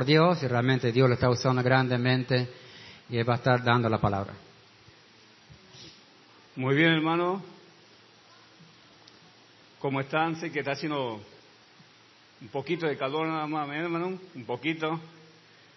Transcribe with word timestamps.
por 0.00 0.06
Dios 0.06 0.42
y 0.42 0.48
realmente 0.48 0.92
Dios 0.92 1.10
lo 1.10 1.14
está 1.14 1.28
usando 1.28 1.62
grandemente 1.62 2.48
y 3.10 3.18
Él 3.18 3.28
va 3.28 3.34
a 3.34 3.36
estar 3.36 3.62
dando 3.62 3.86
la 3.86 4.00
palabra. 4.00 4.32
Muy 6.56 6.74
bien, 6.74 6.92
hermano. 6.92 7.42
¿Cómo 9.78 10.00
están? 10.00 10.36
Sé 10.36 10.50
que 10.50 10.60
está 10.60 10.72
haciendo 10.72 11.20
un 12.40 12.48
poquito 12.48 12.86
de 12.86 12.96
calor 12.96 13.26
nada 13.26 13.46
más, 13.46 13.68
¿eh, 13.68 13.76
hermano, 13.76 14.18
un 14.34 14.44
poquito. 14.46 14.98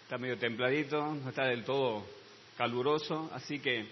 Está 0.04 0.16
medio 0.16 0.38
templadito, 0.38 1.14
no 1.16 1.28
está 1.28 1.44
del 1.44 1.62
todo 1.62 2.06
caluroso, 2.56 3.30
así 3.34 3.58
que 3.58 3.84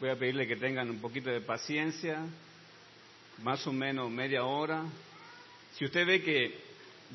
voy 0.00 0.10
a 0.10 0.18
pedirle 0.18 0.46
que 0.46 0.56
tengan 0.56 0.90
un 0.90 1.00
poquito 1.00 1.30
de 1.30 1.40
paciencia, 1.40 2.18
más 3.42 3.66
o 3.66 3.72
menos 3.72 4.10
media 4.10 4.44
hora. 4.44 4.84
Si 5.76 5.86
usted 5.86 6.06
ve 6.06 6.22
que 6.22 6.58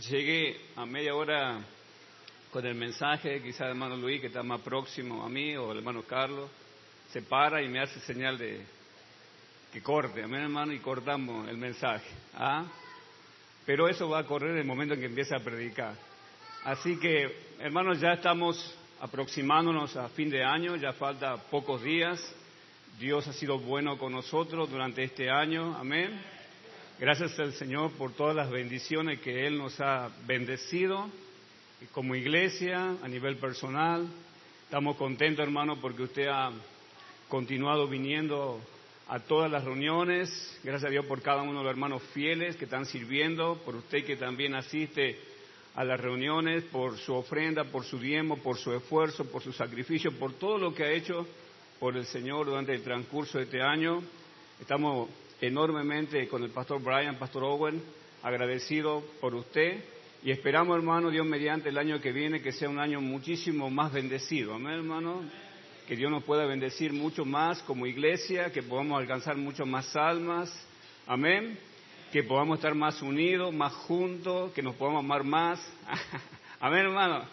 llegué 0.10 0.60
a 0.76 0.88
media 0.88 1.14
hora 1.14 1.64
con 2.58 2.66
el 2.66 2.74
mensaje, 2.74 3.40
quizá 3.44 3.66
el 3.66 3.70
hermano 3.70 3.96
Luis, 3.96 4.20
que 4.20 4.28
está 4.28 4.42
más 4.42 4.62
próximo 4.62 5.24
a 5.24 5.30
mí, 5.30 5.56
o 5.56 5.72
el 5.72 5.78
hermano 5.78 6.02
Carlos, 6.02 6.50
se 7.12 7.22
para 7.22 7.62
y 7.62 7.70
me 7.70 7.80
hace 7.80 8.00
señal 8.00 8.36
de 8.36 8.66
que 9.72 9.84
corte, 9.84 10.24
amén 10.24 10.42
hermano, 10.42 10.74
y 10.74 10.80
cortamos 10.80 11.48
el 11.50 11.56
mensaje. 11.56 12.10
¿ah? 12.34 12.66
Pero 13.64 13.88
eso 13.88 14.10
va 14.10 14.22
a 14.22 14.24
correr 14.24 14.54
en 14.54 14.58
el 14.58 14.66
momento 14.66 14.96
en 14.96 15.02
que 15.02 15.06
empiece 15.06 15.36
a 15.36 15.40
predicar. 15.40 15.94
Así 16.64 16.98
que, 16.98 17.32
hermanos, 17.60 18.00
ya 18.00 18.14
estamos 18.14 18.76
aproximándonos 19.02 19.96
a 19.96 20.10
fin 20.10 20.32
de 20.32 20.44
año, 20.44 20.78
ya 20.78 20.94
falta 20.94 21.38
pocos 21.38 21.84
días. 21.84 22.20
Dios 23.00 23.28
ha 23.28 23.34
sido 23.34 23.60
bueno 23.60 24.00
con 24.00 24.14
nosotros 24.14 24.68
durante 24.72 25.04
este 25.04 25.30
año, 25.30 25.78
amén. 25.78 26.20
Gracias 27.00 27.38
al 27.38 27.54
Señor 27.54 27.92
por 27.92 28.14
todas 28.14 28.36
las 28.36 28.50
bendiciones 28.50 29.20
que 29.20 29.46
Él 29.46 29.60
nos 29.60 29.80
ha 29.80 30.10
bendecido 30.26 31.08
como 31.92 32.16
iglesia, 32.16 32.96
a 33.02 33.08
nivel 33.08 33.38
personal. 33.38 34.08
Estamos 34.64 34.98
contentos, 34.98 35.44
hermano, 35.44 35.80
porque 35.80 36.04
usted 36.04 36.28
ha 36.28 36.52
continuado 37.30 37.88
viniendo 37.88 38.60
a 39.08 39.20
todas 39.20 39.52
las 39.52 39.64
reuniones. 39.64 40.60
Gracias 40.64 40.88
a 40.88 40.92
Dios 40.92 41.06
por 41.06 41.22
cada 41.22 41.44
uno 41.44 41.60
de 41.60 41.66
los 41.66 41.72
hermanos 41.72 42.02
fieles 42.14 42.56
que 42.56 42.66
están 42.66 42.86
sirviendo, 42.86 43.62
por 43.64 43.76
usted 43.76 44.06
que 44.06 44.16
también 44.16 44.56
asiste 44.56 45.20
a 45.76 45.84
las 45.84 46.00
reuniones, 46.00 46.64
por 46.64 46.98
su 46.98 47.14
ofrenda, 47.14 47.66
por 47.66 47.86
su 47.86 48.00
diezmo, 48.00 48.38
por 48.38 48.58
su 48.58 48.74
esfuerzo, 48.74 49.26
por 49.26 49.44
su 49.44 49.54
sacrificio, 49.54 50.12
por 50.18 50.34
todo 50.34 50.58
lo 50.58 50.74
que 50.74 50.84
ha 50.84 50.92
hecho 50.92 51.28
por 51.80 51.96
el 51.96 52.06
Señor 52.06 52.48
durante 52.48 52.74
el 52.74 52.82
transcurso 52.82 53.38
de 53.38 53.44
este 53.44 53.62
año. 53.62 54.02
Estamos 54.60 55.10
enormemente 55.40 56.28
con 56.28 56.44
el 56.44 56.50
pastor 56.50 56.82
Brian, 56.82 57.20
pastor 57.20 57.44
Owen, 57.44 57.84
agradecidos 58.24 59.04
por 59.22 59.36
usted 59.36 59.84
y 60.24 60.32
esperamos, 60.32 60.76
hermano, 60.76 61.10
Dios 61.10 61.26
mediante 61.26 61.70
el 61.70 61.78
año 61.78 62.02
que 62.02 62.12
viene 62.12 62.42
que 62.42 62.52
sea 62.52 62.70
un 62.70 62.80
año 62.80 63.02
muchísimo 63.02 63.70
más 63.70 63.94
bendecido. 63.94 64.54
Amén, 64.56 64.74
hermano 64.74 65.24
que 65.88 65.96
Dios 65.96 66.12
nos 66.12 66.26
pueda 66.26 66.46
bendecir 66.46 66.92
mucho 66.92 67.24
más 67.24 67.62
como 67.64 67.88
iglesia, 67.88 68.52
que 68.52 68.62
podamos 68.62 69.00
alcanzar 69.00 69.38
mucho 69.38 69.66
más 69.66 69.96
almas, 69.96 70.52
amén, 71.08 71.58
que 72.12 72.24
podamos 72.24 72.58
estar 72.58 72.76
más 72.76 73.02
unidos, 73.02 73.54
más 73.54 73.72
juntos, 73.72 74.52
que 74.52 74.62
nos 74.62 74.76
podamos 74.76 75.00
amar 75.00 75.24
más, 75.24 75.66
amén 76.60 76.82
hermano. 76.82 77.24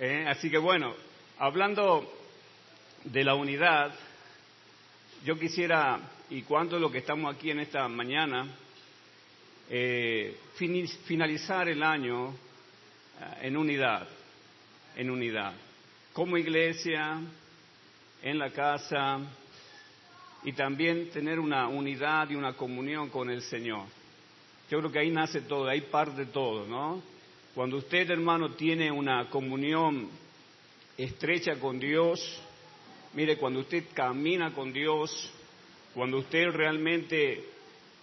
Eh, 0.00 0.26
así 0.28 0.50
que 0.50 0.58
bueno, 0.58 0.92
hablando 1.38 2.12
de 3.04 3.22
la 3.22 3.36
unidad, 3.36 3.94
yo 5.24 5.38
quisiera, 5.38 6.00
y 6.30 6.42
cuánto 6.42 6.80
lo 6.80 6.90
que 6.90 6.98
estamos 6.98 7.32
aquí 7.32 7.52
en 7.52 7.60
esta 7.60 7.86
mañana, 7.86 8.48
eh, 9.74 10.36
finalizar 11.06 11.66
el 11.66 11.82
año 11.82 12.28
eh, 12.28 13.46
en 13.46 13.56
unidad, 13.56 14.06
en 14.94 15.10
unidad. 15.10 15.54
Como 16.12 16.36
iglesia, 16.36 17.22
en 18.22 18.38
la 18.38 18.50
casa 18.50 19.18
y 20.44 20.52
también 20.52 21.08
tener 21.08 21.40
una 21.40 21.68
unidad 21.68 22.28
y 22.28 22.34
una 22.34 22.52
comunión 22.52 23.08
con 23.08 23.30
el 23.30 23.40
Señor. 23.40 23.86
Yo 24.70 24.78
creo 24.78 24.92
que 24.92 24.98
ahí 24.98 25.10
nace 25.10 25.40
todo, 25.40 25.66
ahí 25.66 25.80
parte 25.80 26.26
todo, 26.26 26.66
¿no? 26.66 27.02
Cuando 27.54 27.78
usted, 27.78 28.10
hermano, 28.10 28.50
tiene 28.50 28.92
una 28.92 29.30
comunión 29.30 30.10
estrecha 30.98 31.58
con 31.58 31.78
Dios, 31.78 32.20
mire, 33.14 33.38
cuando 33.38 33.60
usted 33.60 33.84
camina 33.94 34.52
con 34.52 34.70
Dios, 34.70 35.30
cuando 35.94 36.18
usted 36.18 36.50
realmente 36.50 37.42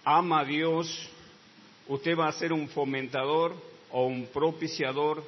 ama 0.04 0.40
a 0.40 0.44
Dios, 0.44 1.10
usted 1.90 2.16
va 2.16 2.28
a 2.28 2.32
ser 2.32 2.52
un 2.52 2.68
fomentador 2.68 3.52
o 3.90 4.06
un 4.06 4.26
propiciador 4.26 5.24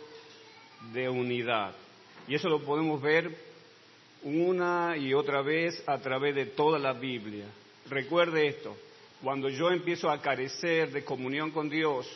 de 0.92 1.08
unidad. 1.08 1.74
Y 2.28 2.36
eso 2.36 2.48
lo 2.48 2.60
podemos 2.62 3.02
ver 3.02 3.36
una 4.22 4.96
y 4.96 5.12
otra 5.12 5.42
vez 5.42 5.82
a 5.88 5.98
través 5.98 6.36
de 6.36 6.46
toda 6.46 6.78
la 6.78 6.92
Biblia. 6.92 7.46
Recuerde 7.90 8.46
esto, 8.46 8.76
cuando 9.24 9.48
yo 9.48 9.70
empiezo 9.70 10.08
a 10.08 10.20
carecer 10.22 10.92
de 10.92 11.04
comunión 11.04 11.50
con 11.50 11.68
Dios, 11.68 12.08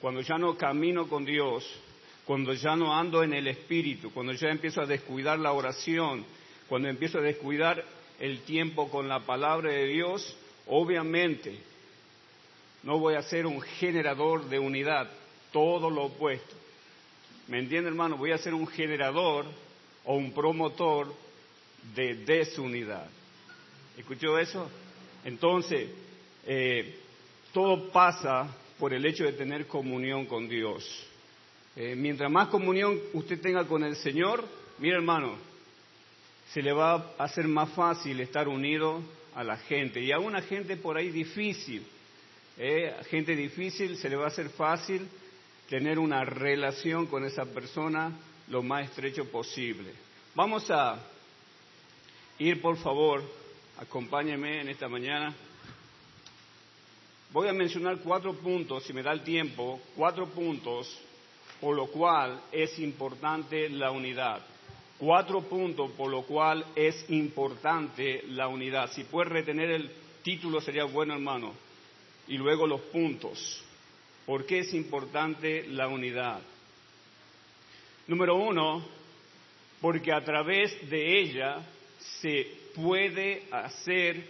cuando 0.00 0.20
ya 0.20 0.36
no 0.36 0.56
camino 0.56 1.08
con 1.08 1.24
Dios, 1.24 1.64
cuando 2.26 2.54
ya 2.54 2.74
no 2.74 2.92
ando 2.92 3.22
en 3.22 3.32
el 3.34 3.46
Espíritu, 3.46 4.12
cuando 4.12 4.32
ya 4.32 4.48
empiezo 4.48 4.80
a 4.80 4.86
descuidar 4.86 5.38
la 5.38 5.52
oración, 5.52 6.24
cuando 6.68 6.88
empiezo 6.88 7.18
a 7.18 7.22
descuidar 7.22 7.84
el 8.18 8.40
tiempo 8.40 8.90
con 8.90 9.08
la 9.08 9.20
palabra 9.20 9.70
de 9.70 9.86
Dios, 9.86 10.36
obviamente 10.66 11.71
no 12.82 12.98
voy 12.98 13.14
a 13.14 13.22
ser 13.22 13.46
un 13.46 13.60
generador 13.60 14.48
de 14.48 14.58
unidad, 14.58 15.08
todo 15.52 15.90
lo 15.90 16.04
opuesto. 16.04 16.54
¿Me 17.48 17.58
entiende, 17.58 17.88
hermano? 17.88 18.16
Voy 18.16 18.32
a 18.32 18.38
ser 18.38 18.54
un 18.54 18.66
generador 18.66 19.46
o 20.04 20.14
un 20.14 20.32
promotor 20.32 21.12
de 21.94 22.14
desunidad. 22.14 23.08
¿Escuchó 23.96 24.38
eso? 24.38 24.68
Entonces, 25.24 25.90
eh, 26.46 26.98
todo 27.52 27.90
pasa 27.90 28.48
por 28.78 28.94
el 28.94 29.04
hecho 29.04 29.24
de 29.24 29.32
tener 29.32 29.66
comunión 29.66 30.26
con 30.26 30.48
Dios. 30.48 30.84
Eh, 31.76 31.94
mientras 31.96 32.30
más 32.30 32.48
comunión 32.48 32.98
usted 33.12 33.40
tenga 33.40 33.66
con 33.66 33.84
el 33.84 33.96
Señor, 33.96 34.44
mire 34.78 34.96
hermano, 34.96 35.36
se 36.52 36.62
le 36.62 36.72
va 36.72 37.14
a 37.18 37.24
hacer 37.24 37.46
más 37.48 37.70
fácil 37.70 38.20
estar 38.20 38.48
unido 38.48 39.02
a 39.34 39.44
la 39.44 39.56
gente. 39.56 40.00
Y 40.00 40.12
a 40.12 40.18
una 40.18 40.42
gente 40.42 40.76
por 40.76 40.96
ahí 40.96 41.10
difícil, 41.10 41.86
eh, 42.58 42.94
gente 43.10 43.34
difícil, 43.34 43.96
se 43.96 44.08
le 44.08 44.16
va 44.16 44.24
a 44.24 44.28
hacer 44.28 44.50
fácil 44.50 45.08
tener 45.68 45.98
una 45.98 46.24
relación 46.24 47.06
con 47.06 47.24
esa 47.24 47.44
persona 47.46 48.12
lo 48.48 48.62
más 48.62 48.90
estrecho 48.90 49.24
posible. 49.30 49.90
Vamos 50.34 50.70
a 50.70 50.98
ir, 52.38 52.60
por 52.60 52.76
favor, 52.76 53.22
acompáñeme 53.78 54.60
en 54.60 54.68
esta 54.68 54.88
mañana. 54.88 55.34
Voy 57.32 57.48
a 57.48 57.52
mencionar 57.52 57.98
cuatro 57.98 58.34
puntos, 58.34 58.84
si 58.84 58.92
me 58.92 59.02
da 59.02 59.12
el 59.12 59.22
tiempo, 59.22 59.80
cuatro 59.96 60.26
puntos 60.26 61.00
por 61.62 61.76
lo 61.76 61.86
cual 61.86 62.42
es 62.50 62.78
importante 62.80 63.68
la 63.70 63.92
unidad. 63.92 64.42
Cuatro 64.98 65.42
puntos 65.42 65.92
por 65.92 66.10
lo 66.10 66.22
cual 66.22 66.66
es 66.74 67.08
importante 67.08 68.24
la 68.28 68.48
unidad. 68.48 68.90
Si 68.92 69.04
puede 69.04 69.30
retener 69.30 69.70
el 69.70 69.90
título 70.22 70.60
sería 70.60 70.84
bueno, 70.84 71.14
hermano. 71.14 71.54
Y 72.32 72.38
luego 72.38 72.66
los 72.66 72.80
puntos. 72.80 73.62
¿Por 74.24 74.46
qué 74.46 74.60
es 74.60 74.72
importante 74.72 75.66
la 75.68 75.86
unidad? 75.86 76.40
Número 78.06 78.36
uno, 78.36 78.82
porque 79.82 80.14
a 80.14 80.24
través 80.24 80.88
de 80.88 81.20
ella 81.20 81.58
se 82.22 82.46
puede 82.74 83.42
hacer 83.50 84.24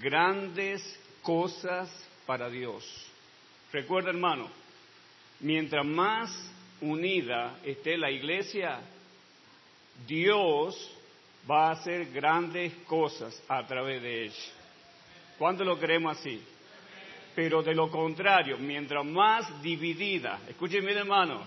grandes 0.00 0.80
cosas 1.20 1.90
para 2.24 2.48
Dios. 2.48 2.82
Recuerda, 3.70 4.08
hermano, 4.08 4.48
mientras 5.40 5.84
más 5.84 6.30
unida 6.80 7.58
esté 7.62 7.98
la 7.98 8.10
iglesia, 8.10 8.80
Dios 10.06 10.96
va 11.48 11.68
a 11.68 11.72
hacer 11.72 12.06
grandes 12.06 12.72
cosas 12.86 13.38
a 13.48 13.66
través 13.66 14.00
de 14.00 14.24
ella. 14.24 14.52
¿Cuánto 15.36 15.62
lo 15.62 15.78
creemos 15.78 16.16
así? 16.18 16.42
Pero 17.34 17.62
de 17.62 17.74
lo 17.74 17.90
contrario, 17.90 18.58
mientras 18.58 19.04
más 19.04 19.62
dividida, 19.62 20.40
escuchen 20.48 20.84
bien 20.84 20.98
hermano, 20.98 21.42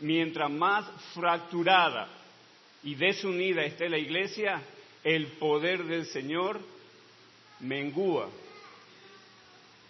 mientras 0.00 0.50
más 0.50 0.84
fracturada 1.14 2.08
y 2.84 2.94
desunida 2.94 3.64
esté 3.64 3.88
la 3.88 3.98
iglesia, 3.98 4.62
el 5.02 5.26
poder 5.38 5.82
del 5.84 6.06
Señor 6.06 6.60
mengúa. 7.60 8.28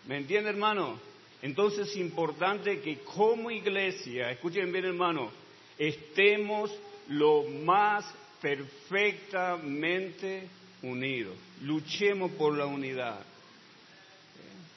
¿Me 0.06 0.19
entiende, 0.19 0.50
hermano? 0.50 1.00
Entonces 1.43 1.88
es 1.88 1.96
importante 1.96 2.81
que 2.81 2.99
como 2.99 3.50
iglesia, 3.50 4.31
escuchen 4.31 4.70
bien, 4.72 4.84
hermano, 4.84 5.32
estemos 5.76 6.72
lo 7.08 7.43
más 7.64 8.04
perfectamente 8.40 10.49
unidos. 10.82 11.34
Luchemos 11.62 12.31
por 12.32 12.56
la 12.56 12.66
unidad. 12.66 13.31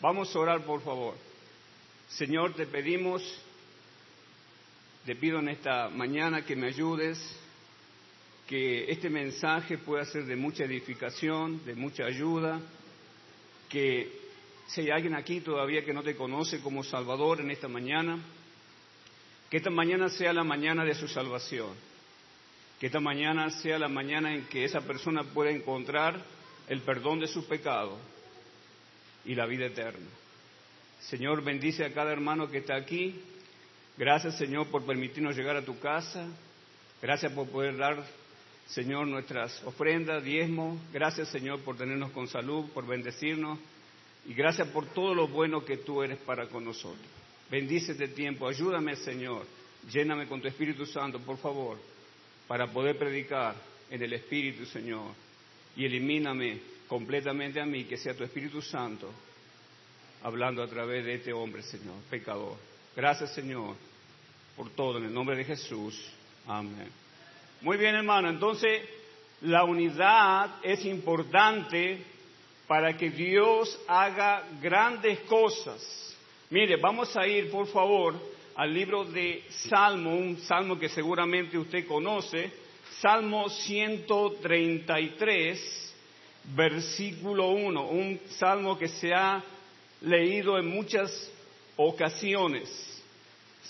Vamos 0.05 0.35
a 0.35 0.39
orar, 0.39 0.63
por 0.63 0.83
favor. 0.83 1.15
Señor, 2.09 2.53
te 2.53 2.67
pedimos 2.67 3.23
Te 5.03 5.15
pido 5.15 5.39
en 5.39 5.49
esta 5.49 5.89
mañana 5.89 6.45
que 6.45 6.55
me 6.55 6.67
ayudes, 6.67 7.17
que 8.47 8.91
este 8.91 9.09
mensaje 9.09 9.79
pueda 9.79 10.05
ser 10.05 10.25
de 10.25 10.35
mucha 10.35 10.63
edificación, 10.63 11.65
de 11.65 11.73
mucha 11.73 12.05
ayuda, 12.05 12.61
que 13.67 14.11
si 14.67 14.81
hay 14.81 14.91
alguien 14.91 15.15
aquí 15.15 15.41
todavía 15.41 15.83
que 15.83 15.93
no 15.93 16.03
te 16.03 16.15
conoce 16.15 16.59
como 16.59 16.83
Salvador 16.83 17.41
en 17.41 17.49
esta 17.49 17.67
mañana, 17.67 18.19
que 19.49 19.57
esta 19.57 19.71
mañana 19.71 20.09
sea 20.09 20.33
la 20.33 20.43
mañana 20.43 20.85
de 20.85 20.93
su 20.93 21.07
salvación, 21.07 21.73
que 22.79 22.85
esta 22.85 22.99
mañana 22.99 23.49
sea 23.49 23.79
la 23.79 23.87
mañana 23.87 24.35
en 24.35 24.45
que 24.45 24.65
esa 24.65 24.81
persona 24.81 25.23
pueda 25.23 25.49
encontrar 25.49 26.23
el 26.67 26.81
perdón 26.81 27.21
de 27.21 27.27
sus 27.27 27.45
pecados 27.45 27.97
y 29.25 29.35
la 29.35 29.45
vida 29.45 29.65
eterna. 29.65 30.07
Señor, 31.01 31.43
bendice 31.43 31.85
a 31.85 31.93
cada 31.93 32.11
hermano 32.11 32.49
que 32.49 32.59
está 32.59 32.75
aquí. 32.75 33.19
Gracias, 33.97 34.37
Señor, 34.37 34.67
por 34.67 34.85
permitirnos 34.85 35.35
llegar 35.35 35.55
a 35.55 35.65
tu 35.65 35.79
casa. 35.79 36.27
Gracias 37.01 37.31
por 37.33 37.47
poder 37.49 37.77
dar, 37.77 38.03
Señor, 38.67 39.07
nuestras 39.07 39.63
ofrendas, 39.63 40.23
diezmos. 40.23 40.79
Gracias, 40.91 41.29
Señor, 41.29 41.59
por 41.61 41.77
tenernos 41.77 42.11
con 42.11 42.27
salud, 42.27 42.65
por 42.73 42.87
bendecirnos. 42.87 43.59
Y 44.27 44.33
gracias 44.33 44.67
por 44.69 44.87
todo 44.87 45.13
lo 45.13 45.27
bueno 45.27 45.63
que 45.63 45.77
tú 45.77 46.01
eres 46.01 46.17
para 46.19 46.47
con 46.47 46.65
nosotros. 46.65 47.05
Bendice 47.49 47.91
este 47.91 48.07
tiempo. 48.07 48.47
Ayúdame, 48.47 48.95
Señor. 48.95 49.45
Lléname 49.91 50.27
con 50.27 50.41
tu 50.41 50.47
Espíritu 50.47 50.85
Santo, 50.85 51.19
por 51.19 51.37
favor, 51.37 51.77
para 52.47 52.65
poder 52.67 52.97
predicar 52.97 53.55
en 53.91 54.01
el 54.01 54.13
Espíritu, 54.13 54.65
Señor. 54.65 55.11
Y 55.77 55.85
elimíname 55.85 56.59
completamente 56.87 57.59
a 57.59 57.65
mí, 57.65 57.85
que 57.85 57.97
sea 57.97 58.15
tu 58.15 58.23
Espíritu 58.23 58.61
Santo 58.61 59.11
hablando 60.23 60.63
a 60.63 60.67
través 60.67 61.05
de 61.05 61.15
este 61.15 61.33
hombre, 61.33 61.61
Señor, 61.61 61.95
pecador. 62.09 62.55
Gracias, 62.95 63.33
Señor, 63.33 63.75
por 64.55 64.69
todo, 64.71 64.97
en 64.97 65.05
el 65.05 65.13
nombre 65.13 65.35
de 65.35 65.43
Jesús. 65.43 65.99
Amén. 66.47 66.89
Muy 67.61 67.77
bien, 67.77 67.95
hermano, 67.95 68.29
entonces 68.29 68.81
la 69.41 69.63
unidad 69.63 70.55
es 70.63 70.83
importante 70.85 72.03
para 72.67 72.97
que 72.97 73.11
Dios 73.11 73.79
haga 73.87 74.43
grandes 74.61 75.19
cosas. 75.21 76.17
Mire, 76.49 76.75
vamos 76.77 77.15
a 77.15 77.27
ir, 77.27 77.51
por 77.51 77.67
favor, 77.67 78.15
al 78.55 78.73
libro 78.73 79.05
de 79.05 79.43
Salmo, 79.69 80.15
un 80.15 80.39
salmo 80.39 80.79
que 80.79 80.89
seguramente 80.89 81.55
usted 81.57 81.85
conoce, 81.85 82.51
Salmo 82.99 83.49
133, 83.49 85.84
versículo 86.53 87.49
1, 87.49 87.87
un 87.87 88.19
salmo 88.37 88.77
que 88.77 88.87
se 88.87 89.13
ha 89.13 89.43
leído 90.01 90.57
en 90.59 90.67
muchas 90.67 91.31
ocasiones. 91.75 92.69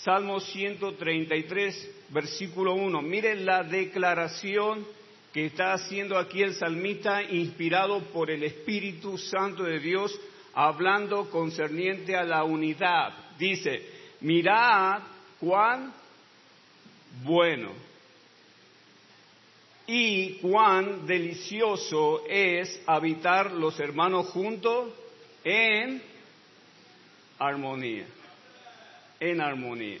Salmo 0.02 0.40
133, 0.40 1.90
versículo 2.10 2.74
1. 2.74 3.02
Mire 3.02 3.36
la 3.36 3.62
declaración 3.62 4.86
que 5.32 5.46
está 5.46 5.72
haciendo 5.72 6.18
aquí 6.18 6.42
el 6.42 6.54
salmista, 6.54 7.22
inspirado 7.22 8.00
por 8.12 8.30
el 8.30 8.42
Espíritu 8.42 9.18
Santo 9.18 9.64
de 9.64 9.78
Dios, 9.78 10.18
hablando 10.54 11.30
concerniente 11.30 12.16
a 12.16 12.24
la 12.24 12.44
unidad. 12.44 13.12
Dice, 13.38 13.82
mirad 14.20 15.02
cuán 15.38 15.92
bueno 17.22 17.85
y 19.86 20.34
cuán 20.38 21.06
delicioso 21.06 22.24
es 22.28 22.80
habitar 22.86 23.52
los 23.52 23.78
hermanos 23.78 24.26
juntos 24.28 24.92
en 25.44 26.02
armonía. 27.38 28.06
En 29.20 29.40
armonía. 29.40 30.00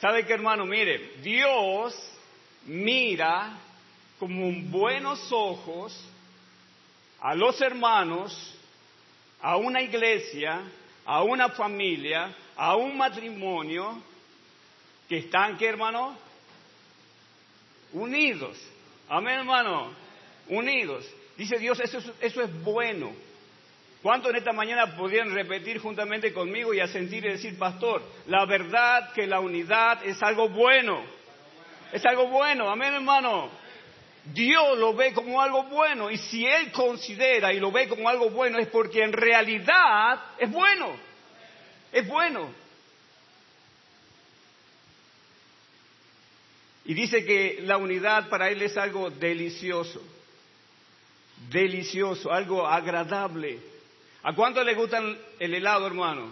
¿Sabe 0.00 0.24
qué, 0.24 0.34
hermano? 0.34 0.64
Mire, 0.64 1.16
Dios 1.22 1.94
mira 2.66 3.58
con 4.18 4.70
buenos 4.70 5.32
ojos 5.32 5.98
a 7.20 7.34
los 7.34 7.60
hermanos, 7.60 8.54
a 9.40 9.56
una 9.56 9.82
iglesia, 9.82 10.62
a 11.04 11.22
una 11.22 11.50
familia, 11.50 12.34
a 12.56 12.76
un 12.76 12.96
matrimonio 12.96 14.00
que 15.08 15.18
están, 15.18 15.56
¿qué, 15.56 15.66
hermano? 15.66 16.16
Unidos. 17.92 18.56
Amén, 19.12 19.40
hermano. 19.40 19.92
Unidos. 20.48 21.04
Dice 21.36 21.58
Dios, 21.58 21.78
eso 21.80 21.98
eso 22.18 22.42
es 22.42 22.64
bueno. 22.64 23.12
¿Cuántos 24.00 24.30
en 24.30 24.36
esta 24.36 24.54
mañana 24.54 24.96
podrían 24.96 25.34
repetir 25.34 25.80
juntamente 25.80 26.32
conmigo 26.32 26.72
y 26.72 26.80
asentir 26.80 27.22
y 27.26 27.28
decir, 27.28 27.58
pastor, 27.58 28.02
la 28.26 28.46
verdad 28.46 29.12
que 29.12 29.26
la 29.26 29.38
unidad 29.40 30.02
es 30.06 30.22
algo 30.22 30.48
bueno? 30.48 31.04
Es 31.92 32.02
algo 32.06 32.28
bueno, 32.28 32.70
amén 32.70 32.94
hermano. 32.94 33.50
Dios 34.32 34.78
lo 34.78 34.94
ve 34.94 35.12
como 35.12 35.42
algo 35.42 35.64
bueno 35.64 36.10
y 36.10 36.16
si 36.16 36.46
Él 36.46 36.72
considera 36.72 37.52
y 37.52 37.60
lo 37.60 37.70
ve 37.70 37.90
como 37.90 38.08
algo 38.08 38.30
bueno 38.30 38.58
es 38.58 38.68
porque 38.68 39.02
en 39.02 39.12
realidad 39.12 40.22
es 40.38 40.50
bueno. 40.50 40.96
Es 41.92 42.08
bueno. 42.08 42.61
Y 46.84 46.94
dice 46.94 47.24
que 47.24 47.60
la 47.62 47.76
unidad 47.76 48.28
para 48.28 48.50
Él 48.50 48.62
es 48.62 48.76
algo 48.76 49.10
delicioso. 49.10 50.02
Delicioso, 51.50 52.32
algo 52.32 52.66
agradable. 52.66 53.58
¿A 54.24 54.34
cuánto 54.34 54.62
le 54.62 54.74
gusta 54.74 55.00
el 55.38 55.54
helado, 55.54 55.86
hermano? 55.86 56.30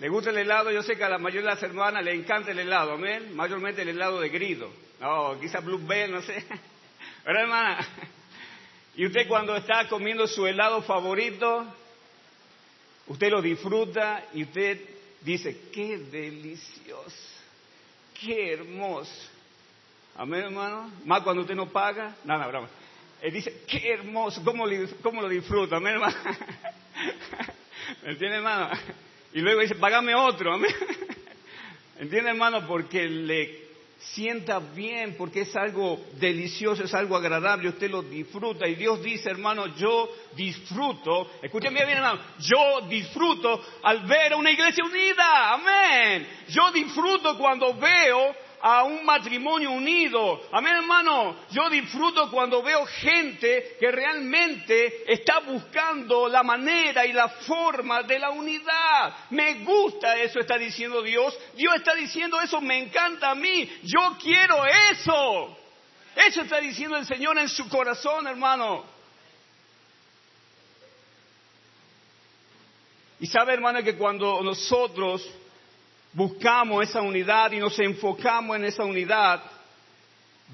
¿Le 0.00 0.08
gusta 0.08 0.30
el 0.30 0.38
helado? 0.38 0.70
Yo 0.70 0.82
sé 0.82 0.96
que 0.96 1.04
a 1.04 1.08
la 1.08 1.18
mayoría 1.18 1.48
de 1.48 1.54
las 1.54 1.62
hermanas 1.62 2.04
le 2.04 2.12
encanta 2.12 2.50
el 2.50 2.58
helado, 2.58 2.92
amén. 2.92 3.34
Mayormente 3.34 3.82
el 3.82 3.88
helado 3.88 4.20
de 4.20 4.28
grido. 4.28 4.70
Oh, 5.00 5.36
quizá 5.40 5.60
bluebell, 5.60 6.10
no 6.10 6.22
sé. 6.22 6.44
¿Verdad, 7.24 7.42
hermana? 7.42 7.88
Y 8.94 9.06
usted 9.06 9.26
cuando 9.26 9.56
está 9.56 9.88
comiendo 9.88 10.26
su 10.26 10.46
helado 10.46 10.82
favorito, 10.82 11.66
usted 13.06 13.30
lo 13.30 13.40
disfruta 13.40 14.26
y 14.34 14.42
usted 14.42 14.80
dice, 15.22 15.68
qué 15.72 15.98
delicioso, 15.98 17.40
qué 18.20 18.52
hermoso. 18.52 19.31
Amén, 20.16 20.44
hermano. 20.44 20.90
Más 21.04 21.22
cuando 21.22 21.42
usted 21.42 21.54
no 21.54 21.70
paga. 21.70 22.16
Nada, 22.24 22.46
bravo. 22.46 22.68
Él 23.20 23.32
dice, 23.32 23.62
qué 23.68 23.92
hermoso, 23.92 24.42
cómo, 24.44 24.66
lo 24.66 25.28
disfruta, 25.28 25.76
amén, 25.76 25.94
hermano. 25.94 26.16
¿Me 28.02 28.10
entiende, 28.10 28.36
hermano? 28.38 28.70
Y 29.32 29.40
luego 29.40 29.60
dice, 29.60 29.76
pagame 29.76 30.14
otro, 30.14 30.52
amén. 30.52 30.74
¿Entiende, 31.98 32.30
hermano? 32.30 32.66
Porque 32.66 33.08
le 33.08 33.62
sienta 34.10 34.58
bien, 34.58 35.14
porque 35.16 35.42
es 35.42 35.54
algo 35.54 36.04
delicioso, 36.14 36.82
es 36.82 36.92
algo 36.92 37.16
agradable, 37.16 37.68
usted 37.68 37.88
lo 37.88 38.02
disfruta. 38.02 38.66
Y 38.66 38.74
Dios 38.74 39.00
dice, 39.02 39.30
hermano, 39.30 39.68
yo 39.76 40.08
disfruto, 40.34 41.30
escúcheme 41.40 41.84
bien, 41.84 41.98
hermano, 41.98 42.20
yo 42.40 42.80
disfruto 42.88 43.64
al 43.84 44.04
ver 44.04 44.32
a 44.32 44.36
una 44.36 44.50
iglesia 44.50 44.84
unida, 44.84 45.52
amén. 45.52 46.26
Yo 46.48 46.72
disfruto 46.72 47.38
cuando 47.38 47.74
veo 47.74 48.34
a 48.62 48.84
un 48.84 49.04
matrimonio 49.04 49.72
unido. 49.72 50.40
Amén, 50.52 50.76
hermano. 50.76 51.36
Yo 51.50 51.68
disfruto 51.68 52.30
cuando 52.30 52.62
veo 52.62 52.86
gente 52.86 53.76
que 53.78 53.90
realmente 53.90 55.12
está 55.12 55.40
buscando 55.40 56.28
la 56.28 56.44
manera 56.44 57.04
y 57.04 57.12
la 57.12 57.28
forma 57.28 58.04
de 58.04 58.20
la 58.20 58.30
unidad. 58.30 59.14
Me 59.30 59.64
gusta 59.64 60.16
eso, 60.16 60.38
está 60.38 60.56
diciendo 60.56 61.02
Dios. 61.02 61.36
Dios 61.56 61.74
está 61.74 61.94
diciendo 61.94 62.40
eso, 62.40 62.60
me 62.60 62.78
encanta 62.78 63.30
a 63.30 63.34
mí. 63.34 63.68
Yo 63.82 64.16
quiero 64.22 64.64
eso. 64.92 65.58
Eso 66.14 66.42
está 66.42 66.60
diciendo 66.60 66.96
el 66.96 67.06
Señor 67.06 67.36
en 67.38 67.48
su 67.48 67.68
corazón, 67.68 68.28
hermano. 68.28 68.84
Y 73.18 73.26
sabe, 73.26 73.54
hermano, 73.54 73.82
que 73.82 73.96
cuando 73.96 74.40
nosotros 74.42 75.28
buscamos 76.12 76.88
esa 76.88 77.00
unidad 77.00 77.52
y 77.52 77.58
nos 77.58 77.78
enfocamos 77.78 78.56
en 78.56 78.64
esa 78.64 78.84
unidad, 78.84 79.42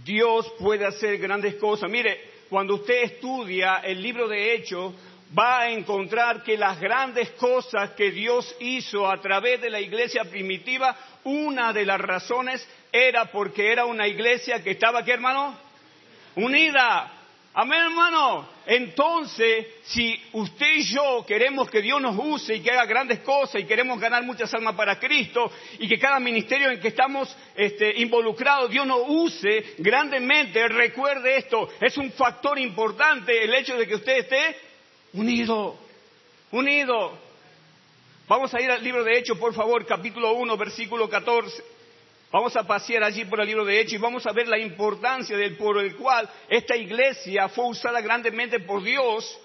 Dios 0.04 0.52
puede 0.58 0.86
hacer 0.86 1.18
grandes 1.18 1.56
cosas. 1.56 1.90
Mire, 1.90 2.20
cuando 2.48 2.76
usted 2.76 3.02
estudia 3.02 3.78
el 3.78 4.00
libro 4.00 4.28
de 4.28 4.54
Hechos, 4.54 4.94
va 5.36 5.60
a 5.60 5.70
encontrar 5.70 6.42
que 6.42 6.56
las 6.56 6.80
grandes 6.80 7.30
cosas 7.32 7.90
que 7.90 8.10
Dios 8.10 8.54
hizo 8.60 9.10
a 9.10 9.20
través 9.20 9.60
de 9.60 9.70
la 9.70 9.80
iglesia 9.80 10.24
primitiva, 10.24 10.96
una 11.24 11.72
de 11.72 11.84
las 11.84 12.00
razones 12.00 12.66
era 12.90 13.26
porque 13.26 13.70
era 13.70 13.84
una 13.84 14.06
iglesia 14.06 14.62
que 14.62 14.70
estaba, 14.70 15.04
¿qué 15.04 15.12
hermano? 15.12 15.58
Unida. 16.36 17.17
Amén, 17.60 17.80
hermano. 17.80 18.48
Entonces, 18.66 19.66
si 19.82 20.16
usted 20.32 20.76
y 20.76 20.84
yo 20.94 21.24
queremos 21.26 21.68
que 21.68 21.82
Dios 21.82 22.00
nos 22.00 22.16
use 22.16 22.54
y 22.54 22.60
que 22.60 22.70
haga 22.70 22.86
grandes 22.86 23.18
cosas 23.18 23.60
y 23.60 23.64
queremos 23.64 23.98
ganar 23.98 24.22
muchas 24.22 24.54
almas 24.54 24.76
para 24.76 25.00
Cristo 25.00 25.50
y 25.80 25.88
que 25.88 25.98
cada 25.98 26.20
ministerio 26.20 26.70
en 26.70 26.78
que 26.78 26.86
estamos 26.86 27.36
este, 27.56 27.98
involucrados 28.00 28.70
Dios 28.70 28.86
nos 28.86 29.00
use 29.08 29.74
grandemente, 29.78 30.68
recuerde 30.68 31.38
esto, 31.38 31.68
es 31.80 31.98
un 31.98 32.12
factor 32.12 32.60
importante 32.60 33.42
el 33.42 33.52
hecho 33.52 33.76
de 33.76 33.88
que 33.88 33.96
usted 33.96 34.18
esté 34.18 34.56
unido, 35.14 35.76
unido. 36.52 37.18
Vamos 38.28 38.54
a 38.54 38.62
ir 38.62 38.70
al 38.70 38.84
libro 38.84 39.02
de 39.02 39.18
Hechos, 39.18 39.36
por 39.36 39.52
favor, 39.52 39.84
capítulo 39.84 40.34
1, 40.34 40.56
versículo 40.56 41.10
14. 41.10 41.77
Vamos 42.30 42.54
a 42.56 42.66
pasear 42.66 43.02
allí 43.02 43.24
por 43.24 43.40
el 43.40 43.46
libro 43.46 43.64
de 43.64 43.80
Hechos 43.80 43.94
y 43.94 43.98
vamos 43.98 44.26
a 44.26 44.32
ver 44.32 44.48
la 44.48 44.58
importancia 44.58 45.34
del 45.36 45.56
por 45.56 45.78
el 45.78 45.96
cual 45.96 46.28
esta 46.48 46.76
iglesia 46.76 47.48
fue 47.48 47.66
usada 47.66 48.02
grandemente 48.02 48.60
por 48.60 48.82
Dios. 48.82 49.38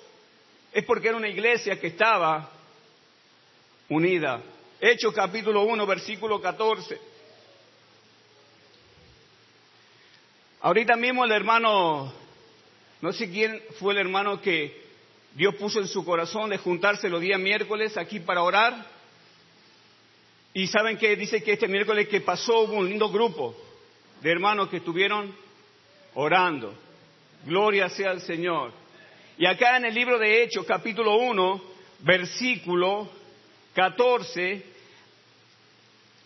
Es 0.74 0.84
porque 0.84 1.08
era 1.08 1.18
una 1.18 1.30
iglesia 1.30 1.80
que 1.80 1.88
estaba 1.88 2.50
unida. 3.88 4.42
Hechos 4.82 5.14
capítulo 5.14 5.64
1, 5.64 5.86
versículo 5.86 6.42
14. 6.42 7.00
Ahorita 10.60 10.98
mismo 10.98 11.24
el 11.24 11.32
hermano, 11.32 12.12
no 13.00 13.14
sé 13.14 13.30
quién 13.30 13.62
fue 13.80 13.94
el 13.94 14.00
hermano 14.00 14.42
que 14.42 14.84
Dios 15.34 15.56
puso 15.56 15.80
en 15.80 15.88
su 15.88 16.04
corazón 16.04 16.50
de 16.50 16.58
juntarse 16.58 17.08
los 17.08 17.22
días 17.22 17.40
miércoles 17.40 17.96
aquí 17.98 18.20
para 18.20 18.44
orar. 18.44 18.86
Y 20.54 20.68
saben 20.68 20.98
que 20.98 21.16
dice 21.16 21.42
que 21.42 21.54
este 21.54 21.68
miércoles 21.68 22.08
que 22.08 22.22
pasó 22.22 22.62
hubo 22.62 22.74
un 22.74 22.88
lindo 22.88 23.10
grupo 23.10 23.56
de 24.22 24.32
hermanos 24.32 24.70
que 24.70 24.78
estuvieron 24.78 25.34
orando. 26.14 26.76
Gloria 27.46 27.90
sea 27.90 28.12
al 28.12 28.22
Señor. 28.22 28.72
Y 29.38 29.48
acá 29.48 29.78
en 29.78 29.86
el 29.86 29.96
libro 29.96 30.20
de 30.20 30.44
Hechos, 30.44 30.66
capítulo 30.66 31.16
1, 31.18 31.64
versículo 32.02 33.10
14, 33.74 34.64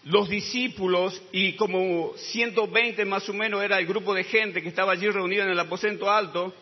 los 0.04 0.28
discípulos 0.28 1.22
y 1.32 1.54
como 1.56 2.14
120 2.18 3.06
más 3.06 3.28
o 3.30 3.34
menos 3.34 3.64
era 3.64 3.80
el 3.80 3.88
grupo 3.88 4.14
de 4.14 4.26
gente 4.26 4.62
que 4.62 4.70
estaba 4.70 4.92
allí 4.92 5.10
reunido 5.10 5.44
en 5.44 5.50
el 5.50 5.60
aposento 5.60 6.12
alto, 6.12 6.54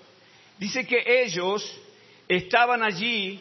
dice 0.60 0.86
que 0.86 1.24
ellos 1.24 1.81
estaban 2.27 2.84
allí 2.84 3.39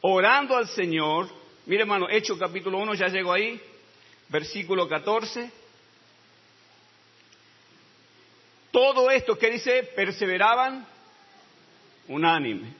orando 0.00 0.56
al 0.56 0.68
Señor 0.68 1.28
Mire 1.66 1.82
hermano, 1.82 2.08
Hechos 2.08 2.38
capítulo 2.38 2.78
1, 2.78 2.94
ya 2.94 3.08
llegó 3.08 3.32
ahí, 3.32 3.60
versículo 4.28 4.88
14. 4.88 5.50
Todo 8.70 9.10
esto 9.10 9.36
que 9.36 9.50
dice, 9.50 9.82
perseveraban 9.96 10.86
unánime. 12.06 12.72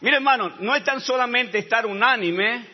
Mire 0.00 0.16
hermano, 0.16 0.56
no 0.58 0.74
es 0.74 0.82
tan 0.82 1.00
solamente 1.00 1.58
estar 1.58 1.86
unánime, 1.86 2.66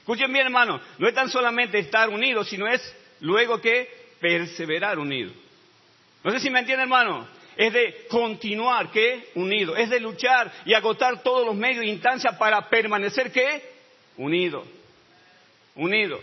escuchen 0.00 0.32
bien 0.32 0.46
hermano, 0.46 0.80
no 0.98 1.06
es 1.06 1.14
tan 1.14 1.30
solamente 1.30 1.78
estar 1.78 2.08
unidos, 2.08 2.48
sino 2.48 2.66
es 2.66 2.82
luego 3.20 3.60
que 3.60 3.88
perseverar 4.20 4.98
unidos. 4.98 5.34
No 6.24 6.32
sé 6.32 6.40
si 6.40 6.50
me 6.50 6.58
entiende 6.58 6.82
hermano, 6.82 7.28
es 7.56 7.72
de 7.72 8.06
continuar, 8.08 8.90
¿qué? 8.90 9.30
Unido, 9.36 9.76
es 9.76 9.90
de 9.90 10.00
luchar 10.00 10.52
y 10.64 10.74
agotar 10.74 11.22
todos 11.22 11.46
los 11.46 11.54
medios 11.54 11.84
e 11.84 11.88
instancias 11.88 12.36
para 12.36 12.68
permanecer, 12.68 13.30
¿qué? 13.30 13.75
Unido, 14.16 14.64
unido. 15.74 16.20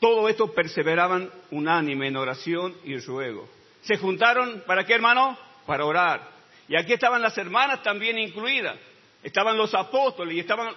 Todo 0.00 0.28
esto 0.28 0.52
perseveraban 0.52 1.30
unánime 1.50 2.08
en 2.08 2.16
oración 2.16 2.74
y 2.84 2.98
ruego. 2.98 3.48
Se 3.82 3.96
juntaron, 3.98 4.64
¿para 4.66 4.84
qué 4.84 4.94
hermano? 4.94 5.38
Para 5.64 5.84
orar. 5.84 6.28
Y 6.68 6.76
aquí 6.76 6.92
estaban 6.92 7.22
las 7.22 7.36
hermanas 7.38 7.82
también 7.82 8.18
incluidas. 8.18 8.76
Estaban 9.22 9.56
los 9.56 9.72
apóstoles 9.74 10.34
y 10.34 10.40
estaban 10.40 10.74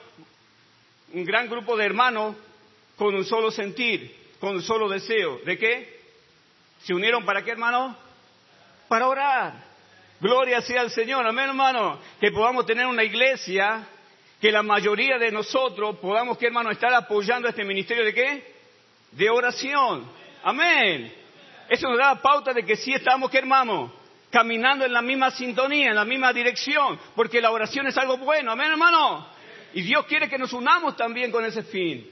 un 1.14 1.26
gran 1.26 1.50
grupo 1.50 1.76
de 1.76 1.86
hermanos 1.86 2.36
con 2.96 3.16
un 3.16 3.26
solo 3.26 3.50
sentir, 3.50 4.16
con 4.40 4.56
un 4.56 4.62
solo 4.62 4.88
deseo. 4.88 5.40
¿De 5.44 5.58
qué? 5.58 6.00
¿Se 6.84 6.94
unieron 6.94 7.26
para 7.26 7.44
qué, 7.44 7.52
hermano? 7.52 7.98
Para 8.88 9.08
orar. 9.08 9.54
Gloria 10.20 10.62
sea 10.62 10.82
al 10.82 10.92
Señor. 10.92 11.26
Amén, 11.26 11.50
hermano. 11.50 12.00
Que 12.20 12.32
podamos 12.32 12.66
tener 12.66 12.86
una 12.86 13.04
iglesia 13.04 13.88
que 14.46 14.52
la 14.52 14.62
mayoría 14.62 15.18
de 15.18 15.32
nosotros 15.32 15.98
podamos, 15.98 16.38
que 16.38 16.46
hermano, 16.46 16.70
estar 16.70 16.94
apoyando 16.94 17.50
este 17.50 17.64
ministerio 17.64 18.06
de 18.06 18.14
qué? 18.14 18.54
De 19.14 19.28
oración. 19.28 20.08
Amén. 20.44 21.12
Eso 21.68 21.90
nos 21.90 21.98
da 21.98 22.22
pauta 22.22 22.54
de 22.54 22.64
que 22.64 22.76
sí 22.76 22.94
estamos, 22.94 23.32
que 23.32 23.40
hermano, 23.40 23.92
caminando 24.30 24.86
en 24.86 24.94
la 24.94 25.02
misma 25.02 25.32
sintonía, 25.32 25.90
en 25.90 25.96
la 25.96 26.06
misma 26.06 26.32
dirección, 26.32 27.00
porque 27.16 27.42
la 27.42 27.50
oración 27.50 27.88
es 27.88 27.98
algo 27.98 28.18
bueno. 28.18 28.52
Amén, 28.52 28.70
hermano. 28.70 29.28
Y 29.74 29.82
Dios 29.82 30.06
quiere 30.06 30.30
que 30.30 30.38
nos 30.38 30.54
unamos 30.54 30.96
también 30.96 31.32
con 31.32 31.44
ese 31.44 31.64
fin. 31.64 32.08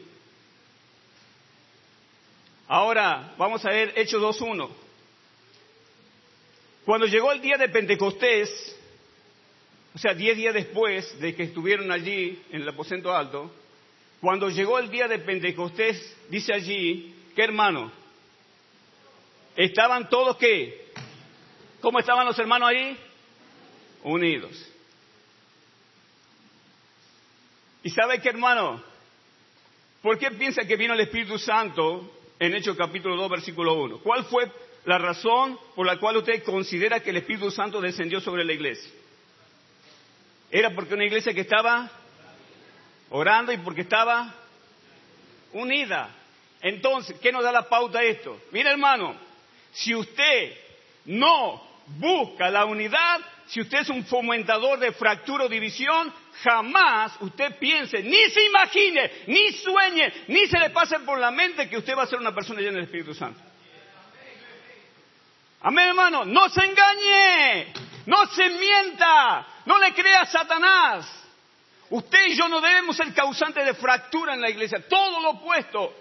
Ahora, 2.68 3.36
vamos 3.38 3.64
a 3.64 3.70
ver 3.70 3.94
Hechos 3.96 4.20
2.1. 4.40 4.72
Cuando 6.84 7.06
llegó 7.06 7.32
el 7.32 7.42
día 7.42 7.58
de 7.58 7.70
Pentecostés, 7.70 8.76
o 9.96 9.98
sea, 9.98 10.14
diez 10.14 10.36
días 10.36 10.54
después 10.54 11.20
de 11.20 11.36
que 11.36 11.44
estuvieron 11.44 11.92
allí 11.92 12.42
en 12.52 12.62
el 12.62 12.70
aposento 12.70 13.16
alto, 13.16 13.52
cuando 14.20 14.50
llegó 14.50 14.80
el 14.80 14.90
día 14.90 15.08
de 15.08 15.20
Pentecostés, 15.20 16.18
dice 16.30 16.54
allí, 16.54 17.14
¿qué 17.36 17.44
hermano? 17.44 17.92
Estaban 19.56 20.10
todos 20.10 20.38
qué? 20.38 20.88
¿Cómo 21.80 22.00
estaban 22.00 22.26
los 22.26 22.40
hermanos 22.40 22.70
ahí? 22.70 22.98
Unidos. 24.04 24.70
¿Y 27.84 27.90
sabe 27.92 28.20
qué 28.20 28.30
hermano? 28.30 28.82
¿Por 30.02 30.18
qué 30.18 30.32
piensa 30.32 30.66
que 30.66 30.76
vino 30.76 30.94
el 30.94 31.02
Espíritu 31.02 31.38
Santo 31.38 32.12
en 32.40 32.56
Hechos 32.56 32.76
capítulo 32.76 33.16
2, 33.16 33.30
versículo 33.30 33.76
1? 33.76 34.00
¿Cuál 34.00 34.26
fue 34.26 34.52
la 34.86 34.98
razón 34.98 35.60
por 35.76 35.86
la 35.86 36.00
cual 36.00 36.18
usted 36.18 36.44
considera 36.44 37.02
que 37.02 37.12
el 37.12 37.18
Espíritu 37.18 37.52
Santo 37.52 37.80
descendió 37.80 38.20
sobre 38.22 38.44
la 38.44 38.54
iglesia? 38.54 38.92
Era 40.54 40.70
porque 40.70 40.94
una 40.94 41.06
iglesia 41.06 41.34
que 41.34 41.42
estaba 41.42 41.90
orando 43.10 43.52
y 43.52 43.58
porque 43.58 43.82
estaba 43.82 44.36
unida. 45.52 46.12
Entonces, 46.62 47.18
¿qué 47.20 47.32
nos 47.32 47.44
da 47.44 47.52
la 47.52 47.68
pauta 47.68 48.04
esto? 48.04 48.40
Mira 48.52 48.70
hermano, 48.70 49.16
si 49.72 49.96
usted 49.96 50.56
no 51.06 51.60
busca 51.98 52.52
la 52.52 52.66
unidad, 52.66 53.20
si 53.48 53.62
usted 53.62 53.80
es 53.80 53.90
un 53.90 54.06
fomentador 54.06 54.78
de 54.78 54.92
fractura 54.92 55.46
o 55.46 55.50
división, 55.50 56.14
jamás 56.44 57.14
usted 57.20 57.58
piense, 57.58 58.04
ni 58.04 58.24
se 58.30 58.46
imagine, 58.46 59.12
ni 59.26 59.54
sueñe, 59.54 60.14
ni 60.28 60.46
se 60.46 60.60
le 60.60 60.70
pase 60.70 61.00
por 61.00 61.18
la 61.18 61.32
mente 61.32 61.68
que 61.68 61.80
usted 61.80 61.98
va 61.98 62.04
a 62.04 62.08
ser 62.08 62.20
una 62.20 62.36
persona 62.36 62.60
llena 62.60 62.74
del 62.74 62.84
Espíritu 62.84 63.16
Santo. 63.16 63.42
Amén, 65.62 65.88
hermano, 65.88 66.26
no 66.26 66.48
se 66.50 66.64
engañe, 66.64 67.74
no 68.06 68.28
se 68.28 68.50
mienta, 68.50 69.48
no 69.66 69.78
le 69.80 69.94
crea 69.94 70.22
a 70.22 70.26
Satanás. 70.26 71.24
Usted 71.90 72.26
y 72.28 72.36
yo 72.36 72.48
no 72.48 72.60
debemos 72.60 72.96
ser 72.96 73.14
causantes 73.14 73.66
de 73.66 73.74
fractura 73.76 74.34
en 74.34 74.42
la 74.42 74.50
iglesia, 74.50 74.88
todo 74.88 75.22
lo 75.22 75.30
opuesto. 75.32 75.94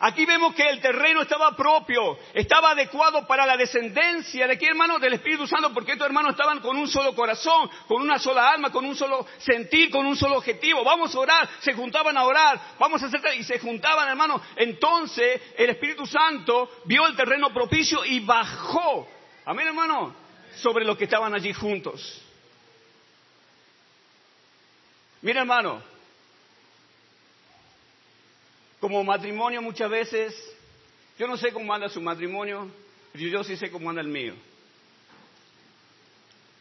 Aquí 0.00 0.24
vemos 0.24 0.54
que 0.54 0.62
el 0.62 0.80
terreno 0.80 1.22
estaba 1.22 1.56
propio, 1.56 2.18
estaba 2.32 2.70
adecuado 2.70 3.26
para 3.26 3.44
la 3.44 3.56
descendencia 3.56 4.46
de 4.46 4.56
qué 4.56 4.66
hermano? 4.66 5.00
Del 5.00 5.14
Espíritu 5.14 5.44
Santo, 5.44 5.74
porque 5.74 5.92
estos 5.92 6.06
hermanos 6.06 6.30
estaban 6.30 6.60
con 6.60 6.76
un 6.76 6.86
solo 6.86 7.16
corazón, 7.16 7.68
con 7.88 8.00
una 8.00 8.16
sola 8.20 8.48
alma, 8.48 8.70
con 8.70 8.84
un 8.84 8.94
solo 8.94 9.26
sentir, 9.38 9.90
con 9.90 10.06
un 10.06 10.16
solo 10.16 10.36
objetivo. 10.36 10.84
Vamos 10.84 11.12
a 11.14 11.18
orar, 11.18 11.48
se 11.58 11.74
juntaban 11.74 12.16
a 12.16 12.22
orar, 12.24 12.60
vamos 12.78 13.02
a 13.02 13.06
hacer, 13.06 13.20
y 13.38 13.42
se 13.42 13.58
juntaban 13.58 14.08
hermanos. 14.08 14.40
Entonces 14.54 15.42
el 15.56 15.70
Espíritu 15.70 16.06
Santo 16.06 16.70
vio 16.84 17.04
el 17.08 17.16
terreno 17.16 17.52
propicio 17.52 18.04
y 18.04 18.20
bajó. 18.20 19.08
Amén 19.46 19.66
hermano 19.66 20.27
sobre 20.60 20.84
los 20.84 20.96
que 20.96 21.04
estaban 21.04 21.34
allí 21.34 21.52
juntos. 21.52 22.22
Mira 25.20 25.40
hermano, 25.40 25.82
como 28.80 29.02
matrimonio 29.02 29.60
muchas 29.60 29.90
veces, 29.90 30.56
yo 31.18 31.26
no 31.26 31.36
sé 31.36 31.52
cómo 31.52 31.72
anda 31.74 31.88
su 31.88 32.00
matrimonio, 32.00 32.70
pero 33.12 33.26
yo 33.26 33.44
sí 33.44 33.56
sé 33.56 33.70
cómo 33.70 33.90
anda 33.90 34.02
el 34.02 34.08
mío. 34.08 34.34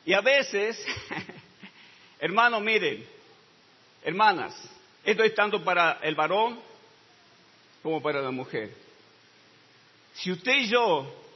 Y 0.06 0.14
a 0.14 0.22
veces, 0.22 0.84
hermano, 2.20 2.60
miren, 2.60 3.06
hermanas, 4.04 4.56
esto 5.04 5.24
es 5.24 5.36
tanto 5.36 5.64
para 5.64 6.00
el 6.02 6.16
varón 6.16 6.60
como 7.84 8.02
para 8.02 8.22
la 8.22 8.32
mujer. 8.32 8.72
Si 10.14 10.32
usted 10.32 10.54
y 10.54 10.70
yo 10.70 11.27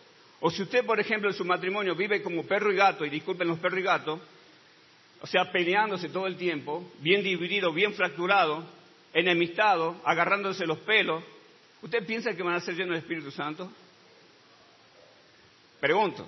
o 0.41 0.49
si 0.49 0.63
usted, 0.63 0.83
por 0.83 0.99
ejemplo, 0.99 1.29
en 1.29 1.35
su 1.35 1.45
matrimonio 1.45 1.95
vive 1.95 2.21
como 2.23 2.43
perro 2.43 2.73
y 2.73 2.75
gato, 2.75 3.05
y 3.05 3.09
disculpen 3.09 3.47
los 3.47 3.59
perros 3.59 3.79
y 3.79 3.83
gatos, 3.83 4.19
o 5.21 5.27
sea, 5.27 5.51
peleándose 5.51 6.09
todo 6.09 6.25
el 6.25 6.35
tiempo, 6.35 6.91
bien 6.99 7.23
dividido, 7.23 7.71
bien 7.71 7.93
fracturado, 7.93 8.65
enemistado, 9.13 10.01
agarrándose 10.03 10.65
los 10.65 10.79
pelos, 10.79 11.23
¿usted 11.83 12.03
piensa 12.07 12.33
que 12.33 12.41
van 12.41 12.55
a 12.55 12.59
ser 12.59 12.73
llenos 12.73 12.95
del 12.95 13.03
Espíritu 13.03 13.29
Santo? 13.29 13.71
Pregunto. 15.79 16.27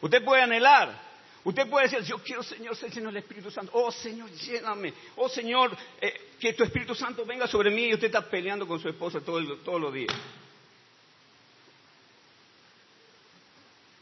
Usted 0.00 0.24
puede 0.24 0.42
anhelar, 0.42 1.00
usted 1.44 1.70
puede 1.70 1.88
decir, 1.88 2.04
yo 2.04 2.18
quiero, 2.18 2.42
Señor, 2.42 2.74
ser 2.74 2.90
lleno 2.90 3.12
del 3.12 3.18
Espíritu 3.18 3.52
Santo. 3.52 3.70
Oh, 3.74 3.92
Señor, 3.92 4.28
lléname. 4.32 4.92
Oh, 5.14 5.28
Señor, 5.28 5.76
eh, 6.00 6.32
que 6.40 6.52
tu 6.54 6.64
Espíritu 6.64 6.96
Santo 6.96 7.24
venga 7.24 7.46
sobre 7.46 7.70
mí 7.70 7.84
y 7.84 7.94
usted 7.94 8.08
está 8.08 8.28
peleando 8.28 8.66
con 8.66 8.80
su 8.80 8.88
esposa 8.88 9.20
todos 9.20 9.80
los 9.80 9.94
días. 9.94 10.12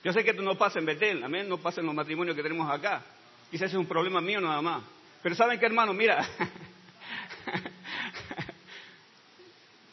Yo 0.02 0.12
sé 0.12 0.24
que 0.24 0.30
esto 0.30 0.42
no 0.42 0.56
pasa 0.56 0.78
en 0.78 0.86
Betel, 0.86 1.22
amén, 1.22 1.48
no 1.48 1.58
pasa 1.58 1.80
en 1.80 1.86
los 1.86 1.94
matrimonios 1.94 2.36
que 2.36 2.42
tenemos 2.42 2.70
acá. 2.70 3.02
Quizás 3.50 3.70
es 3.70 3.76
un 3.76 3.86
problema 3.86 4.20
mío 4.20 4.40
nada 4.40 4.62
más. 4.62 4.82
Pero 5.22 5.34
¿saben 5.34 5.58
qué, 5.58 5.66
hermano? 5.66 5.92
Mira, 5.92 6.26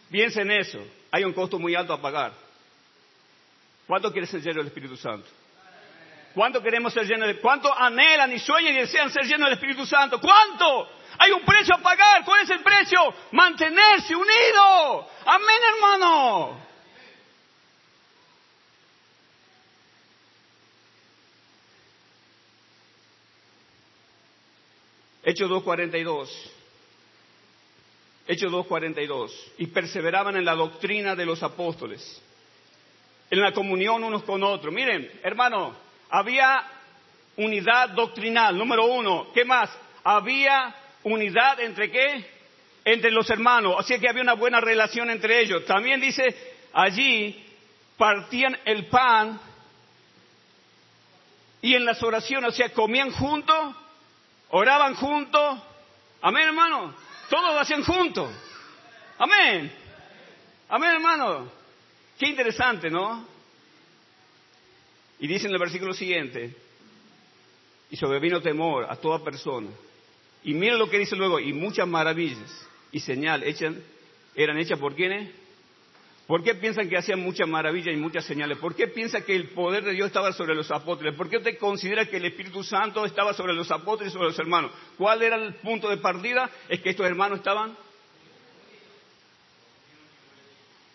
Piensa 0.09 0.41
en 0.41 0.51
eso. 0.51 0.79
Hay 1.11 1.23
un 1.23 1.33
costo 1.33 1.59
muy 1.59 1.75
alto 1.75 1.93
a 1.93 2.01
pagar. 2.01 2.33
¿Cuánto 3.85 4.11
quieres 4.11 4.29
ser 4.29 4.41
lleno 4.41 4.57
del 4.57 4.67
Espíritu 4.67 4.97
Santo? 4.97 5.27
¿Cuánto 6.33 6.61
queremos 6.61 6.93
ser 6.93 7.05
llenos 7.05 7.27
de... 7.27 7.39
¿Cuánto 7.39 7.73
anhelan 7.73 8.31
y 8.33 8.39
sueñan 8.39 8.75
y 8.75 8.79
desean 8.79 9.09
ser 9.09 9.23
llenos 9.23 9.49
del 9.49 9.53
Espíritu 9.53 9.85
Santo? 9.85 10.19
¿Cuánto? 10.21 10.89
Hay 11.17 11.31
un 11.31 11.41
precio 11.41 11.75
a 11.75 11.79
pagar. 11.79 12.23
¿Cuál 12.23 12.41
es 12.43 12.49
el 12.49 12.59
precio? 12.59 12.99
Mantenerse 13.31 14.15
unido. 14.15 15.09
Amén, 15.25 15.61
hermano. 15.73 16.66
Hechos 25.27 25.51
2.42. 25.51 26.29
Hechos 28.29 28.49
2.42. 28.49 29.29
Y 29.57 29.67
perseveraban 29.67 30.37
en 30.37 30.45
la 30.45 30.55
doctrina 30.55 31.17
de 31.17 31.25
los 31.25 31.43
apóstoles, 31.43 32.23
en 33.29 33.41
la 33.41 33.51
comunión 33.51 34.05
unos 34.05 34.23
con 34.23 34.41
otros. 34.41 34.73
Miren, 34.73 35.11
hermano, 35.23 35.75
había 36.09 36.65
unidad 37.35 37.89
doctrinal, 37.89 38.57
número 38.57 38.85
uno. 38.85 39.27
¿Qué 39.33 39.43
más? 39.43 39.69
Había 40.01 40.73
unidad 41.03 41.59
entre 41.59 41.91
qué? 41.91 42.25
Entre 42.85 43.11
los 43.11 43.29
hermanos. 43.29 43.75
Así 43.79 43.99
que 43.99 44.07
había 44.07 44.21
una 44.23 44.35
buena 44.35 44.61
relación 44.61 45.09
entre 45.09 45.41
ellos. 45.41 45.65
También 45.65 45.99
dice, 45.99 46.23
allí 46.71 47.45
partían 47.97 48.57
el 48.63 48.85
pan 48.85 49.41
y 51.61 51.75
en 51.75 51.83
las 51.83 52.01
oraciones, 52.01 52.53
o 52.53 52.55
sea, 52.55 52.69
comían 52.69 53.11
juntos 53.11 53.75
oraban 54.49 54.95
juntos. 54.95 55.59
Amén, 56.21 56.47
hermano. 56.47 56.93
Todos 57.29 57.53
lo 57.53 57.59
hacían 57.59 57.83
juntos. 57.83 58.31
Amén. 59.17 59.71
Amén, 60.69 60.89
hermano. 60.91 61.49
Qué 62.17 62.27
interesante, 62.27 62.89
¿no? 62.89 63.25
Y 65.19 65.27
dice 65.27 65.47
en 65.47 65.53
el 65.53 65.59
versículo 65.59 65.93
siguiente, 65.93 66.55
y 67.89 67.97
sobrevino 67.97 68.41
temor 68.41 68.85
a 68.89 68.95
toda 68.95 69.23
persona. 69.23 69.69
Y 70.43 70.53
mira 70.53 70.75
lo 70.75 70.89
que 70.89 70.99
dice 70.99 71.15
luego, 71.15 71.39
y 71.39 71.53
muchas 71.53 71.87
maravillas 71.87 72.67
y 72.91 72.99
señales 72.99 73.61
eran 74.35 74.57
hechas 74.57 74.79
por 74.79 74.95
quienes? 74.95 75.29
¿Por 76.27 76.43
qué 76.43 76.55
piensan 76.55 76.89
que 76.89 76.97
hacían 76.97 77.21
muchas 77.21 77.47
maravillas 77.47 77.95
y 77.95 77.97
muchas 77.97 78.25
señales? 78.25 78.57
¿Por 78.57 78.75
qué 78.75 78.89
piensan 78.89 79.23
que 79.23 79.33
el 79.33 79.47
poder 79.49 79.85
de 79.85 79.93
Dios 79.93 80.07
estaba 80.07 80.33
sobre 80.33 80.55
los 80.55 80.69
apóstoles? 80.69 81.15
¿Por 81.15 81.29
qué 81.29 81.37
usted 81.37 81.57
considera 81.57 82.05
que 82.05 82.17
el 82.17 82.25
Espíritu 82.25 82.65
Santo 82.65 83.05
estaba 83.05 83.33
sobre 83.33 83.53
los 83.53 83.71
apóstoles 83.71 84.11
y 84.11 84.13
sobre 84.13 84.27
los 84.27 84.37
hermanos? 84.37 84.71
¿Cuál 84.97 85.23
era 85.23 85.37
el 85.37 85.53
punto 85.55 85.89
de 85.89 85.95
partida? 85.95 86.49
Es 86.67 86.81
que 86.81 86.89
estos 86.89 87.05
hermanos 87.05 87.37
estaban 87.37 87.77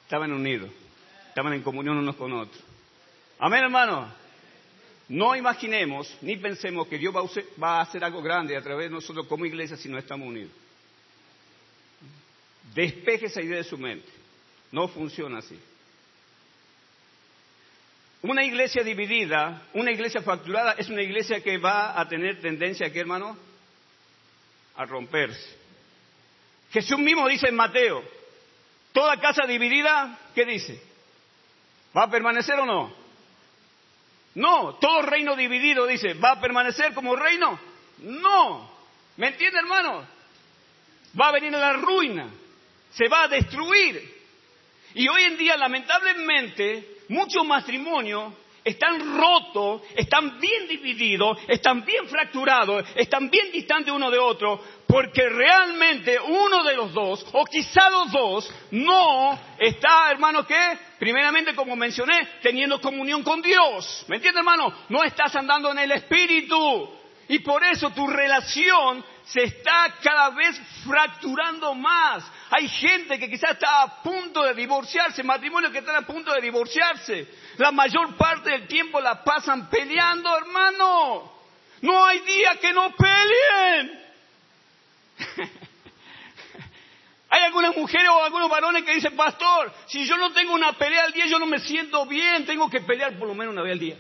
estaban 0.03 0.31
unidos, 0.31 0.71
estaban 1.29 1.55
en 1.55 1.63
comunión 1.63 1.97
unos 1.97 2.17
con 2.17 2.31
otros. 2.35 2.63
Amén, 3.39 3.65
hermano. 3.65 4.13
No 5.09 5.35
imaginemos 5.35 6.15
ni 6.21 6.37
pensemos 6.37 6.87
que 6.89 6.99
Dios 6.99 7.15
va 7.15 7.79
a 7.79 7.81
hacer 7.81 8.05
algo 8.05 8.21
grande 8.21 8.55
a 8.55 8.61
través 8.63 8.91
de 8.91 8.95
nosotros 8.95 9.27
como 9.27 9.47
iglesia 9.47 9.79
si 9.79 9.89
no 9.89 9.97
estamos 9.97 10.29
unidos. 10.29 10.53
Despeje 12.75 13.27
esa 13.27 13.41
idea 13.41 13.57
de 13.57 13.65
su 13.65 13.79
mente. 13.79 14.12
No 14.73 14.89
funciona 14.89 15.39
así. 15.39 15.59
Una 18.23 18.45
iglesia 18.45 18.83
dividida, 18.83 19.63
una 19.75 19.91
iglesia 19.91 20.23
fracturada, 20.23 20.73
es 20.79 20.89
una 20.89 21.03
iglesia 21.03 21.43
que 21.43 21.59
va 21.59 22.01
a 22.01 22.09
tener 22.09 22.41
tendencia, 22.41 22.91
¿qué 22.93 23.01
hermano? 23.01 23.37
A 24.77 24.85
romperse. 24.87 25.59
Jesús 26.71 26.99
mismo 26.99 27.29
dice 27.29 27.49
en 27.49 27.57
Mateo, 27.57 28.03
toda 28.93 29.21
casa 29.21 29.47
dividida, 29.47 30.19
¿qué 30.35 30.45
dice? 30.47 30.83
¿Va 31.97 32.05
a 32.05 32.11
permanecer 32.11 32.59
o 32.61 32.65
no? 32.65 32.95
No, 34.35 34.75
todo 34.77 35.03
reino 35.03 35.37
dividido, 35.37 35.87
dice, 35.87 36.15
¿va 36.15 36.33
a 36.33 36.41
permanecer 36.41 36.95
como 36.95 37.15
reino? 37.17 37.59
No. 37.99 38.71
¿Me 39.17 39.29
entiende, 39.29 39.59
hermano? 39.59 40.07
Va 41.21 41.29
a 41.29 41.33
venir 41.33 41.55
a 41.55 41.59
la 41.59 41.73
ruina, 41.75 42.31
se 42.93 43.09
va 43.09 43.25
a 43.25 43.29
destruir. 43.29 44.12
Y 44.95 45.09
hoy 45.09 45.23
en 45.25 45.39
día, 45.39 45.57
lamentablemente, 45.57 46.99
muchos 47.09 47.45
matrimonios 47.47 48.35
están 48.65 49.19
rotos, 49.19 49.83
están 49.97 50.39
bien 50.39 50.69
divididos, 50.69 51.39
están 51.49 51.85
bien 51.85 52.07
fracturados, 52.07 52.85
están 52.95 53.29
bien 53.29 53.51
distantes 53.51 53.93
uno 53.93 54.11
de 54.11 54.19
otro, 54.19 54.63
porque 54.87 55.29
realmente 55.29 56.19
uno 56.21 56.63
de 56.63 56.75
los 56.75 56.93
dos, 56.93 57.27
o 57.33 57.45
quizá 57.45 57.91
los 57.91 58.13
dos, 58.13 58.55
no 58.71 59.39
está, 59.59 60.11
hermano, 60.11 60.47
¿qué? 60.47 60.79
Primeramente, 60.99 61.55
como 61.55 61.75
mencioné, 61.75 62.29
teniendo 62.43 62.81
comunión 62.81 63.23
con 63.23 63.43
Dios. 63.43 64.05
¿Me 64.09 64.17
entiendes, 64.17 64.41
hermano? 64.41 64.73
No 64.89 65.03
estás 65.03 65.35
andando 65.35 65.73
en 65.73 65.79
el 65.79 65.93
Espíritu. 65.93 66.91
Y 67.29 67.39
por 67.39 67.65
eso 67.65 67.91
tu 67.91 68.07
relación 68.07 69.05
se 69.33 69.45
está 69.45 69.95
cada 70.03 70.31
vez 70.31 70.61
fracturando 70.85 71.75
más. 71.75 72.23
Hay 72.51 72.69
gente 72.69 73.19
que 73.19 73.31
quizás 73.31 73.53
está 73.53 73.83
a 73.83 74.03
punto 74.03 74.43
de 74.43 74.53
divorciarse, 74.53 75.23
matrimonios 75.23 75.73
que 75.73 75.79
están 75.79 75.97
a 75.97 76.03
punto 76.03 76.35
de 76.35 76.41
divorciarse. 76.43 77.27
La 77.57 77.73
mayor 77.73 78.15
parte 78.17 78.51
del 78.51 78.67
tiempo 78.67 79.01
la 79.01 79.25
pasan 79.25 79.71
peleando, 79.71 80.37
hermano. 80.37 81.33
No 81.81 82.05
hay 82.05 82.21
día 82.21 82.59
que 82.61 82.73
no 82.75 82.95
peleen. 82.95 84.03
Hay 87.31 87.45
algunas 87.45 87.75
mujeres 87.75 88.11
o 88.11 88.23
algunos 88.23 88.51
varones 88.51 88.85
que 88.85 88.95
dicen, 88.95 89.17
pastor, 89.17 89.73
si 89.87 90.05
yo 90.05 90.19
no 90.19 90.35
tengo 90.35 90.53
una 90.53 90.75
pelea 90.75 91.05
al 91.05 91.15
día, 91.15 91.25
yo 91.25 91.39
no 91.39 91.47
me 91.47 91.61
siento 91.61 92.05
bien, 92.05 92.45
tengo 92.45 92.69
que 92.69 92.83
pelear 92.83 93.19
por 93.19 93.27
lo 93.27 93.35
menos 93.35 93.55
una 93.55 93.63
vez 93.63 93.73
al 93.73 93.79
día. 93.79 93.97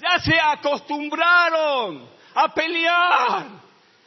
Ya 0.00 0.18
se 0.18 0.40
acostumbraron 0.40 2.08
a 2.34 2.54
pelear. 2.54 3.46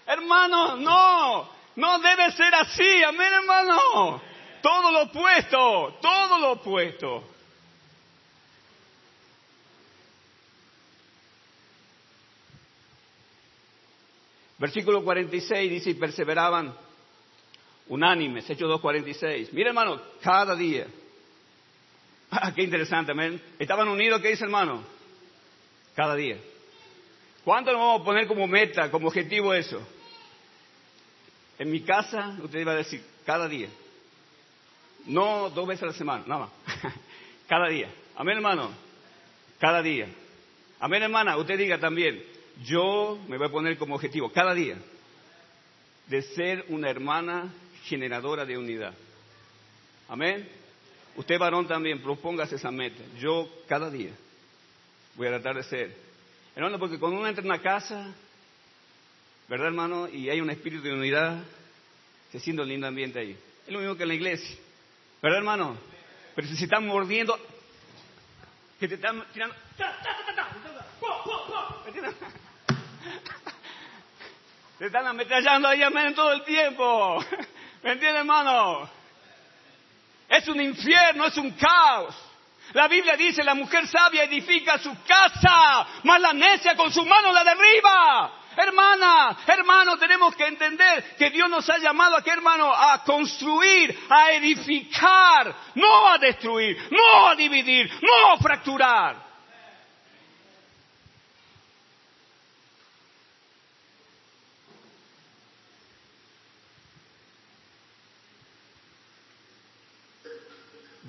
Hermano, 0.08 0.78
no, 0.78 1.50
no 1.76 2.00
debe 2.00 2.32
ser 2.32 2.54
así, 2.56 3.04
amén 3.04 3.32
hermano. 3.32 4.22
Todo 4.62 4.92
lo 4.92 5.04
opuesto, 5.04 6.00
todo 6.02 6.40
lo 6.40 6.52
opuesto. 6.54 7.24
Versículo 14.58 15.04
46 15.04 15.70
dice, 15.70 15.90
y 15.90 15.94
perseveraban 15.96 16.74
unánimes, 17.90 18.50
Hechos 18.50 18.70
2.46. 18.82 19.50
Mira 19.52 19.70
hermano, 19.70 20.02
cada 20.22 20.56
día. 20.56 20.88
Ah, 22.32 22.52
qué 22.54 22.64
interesante, 22.64 23.12
amén. 23.12 23.40
Estaban 23.60 23.88
unidos, 23.88 24.22
¿qué 24.22 24.30
dice 24.30 24.46
hermano? 24.46 24.84
Cada 25.96 26.16
día. 26.16 26.38
¿Cuánto 27.44 27.72
nos 27.72 27.80
vamos 27.80 28.02
a 28.02 28.06
poner 28.06 28.28
como 28.28 28.48
meta, 28.48 28.90
como 28.90 29.08
objetivo 29.08 29.54
eso? 29.54 29.86
En 31.60 31.70
mi 31.70 31.82
casa, 31.82 32.38
usted 32.42 32.60
iba 32.60 32.72
a 32.72 32.78
decir, 32.78 33.04
cada 33.26 33.48
día. 33.48 33.70
No 35.06 35.50
dos 35.50 35.68
veces 35.68 35.84
a 35.84 35.88
la 35.88 35.94
semana, 35.94 36.24
nada 36.26 36.42
más. 36.42 36.94
cada 37.48 37.68
día. 37.68 37.90
Amén, 38.16 38.38
hermano. 38.38 38.72
Cada 39.60 39.82
día. 39.82 40.08
Amén, 40.80 41.04
hermana. 41.04 41.38
Usted 41.38 41.58
diga 41.58 41.78
también, 41.80 42.24
yo 42.64 43.20
me 43.28 43.38
voy 43.38 43.48
a 43.48 43.52
poner 43.52 43.78
como 43.78 43.96
objetivo, 43.96 44.32
cada 44.32 44.54
día, 44.54 44.78
de 46.08 46.22
ser 46.22 46.66
una 46.70 46.90
hermana 46.90 47.54
generadora 47.86 48.46
de 48.46 48.58
unidad. 48.58 48.94
Amén. 50.08 50.48
Usted, 51.16 51.38
varón, 51.38 51.68
también, 51.68 52.02
propóngase 52.02 52.56
esa 52.56 52.72
meta. 52.72 53.04
Yo, 53.20 53.48
cada 53.68 53.90
día, 53.90 54.12
voy 55.16 55.28
a 55.28 55.32
tratar 55.32 55.56
de 55.56 55.64
ser. 55.64 55.96
Hermano, 56.56 56.80
porque 56.80 57.00
cuando 57.00 57.20
uno 57.20 57.28
entra 57.28 57.42
en 57.42 57.50
una 57.50 57.62
casa, 57.62 58.14
¿verdad, 59.48 59.68
hermano? 59.68 60.08
Y 60.08 60.30
hay 60.30 60.42
un 60.42 60.50
espíritu 60.50 60.84
de 60.84 60.94
unidad, 60.94 61.44
se 62.32 62.40
siente 62.40 62.62
un 62.62 62.68
lindo 62.68 62.88
ambiente 62.88 63.20
ahí. 63.20 63.38
Es 63.66 63.74
lo 63.74 63.80
mismo 63.80 63.96
que 63.96 64.04
en 64.04 64.10
la 64.10 64.16
iglesia. 64.16 64.58
¿Verdad, 65.22 65.40
hermano? 65.40 65.78
Pero 66.36 66.48
si 66.48 66.56
se 66.58 66.66
están 66.66 66.86
mordiendo, 66.86 67.38
que 68.80 68.88
te 68.88 68.96
están 68.96 69.24
tirando. 69.34 69.56
Te 74.78 74.88
están 74.88 75.08
ametrallando 75.08 75.68
ahí 75.68 75.82
amén 75.82 76.14
todo 76.14 76.34
el 76.34 76.44
tiempo. 76.44 77.24
¿Me 77.84 77.92
entiendes, 77.94 78.20
hermano? 78.20 78.90
Es 80.28 80.48
un 80.48 80.60
infierno, 80.60 81.26
es 81.28 81.38
un 81.38 81.52
caos. 81.52 82.16
La 82.74 82.88
Biblia 82.88 83.16
dice, 83.16 83.44
la 83.44 83.54
mujer 83.54 83.88
sabia 83.88 84.24
edifica 84.24 84.80
su 84.80 84.92
casa, 85.06 85.88
mas 86.04 86.20
la 86.20 86.34
necia 86.34 86.76
con 86.76 86.92
su 86.92 87.06
mano 87.06 87.32
la 87.32 87.44
derriba. 87.44 88.32
Hermana, 88.56 89.38
hermano, 89.48 89.98
tenemos 89.98 90.36
que 90.36 90.46
entender 90.46 91.16
que 91.18 91.30
Dios 91.30 91.50
nos 91.50 91.68
ha 91.70 91.78
llamado 91.78 92.18
aquí, 92.18 92.30
hermano, 92.30 92.72
a 92.72 93.04
construir, 93.04 93.98
a 94.10 94.32
edificar, 94.32 95.56
no 95.76 96.08
a 96.10 96.18
destruir, 96.18 96.78
no 96.92 97.28
a 97.28 97.36
dividir, 97.36 97.90
no 98.02 98.32
a 98.32 98.38
fracturar. 98.38 99.33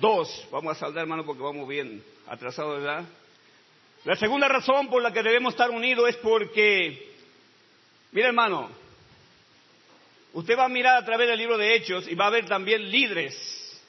Dos, 0.05 0.47
vamos 0.51 0.77
a 0.77 0.79
saldar, 0.79 1.01
hermano, 1.01 1.25
porque 1.25 1.41
vamos 1.41 1.67
bien 1.67 2.03
atrasados, 2.27 2.77
¿verdad? 2.77 3.05
La 4.03 4.15
segunda 4.15 4.47
razón 4.47 4.87
por 4.87 5.01
la 5.01 5.11
que 5.11 5.23
debemos 5.23 5.55
estar 5.55 5.71
unidos 5.71 6.07
es 6.07 6.15
porque, 6.17 7.11
mira, 8.11 8.27
hermano, 8.27 8.69
usted 10.33 10.55
va 10.55 10.65
a 10.65 10.69
mirar 10.69 10.97
a 10.97 11.05
través 11.05 11.27
del 11.27 11.39
libro 11.39 11.57
de 11.57 11.73
Hechos 11.73 12.07
y 12.07 12.13
va 12.13 12.27
a 12.27 12.29
ver 12.29 12.45
también 12.45 12.87
líderes 12.91 13.81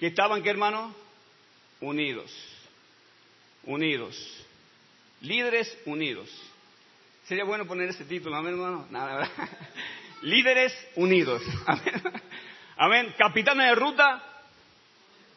que 0.00 0.06
estaban, 0.06 0.42
¿qué, 0.42 0.48
hermano? 0.48 0.94
Unidos. 1.82 2.32
Unidos. 3.64 4.42
Líderes 5.20 5.76
unidos. 5.84 6.30
Sería 7.26 7.44
bueno 7.44 7.66
poner 7.66 7.90
ese 7.90 8.06
título, 8.06 8.36
amén, 8.36 8.54
hermano. 8.54 8.86
Nada, 8.88 9.16
¿verdad? 9.16 9.48
Líderes 10.22 10.72
unidos. 10.94 11.42
Amén. 11.66 13.14
Amén. 13.18 13.44
De 13.44 13.74
ruta. 13.74 14.35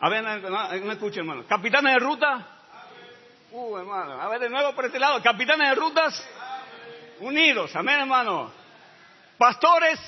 A 0.02 0.08
ver, 0.08 0.24
no, 0.24 0.40
no 0.40 0.92
escucho, 0.94 1.20
hermano. 1.20 1.46
Capitanes 1.46 1.94
de 1.94 2.00
ruta. 2.00 2.48
Uh, 3.52 3.78
hermano. 3.78 4.22
A 4.22 4.30
ver, 4.30 4.40
de 4.40 4.50
nuevo 4.50 4.74
por 4.74 4.86
este 4.86 5.00
lado. 5.00 5.22
Capitanes 5.22 5.70
de 5.70 5.76
rutas. 5.76 6.30
Unidos. 7.20 7.76
Amén, 7.76 8.00
hermano. 8.00 8.52
Pastores. 9.38 10.00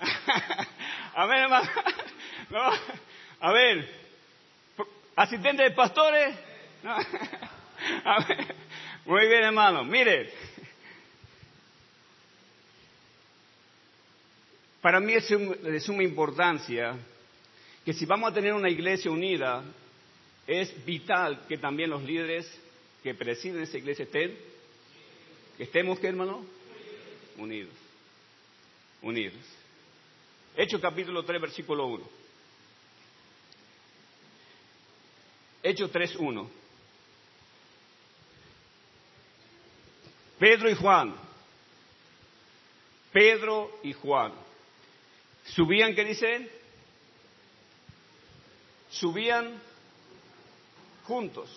Amén, 1.14 1.38
hermano. 1.38 1.68
No. 2.50 2.68
A 3.42 3.52
ver. 3.52 3.88
Asistentes 5.14 5.68
de 5.68 5.70
pastores. 5.70 6.34
No. 6.82 6.96
Amén. 8.04 8.48
Muy 9.04 9.28
bien, 9.28 9.44
hermano. 9.44 9.84
Mire, 9.84 10.32
para 14.80 14.98
mí 14.98 15.12
es 15.12 15.28
de 15.28 15.80
suma 15.80 16.02
importancia 16.02 16.96
que 17.90 17.94
si 17.94 18.06
vamos 18.06 18.30
a 18.30 18.32
tener 18.32 18.52
una 18.52 18.70
iglesia 18.70 19.10
unida, 19.10 19.64
es 20.46 20.84
vital 20.84 21.44
que 21.48 21.58
también 21.58 21.90
los 21.90 22.04
líderes 22.04 22.48
que 23.02 23.16
presiden 23.16 23.62
esa 23.62 23.78
iglesia 23.78 24.04
estén, 24.04 24.38
que 25.56 25.64
estemos, 25.64 25.98
¿qué 25.98 26.06
hermano? 26.06 26.46
Unidos. 27.36 27.74
Unidos. 29.02 29.40
Hechos 30.56 30.80
capítulo 30.80 31.24
3, 31.24 31.40
versículo 31.40 31.86
1. 31.86 32.10
Hechos 35.64 35.90
3, 35.90 36.14
1. 36.14 36.50
Pedro 40.38 40.70
y 40.70 40.74
Juan. 40.76 41.16
Pedro 43.12 43.80
y 43.82 43.92
Juan. 43.94 44.32
Subían, 45.46 45.92
¿qué 45.96 46.04
dicen? 46.04 46.59
Subían 48.90 49.60
juntos 51.04 51.48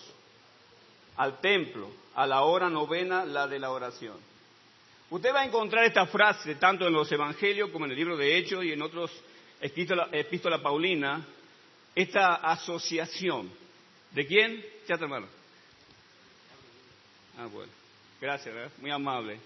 al 1.16 1.40
templo 1.40 1.90
a 2.14 2.26
la 2.26 2.42
hora 2.42 2.68
novena, 2.68 3.24
la 3.24 3.46
de 3.46 3.58
la 3.58 3.70
oración. 3.70 4.16
Usted 5.10 5.34
va 5.34 5.42
a 5.42 5.44
encontrar 5.44 5.84
esta 5.84 6.06
frase 6.06 6.54
tanto 6.56 6.86
en 6.86 6.92
los 6.92 7.10
evangelios 7.12 7.70
como 7.70 7.84
en 7.84 7.92
el 7.92 7.96
libro 7.96 8.16
de 8.16 8.36
Hechos 8.36 8.64
y 8.64 8.72
en 8.72 8.82
otros 8.82 9.10
epístola, 9.60 10.62
Paulina, 10.62 11.24
esta 11.94 12.36
asociación. 12.36 13.50
¿De 14.12 14.26
quién? 14.26 14.64
Ya 14.88 14.94
hermano. 14.94 15.26
Ah, 17.38 17.46
bueno. 17.46 17.72
Gracias, 18.20 18.54
¿verdad? 18.54 18.70
muy 18.80 18.90
amable. 18.90 19.38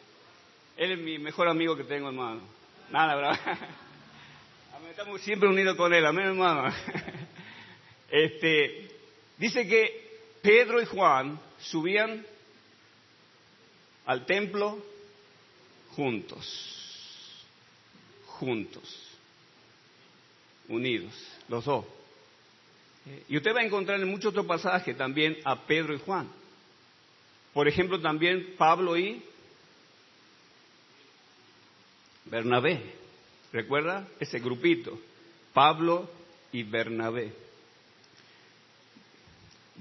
Él 0.76 0.92
es 0.92 0.98
mi 0.98 1.18
mejor 1.18 1.48
amigo 1.48 1.76
que 1.76 1.84
tengo, 1.84 2.08
hermano. 2.08 2.42
Nada, 2.90 3.16
¿verdad? 3.16 3.38
Estamos 4.90 5.20
siempre 5.22 5.48
unidos 5.48 5.76
con 5.76 5.92
él, 5.92 6.04
amén, 6.04 6.26
hermano. 6.26 6.72
Este, 8.10 8.88
dice 9.36 9.66
que 9.66 10.18
Pedro 10.42 10.80
y 10.80 10.86
Juan 10.86 11.38
subían 11.60 12.24
al 14.06 14.24
templo 14.24 14.82
juntos, 15.90 17.44
juntos, 18.26 19.18
unidos, 20.68 21.12
los 21.48 21.64
dos. 21.64 21.84
Y 23.28 23.36
usted 23.36 23.54
va 23.54 23.60
a 23.60 23.64
encontrar 23.64 24.00
en 24.00 24.08
muchos 24.08 24.30
otros 24.30 24.46
pasajes 24.46 24.96
también 24.96 25.38
a 25.44 25.66
Pedro 25.66 25.94
y 25.94 25.98
Juan. 25.98 26.28
Por 27.52 27.68
ejemplo, 27.68 28.00
también 28.00 28.54
Pablo 28.56 28.96
y 28.96 29.22
Bernabé. 32.26 32.80
¿Recuerda 33.52 34.06
ese 34.20 34.38
grupito? 34.38 34.98
Pablo 35.52 36.08
y 36.52 36.62
Bernabé. 36.62 37.32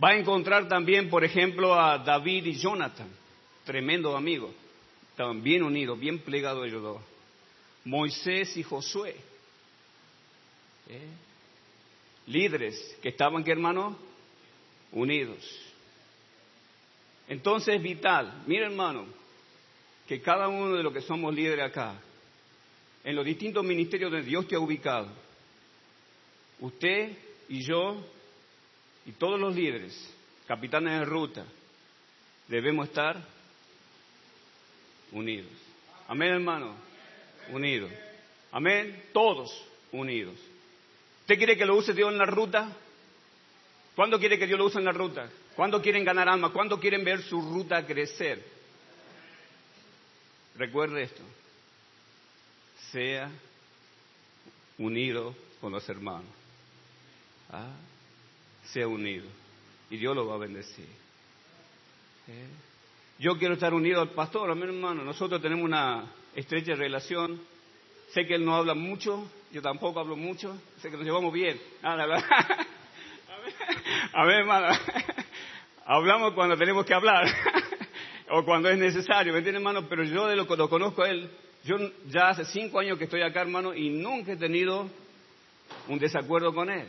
Va 0.01 0.09
a 0.09 0.15
encontrar 0.15 0.67
también, 0.67 1.09
por 1.09 1.23
ejemplo, 1.23 1.73
a 1.73 1.97
David 1.97 2.45
y 2.45 2.53
Jonathan, 2.53 3.09
tremendo 3.65 4.15
amigo. 4.15 4.53
Estaban 5.09 5.41
bien 5.41 5.63
unidos, 5.63 5.99
bien 5.99 6.19
plegados 6.19 6.67
ellos 6.67 6.83
dos. 6.83 7.01
Moisés 7.83 8.55
y 8.57 8.63
Josué. 8.63 9.15
¿Eh? 10.89 11.09
Líderes 12.27 12.97
que 13.01 13.09
estaban, 13.09 13.43
¿qué 13.43 13.51
hermano? 13.51 13.97
Unidos. 14.91 15.39
Entonces 17.27 17.75
es 17.75 17.81
vital, 17.81 18.43
mira 18.45 18.67
hermano, 18.67 19.05
que 20.07 20.21
cada 20.21 20.47
uno 20.47 20.75
de 20.75 20.83
los 20.83 20.93
que 20.93 21.01
somos 21.01 21.33
líderes 21.33 21.65
acá, 21.65 21.99
en 23.03 23.15
los 23.15 23.25
distintos 23.25 23.65
ministerios 23.65 24.11
donde 24.11 24.25
Dios 24.25 24.47
te 24.47 24.55
ha 24.55 24.59
ubicado, 24.59 25.09
usted 26.59 27.17
y 27.49 27.63
yo 27.63 28.01
y 29.07 29.13
todos 29.13 29.39
los 29.39 29.55
líderes, 29.55 29.97
capitanes 30.47 30.99
de 30.99 31.05
ruta, 31.05 31.45
debemos 32.49 32.89
estar 32.89 33.17
unidos. 35.13 35.49
Amén, 36.09 36.33
hermano. 36.33 36.75
Unidos. 37.49 37.89
Amén. 38.51 39.05
Todos 39.13 39.65
unidos. 39.93 40.35
¿Usted 41.21 41.37
quiere 41.37 41.57
que 41.57 41.65
lo 41.65 41.77
use 41.77 41.93
Dios 41.93 42.11
en 42.11 42.17
la 42.17 42.25
ruta? 42.25 42.69
¿Cuándo 43.95 44.19
quiere 44.19 44.37
que 44.37 44.45
Dios 44.45 44.59
lo 44.59 44.65
use 44.65 44.77
en 44.77 44.85
la 44.85 44.91
ruta? 44.91 45.29
¿Cuándo 45.55 45.81
quieren 45.81 46.03
ganar 46.03 46.27
alma? 46.27 46.51
¿Cuándo 46.51 46.77
quieren 46.77 47.05
ver 47.05 47.23
su 47.23 47.41
ruta 47.41 47.85
crecer? 47.85 48.43
Recuerde 50.57 51.03
esto. 51.03 51.23
Sea 52.91 53.31
unido 54.77 55.33
con 55.61 55.71
los 55.71 55.87
hermanos. 55.87 56.29
¿Ah? 57.49 57.71
Sea 58.71 58.87
unido. 58.87 59.25
Y 59.89 59.97
Dios 59.97 60.15
lo 60.15 60.27
va 60.27 60.35
a 60.35 60.39
bendecir. 60.39 60.85
¿Eh? 62.27 62.47
Yo 63.19 63.37
quiero 63.37 63.55
estar 63.55 63.73
unido 63.73 64.01
al 64.01 64.09
pastor, 64.11 64.51
a 64.51 64.55
mi 64.55 64.63
hermano. 64.63 65.03
Nosotros 65.03 65.41
tenemos 65.41 65.65
una 65.65 66.05
estrecha 66.35 66.75
relación. 66.75 67.41
Sé 68.13 68.25
que 68.25 68.35
él 68.35 68.45
no 68.45 68.55
habla 68.55 68.73
mucho, 68.73 69.29
yo 69.51 69.61
tampoco 69.61 69.99
hablo 69.99 70.15
mucho. 70.15 70.59
Sé 70.81 70.89
que 70.89 70.97
nos 70.97 71.05
llevamos 71.05 71.33
bien. 71.33 71.59
A 71.81 71.95
ver, 71.95 72.23
hermano 74.39 74.67
hablamos 75.87 76.33
cuando 76.33 76.57
tenemos 76.57 76.85
que 76.85 76.93
hablar 76.93 77.25
o 78.29 78.43
cuando 78.43 78.69
es 78.69 78.77
necesario, 78.77 79.31
¿me 79.31 79.39
entiendes, 79.39 79.61
hermano? 79.61 79.87
Pero 79.87 80.03
yo 80.03 80.27
de 80.27 80.35
lo 80.35 80.45
que 80.45 80.57
lo 80.57 80.69
conozco 80.69 81.03
a 81.03 81.09
él, 81.09 81.31
yo 81.63 81.77
ya 82.07 82.29
hace 82.29 82.45
cinco 82.45 82.79
años 82.79 82.97
que 82.97 83.05
estoy 83.05 83.21
acá, 83.21 83.41
hermano, 83.41 83.73
y 83.73 83.89
nunca 83.89 84.33
he 84.33 84.37
tenido 84.37 84.89
un 85.87 85.97
desacuerdo 85.97 86.53
con 86.53 86.69
él. 86.69 86.87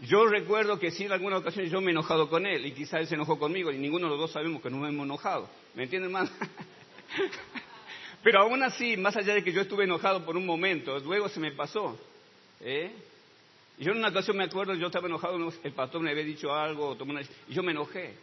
Yo 0.00 0.26
recuerdo 0.26 0.78
que 0.78 0.92
sí, 0.92 1.04
en 1.04 1.12
alguna 1.12 1.38
ocasión 1.38 1.66
yo 1.66 1.80
me 1.80 1.88
he 1.88 1.90
enojado 1.90 2.28
con 2.30 2.46
él 2.46 2.64
y 2.66 2.72
quizá 2.72 3.00
él 3.00 3.08
se 3.08 3.16
enojó 3.16 3.38
conmigo 3.38 3.72
y 3.72 3.78
ninguno 3.78 4.06
de 4.06 4.10
los 4.10 4.20
dos 4.20 4.32
sabemos 4.32 4.62
que 4.62 4.70
nos 4.70 4.88
hemos 4.88 5.04
enojado. 5.04 5.48
¿Me 5.74 5.84
entiendes, 5.84 6.08
hermano? 6.08 6.30
Pero 8.22 8.40
aún 8.40 8.62
así, 8.62 8.96
más 8.96 9.16
allá 9.16 9.34
de 9.34 9.42
que 9.42 9.52
yo 9.52 9.62
estuve 9.62 9.84
enojado 9.84 10.24
por 10.24 10.36
un 10.36 10.46
momento, 10.46 10.98
luego 11.00 11.28
se 11.28 11.40
me 11.40 11.50
pasó. 11.52 11.98
¿eh? 12.60 12.92
Y 13.78 13.84
yo 13.84 13.92
en 13.92 13.98
una 13.98 14.08
ocasión 14.08 14.36
me 14.36 14.44
acuerdo, 14.44 14.74
yo 14.74 14.86
estaba 14.86 15.06
enojado, 15.06 15.36
el 15.62 15.72
pastor 15.72 16.00
me 16.00 16.10
había 16.10 16.24
dicho 16.24 16.52
algo, 16.52 16.96
y 17.48 17.54
yo 17.54 17.62
me 17.62 17.72
enojé. 17.72 18.14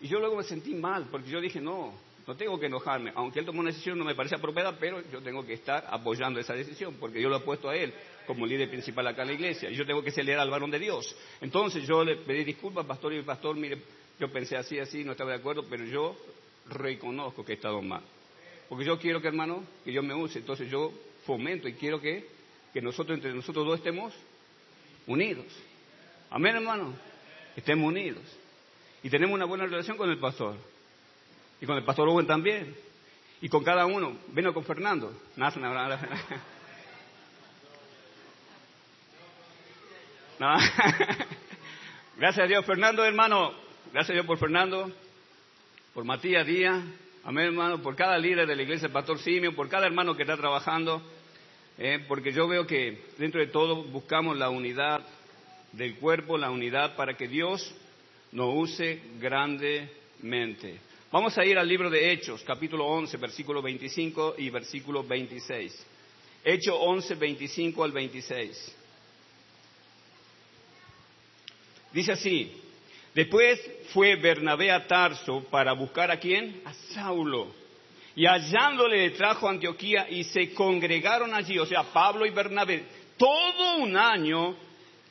Y 0.00 0.08
yo 0.08 0.18
luego 0.18 0.36
me 0.36 0.44
sentí 0.44 0.74
mal, 0.74 1.06
porque 1.10 1.30
yo 1.30 1.40
dije, 1.40 1.60
no, 1.60 1.94
no 2.28 2.36
tengo 2.36 2.60
que 2.60 2.66
enojarme. 2.66 3.10
Aunque 3.14 3.40
él 3.40 3.46
tomó 3.46 3.60
una 3.60 3.70
decisión 3.70 3.98
no 3.98 4.04
me 4.04 4.14
parece 4.14 4.34
apropiada, 4.34 4.76
pero 4.78 5.00
yo 5.10 5.22
tengo 5.22 5.46
que 5.46 5.54
estar 5.54 5.86
apoyando 5.88 6.38
esa 6.38 6.52
decisión, 6.52 6.96
porque 7.00 7.22
yo 7.22 7.30
lo 7.30 7.38
he 7.38 7.40
puesto 7.40 7.70
a 7.70 7.74
él 7.74 7.94
como 8.26 8.44
líder 8.44 8.68
principal 8.68 9.06
acá 9.06 9.22
en 9.22 9.28
la 9.28 9.34
iglesia. 9.34 9.70
Y 9.70 9.74
yo 9.74 9.86
tengo 9.86 10.02
que 10.02 10.10
leal 10.22 10.40
al 10.40 10.50
varón 10.50 10.70
de 10.70 10.78
Dios. 10.78 11.16
Entonces 11.40 11.88
yo 11.88 12.04
le 12.04 12.16
pedí 12.16 12.44
disculpas, 12.44 12.84
pastor, 12.84 13.14
y 13.14 13.22
pastor, 13.22 13.56
mire, 13.56 13.82
yo 14.20 14.30
pensé 14.30 14.58
así, 14.58 14.78
así, 14.78 15.04
no 15.04 15.12
estaba 15.12 15.30
de 15.30 15.38
acuerdo, 15.38 15.64
pero 15.70 15.86
yo 15.86 16.14
reconozco 16.66 17.46
que 17.46 17.52
he 17.52 17.54
estado 17.54 17.80
mal. 17.80 18.02
Porque 18.68 18.84
yo 18.84 18.98
quiero 18.98 19.22
que, 19.22 19.28
hermano, 19.28 19.64
que 19.82 19.90
Dios 19.90 20.04
me 20.04 20.12
use. 20.12 20.40
Entonces 20.40 20.70
yo 20.70 20.92
fomento 21.24 21.66
y 21.66 21.72
quiero 21.72 21.98
que, 21.98 22.28
que 22.74 22.82
nosotros, 22.82 23.16
entre 23.16 23.32
nosotros 23.32 23.64
dos, 23.64 23.78
estemos 23.78 24.12
unidos. 25.06 25.46
Amén, 26.28 26.56
hermano. 26.56 26.92
Estemos 27.56 27.88
unidos. 27.88 28.22
Y 29.02 29.08
tenemos 29.08 29.34
una 29.34 29.46
buena 29.46 29.64
relación 29.64 29.96
con 29.96 30.10
el 30.10 30.18
pastor. 30.18 30.56
Y 31.60 31.66
con 31.66 31.76
el 31.76 31.84
pastor 31.84 32.08
Owen 32.08 32.26
también. 32.26 32.76
Y 33.40 33.48
con 33.48 33.64
cada 33.64 33.86
uno. 33.86 34.16
Vino 34.28 34.52
con 34.52 34.64
Fernando. 34.64 35.12
No. 40.38 40.54
Gracias 42.16 42.44
a 42.44 42.46
Dios, 42.46 42.64
Fernando, 42.64 43.04
hermano. 43.04 43.52
Gracias 43.92 44.10
a 44.10 44.12
Dios 44.12 44.26
por 44.26 44.38
Fernando, 44.38 44.88
por 45.92 46.04
Matías 46.04 46.46
Díaz. 46.46 46.80
Amén, 47.24 47.46
hermano, 47.46 47.82
por 47.82 47.96
cada 47.96 48.18
líder 48.18 48.46
de 48.46 48.54
la 48.54 48.62
iglesia, 48.62 48.88
Pastor 48.88 49.18
Simio, 49.18 49.54
por 49.56 49.68
cada 49.68 49.86
hermano 49.86 50.16
que 50.16 50.22
está 50.22 50.36
trabajando. 50.36 51.02
eh, 51.76 52.04
porque 52.06 52.32
yo 52.32 52.46
veo 52.46 52.66
que 52.66 53.04
dentro 53.18 53.40
de 53.40 53.48
todo 53.48 53.82
buscamos 53.84 54.36
la 54.36 54.48
unidad 54.48 55.00
del 55.72 55.96
cuerpo, 55.96 56.38
la 56.38 56.50
unidad 56.50 56.96
para 56.96 57.14
que 57.16 57.28
Dios 57.28 57.74
nos 58.32 58.54
use 58.54 59.00
grandemente. 59.18 60.80
Vamos 61.10 61.38
a 61.38 61.44
ir 61.46 61.56
al 61.56 61.66
libro 61.66 61.88
de 61.88 62.12
Hechos, 62.12 62.42
capítulo 62.44 62.84
11, 62.84 63.16
versículo 63.16 63.62
25 63.62 64.34
y 64.36 64.50
versículo 64.50 65.02
26. 65.02 65.86
Hechos 66.44 66.76
11, 66.78 67.14
25 67.14 67.82
al 67.82 67.92
26. 67.92 68.76
Dice 71.94 72.12
así, 72.12 72.52
después 73.14 73.58
fue 73.94 74.16
Bernabé 74.16 74.70
a 74.70 74.86
Tarso 74.86 75.44
para 75.50 75.72
buscar 75.72 76.10
a 76.10 76.20
quién? 76.20 76.60
A 76.66 76.74
Saulo. 76.92 77.54
Y 78.14 78.26
hallándole 78.26 79.08
le 79.08 79.10
trajo 79.16 79.48
a 79.48 79.52
Antioquía 79.52 80.10
y 80.10 80.24
se 80.24 80.52
congregaron 80.52 81.34
allí, 81.34 81.58
o 81.58 81.64
sea, 81.64 81.84
Pablo 81.84 82.26
y 82.26 82.30
Bernabé, 82.30 82.84
todo 83.16 83.78
un 83.78 83.96
año 83.96 84.54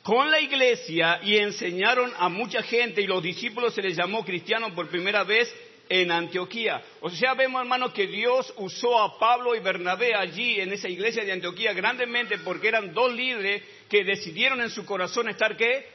con 0.04 0.30
la 0.30 0.40
iglesia 0.40 1.18
y 1.24 1.38
enseñaron 1.38 2.12
a 2.16 2.28
mucha 2.28 2.62
gente 2.62 3.02
y 3.02 3.08
los 3.08 3.20
discípulos 3.20 3.74
se 3.74 3.82
les 3.82 3.96
llamó 3.96 4.24
cristianos 4.24 4.70
por 4.72 4.86
primera 4.88 5.24
vez 5.24 5.52
en 5.88 6.10
Antioquía. 6.10 6.82
O 7.00 7.10
sea, 7.10 7.34
vemos 7.34 7.62
hermanos 7.62 7.92
que 7.92 8.06
Dios 8.06 8.52
usó 8.56 9.00
a 9.00 9.18
Pablo 9.18 9.54
y 9.54 9.60
Bernabé 9.60 10.14
allí 10.14 10.60
en 10.60 10.72
esa 10.72 10.88
iglesia 10.88 11.24
de 11.24 11.32
Antioquía 11.32 11.72
grandemente 11.72 12.38
porque 12.38 12.68
eran 12.68 12.92
dos 12.92 13.12
líderes 13.12 13.62
que 13.88 14.04
decidieron 14.04 14.60
en 14.60 14.70
su 14.70 14.84
corazón 14.84 15.28
estar 15.28 15.56
qué? 15.56 15.88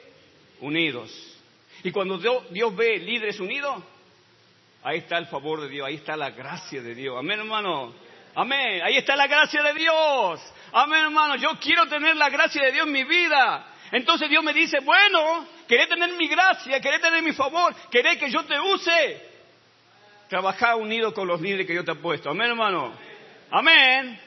Unidos. 0.61 1.11
Y 1.83 1.91
cuando 1.91 2.17
Dios 2.17 2.75
ve 2.75 2.97
líderes 2.97 3.39
unidos, 3.39 3.83
ahí 4.83 4.99
está 4.99 5.17
el 5.17 5.27
favor 5.27 5.61
de 5.61 5.69
Dios, 5.69 5.87
ahí 5.87 5.95
está 5.95 6.15
la 6.15 6.31
gracia 6.31 6.81
de 6.81 6.95
Dios. 6.95 7.15
Amén, 7.17 7.39
hermano. 7.39 7.93
Amén. 8.35 8.81
Ahí 8.83 8.97
está 8.97 9.15
la 9.15 9.27
gracia 9.27 9.61
de 9.61 9.73
Dios. 9.73 10.41
Amén, 10.71 11.01
hermano. 11.01 11.35
Yo 11.35 11.51
quiero 11.59 11.85
tener 11.87 12.15
la 12.15 12.29
gracia 12.29 12.63
de 12.63 12.71
Dios 12.71 12.87
en 12.87 12.93
mi 12.93 13.03
vida. 13.03 13.67
Entonces 13.91 14.27
Dios 14.27 14.43
me 14.43 14.53
dice, 14.53 14.79
bueno, 14.79 15.47
querés 15.67 15.87
tener 15.87 16.13
mi 16.13 16.27
gracia, 16.27 16.79
querés 16.81 16.99
tener 16.99 17.21
mi 17.21 17.31
favor, 17.31 17.75
querés 17.91 18.17
que 18.17 18.31
yo 18.31 18.43
te 18.43 18.59
use. 18.59 19.32
Trabajar 20.29 20.75
unido 20.75 21.13
con 21.13 21.27
los 21.27 21.41
líderes 21.41 21.67
que 21.67 21.75
yo 21.75 21.83
te 21.83 21.91
he 21.91 21.95
puesto. 21.95 22.29
Amén, 22.29 22.49
hermano. 22.49 22.93
Amén. 23.51 24.19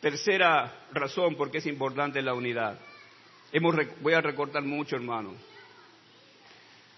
Tercera 0.00 0.72
razón 0.92 1.34
por 1.34 1.50
qué 1.50 1.58
es 1.58 1.66
importante 1.66 2.22
la 2.22 2.34
unidad. 2.34 2.78
Voy 4.00 4.12
a 4.12 4.20
recortar 4.20 4.62
mucho, 4.62 4.94
hermano. 4.96 5.34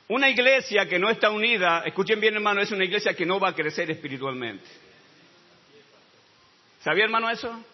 Una 0.09 0.29
iglesia 0.29 0.88
que 0.88 0.98
no 0.98 1.11
está 1.11 1.31
unida, 1.31 1.83
escuchen 1.85 2.18
bien, 2.18 2.35
hermano, 2.35 2.61
es 2.62 2.70
una 2.70 2.85
iglesia 2.85 3.14
que 3.14 3.27
no 3.27 3.38
va 3.38 3.48
a 3.48 3.55
crecer 3.55 3.90
espiritualmente. 3.90 4.66
¿Sabía, 6.81 7.05
hermano, 7.05 7.31
eso? 7.31 7.64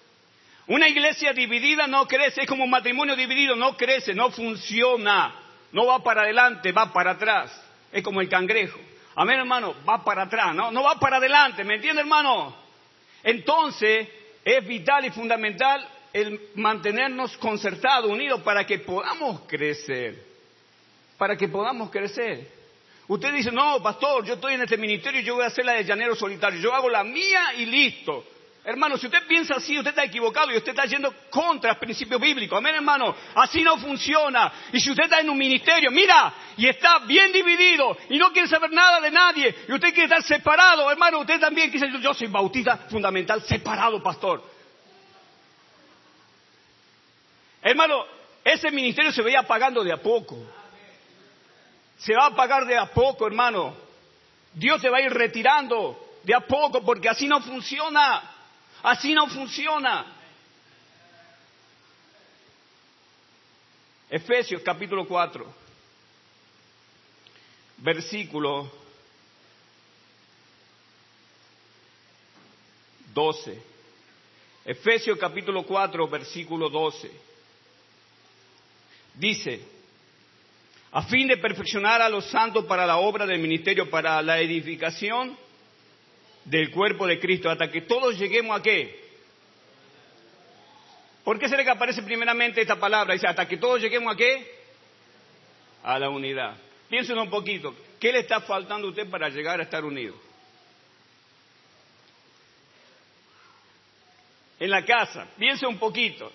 Una 0.66 0.88
iglesia 0.88 1.32
dividida 1.32 1.86
no 1.86 2.06
crece, 2.06 2.42
es 2.42 2.48
como 2.48 2.64
un 2.64 2.70
matrimonio 2.70 3.14
dividido, 3.14 3.54
no 3.54 3.76
crece, 3.76 4.14
no 4.14 4.30
funciona, 4.30 5.34
no 5.74 5.86
va 5.86 5.98
para 6.02 6.22
adelante, 6.22 6.72
va 6.72 6.92
para 6.92 7.10
atrás. 7.10 7.50
Es 7.92 8.02
como 8.02 8.20
el 8.20 8.28
cangrejo. 8.28 8.78
Amén, 9.16 9.40
hermano, 9.40 9.74
va 9.88 10.02
para 10.02 10.22
atrás, 10.22 10.54
no, 10.54 10.70
no 10.70 10.82
va 10.82 10.98
para 10.98 11.18
adelante, 11.18 11.62
¿me 11.62 11.74
entiende, 11.74 12.00
hermano? 12.00 12.56
Entonces, 13.22 14.08
es 14.44 14.66
vital 14.66 15.04
y 15.04 15.10
fundamental 15.10 15.86
el 16.12 16.40
mantenernos 16.54 17.36
concertados, 17.36 18.10
unidos, 18.10 18.40
para 18.42 18.64
que 18.64 18.78
podamos 18.78 19.42
crecer. 19.48 20.22
Para 21.18 21.36
que 21.36 21.48
podamos 21.48 21.90
crecer. 21.90 22.48
Usted 23.08 23.32
dice, 23.32 23.50
no, 23.50 23.82
pastor, 23.82 24.24
yo 24.24 24.34
estoy 24.34 24.54
en 24.54 24.62
este 24.62 24.76
ministerio 24.76 25.20
y 25.20 25.24
yo 25.24 25.34
voy 25.34 25.44
a 25.44 25.48
hacer 25.48 25.64
la 25.64 25.74
de 25.74 25.84
llanero 25.84 26.14
solitario. 26.14 26.60
Yo 26.60 26.72
hago 26.72 26.88
la 26.88 27.04
mía 27.04 27.54
y 27.56 27.66
listo. 27.66 28.24
Hermano, 28.66 28.96
si 28.96 29.06
usted 29.06 29.26
piensa 29.26 29.56
así, 29.56 29.76
usted 29.76 29.90
está 29.90 30.04
equivocado 30.04 30.50
y 30.50 30.56
usted 30.56 30.70
está 30.70 30.86
yendo 30.86 31.14
contra 31.28 31.72
el 31.72 31.76
principio 31.76 32.18
bíblico. 32.18 32.56
Amén, 32.56 32.76
hermano. 32.76 33.14
Así 33.34 33.60
no 33.60 33.76
funciona. 33.76 34.50
Y 34.72 34.80
si 34.80 34.90
usted 34.90 35.04
está 35.04 35.20
en 35.20 35.28
un 35.28 35.36
ministerio, 35.36 35.90
mira, 35.90 36.32
y 36.56 36.66
está 36.66 37.00
bien 37.00 37.30
dividido 37.30 37.94
y 38.08 38.16
no 38.16 38.32
quiere 38.32 38.48
saber 38.48 38.72
nada 38.72 39.00
de 39.02 39.10
nadie, 39.10 39.54
y 39.68 39.72
usted 39.72 39.92
quiere 39.92 40.04
estar 40.04 40.22
separado, 40.22 40.90
hermano, 40.90 41.20
usted 41.20 41.38
también 41.38 41.70
quiere 41.70 41.88
decir, 41.88 42.00
yo 42.00 42.14
soy 42.14 42.28
bautista 42.28 42.78
fundamental, 42.88 43.42
separado, 43.42 44.02
pastor. 44.02 44.42
Hermano, 47.60 48.02
ese 48.42 48.70
ministerio 48.70 49.12
se 49.12 49.20
veía 49.20 49.40
apagando 49.40 49.84
de 49.84 49.92
a 49.92 49.98
poco. 49.98 50.38
Se 51.98 52.14
va 52.14 52.24
a 52.24 52.28
apagar 52.28 52.64
de 52.64 52.78
a 52.78 52.86
poco, 52.86 53.26
hermano. 53.26 53.76
Dios 54.54 54.80
se 54.80 54.88
va 54.88 54.98
a 54.98 55.02
ir 55.02 55.12
retirando 55.12 56.00
de 56.22 56.34
a 56.34 56.40
poco 56.40 56.82
porque 56.82 57.10
así 57.10 57.26
no 57.26 57.42
funciona. 57.42 58.30
Así 58.84 59.14
no 59.14 59.26
funciona. 59.28 60.04
Efesios 64.10 64.60
capítulo 64.62 65.08
4, 65.08 65.54
versículo 67.78 68.70
12. 73.14 73.62
Efesios 74.66 75.18
capítulo 75.18 75.62
4, 75.62 76.06
versículo 76.06 76.68
12. 76.68 77.10
Dice, 79.14 79.66
a 80.92 81.04
fin 81.04 81.26
de 81.26 81.38
perfeccionar 81.38 82.02
a 82.02 82.10
los 82.10 82.26
santos 82.26 82.66
para 82.66 82.84
la 82.84 82.98
obra 82.98 83.24
del 83.24 83.38
ministerio, 83.38 83.88
para 83.88 84.20
la 84.20 84.40
edificación 84.40 85.42
del 86.44 86.70
cuerpo 86.70 87.06
de 87.06 87.18
Cristo, 87.18 87.50
hasta 87.50 87.70
que 87.70 87.82
todos 87.82 88.18
lleguemos 88.18 88.58
a 88.58 88.62
qué? 88.62 89.02
¿Por 91.24 91.38
qué 91.38 91.48
será 91.48 91.64
que 91.64 91.70
aparece 91.70 92.02
primeramente 92.02 92.60
esta 92.60 92.76
palabra? 92.76 93.14
Dice, 93.14 93.26
hasta 93.26 93.48
que 93.48 93.56
todos 93.56 93.80
lleguemos 93.80 94.12
a 94.12 94.16
qué? 94.16 94.46
A 95.82 95.98
la 95.98 96.10
unidad. 96.10 96.56
Piensen 96.88 97.18
un 97.18 97.30
poquito, 97.30 97.74
¿qué 97.98 98.12
le 98.12 98.20
está 98.20 98.40
faltando 98.40 98.86
a 98.86 98.90
usted 98.90 99.08
para 99.08 99.30
llegar 99.30 99.58
a 99.58 99.62
estar 99.62 99.84
unido? 99.84 100.14
En 104.60 104.70
la 104.70 104.84
casa, 104.84 105.26
piense 105.38 105.66
un 105.66 105.78
poquito. 105.78 106.30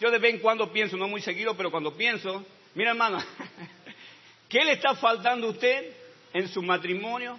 Yo 0.00 0.10
de 0.10 0.18
vez 0.18 0.34
en 0.34 0.40
cuando 0.40 0.72
pienso, 0.72 0.96
no 0.96 1.08
muy 1.08 1.20
seguido, 1.20 1.56
pero 1.56 1.70
cuando 1.70 1.96
pienso, 1.96 2.44
mira 2.74 2.90
hermano, 2.90 3.18
¿qué 4.48 4.64
le 4.64 4.72
está 4.72 4.94
faltando 4.94 5.48
a 5.48 5.50
usted 5.50 5.92
en 6.32 6.48
su 6.48 6.62
matrimonio 6.62 7.38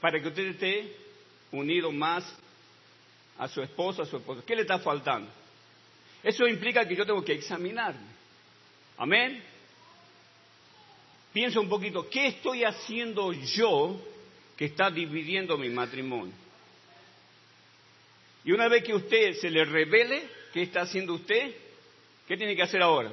para 0.00 0.20
que 0.20 0.28
usted 0.28 0.46
esté 0.48 0.96
unido 1.52 1.90
más 1.90 2.24
a 3.38 3.48
su 3.48 3.62
esposo, 3.62 4.02
a 4.02 4.06
su 4.06 4.16
esposa? 4.16 4.42
¿Qué 4.46 4.54
le 4.54 4.62
está 4.62 4.78
faltando? 4.78 5.30
Eso 6.22 6.46
implica 6.46 6.86
que 6.86 6.96
yo 6.96 7.06
tengo 7.06 7.24
que 7.24 7.34
examinarme. 7.34 8.06
Amén. 8.96 9.42
Piensa 11.32 11.60
un 11.60 11.68
poquito, 11.68 12.08
¿qué 12.08 12.28
estoy 12.28 12.64
haciendo 12.64 13.32
yo 13.32 14.00
que 14.56 14.64
está 14.64 14.90
dividiendo 14.90 15.56
mi 15.56 15.68
matrimonio? 15.68 16.34
Y 18.44 18.52
una 18.52 18.68
vez 18.68 18.82
que 18.82 18.94
usted 18.94 19.34
se 19.34 19.50
le 19.50 19.64
revele 19.64 20.26
qué 20.52 20.62
está 20.62 20.82
haciendo 20.82 21.14
usted, 21.14 21.54
¿qué 22.26 22.36
tiene 22.36 22.56
que 22.56 22.62
hacer 22.62 22.82
ahora? 22.82 23.12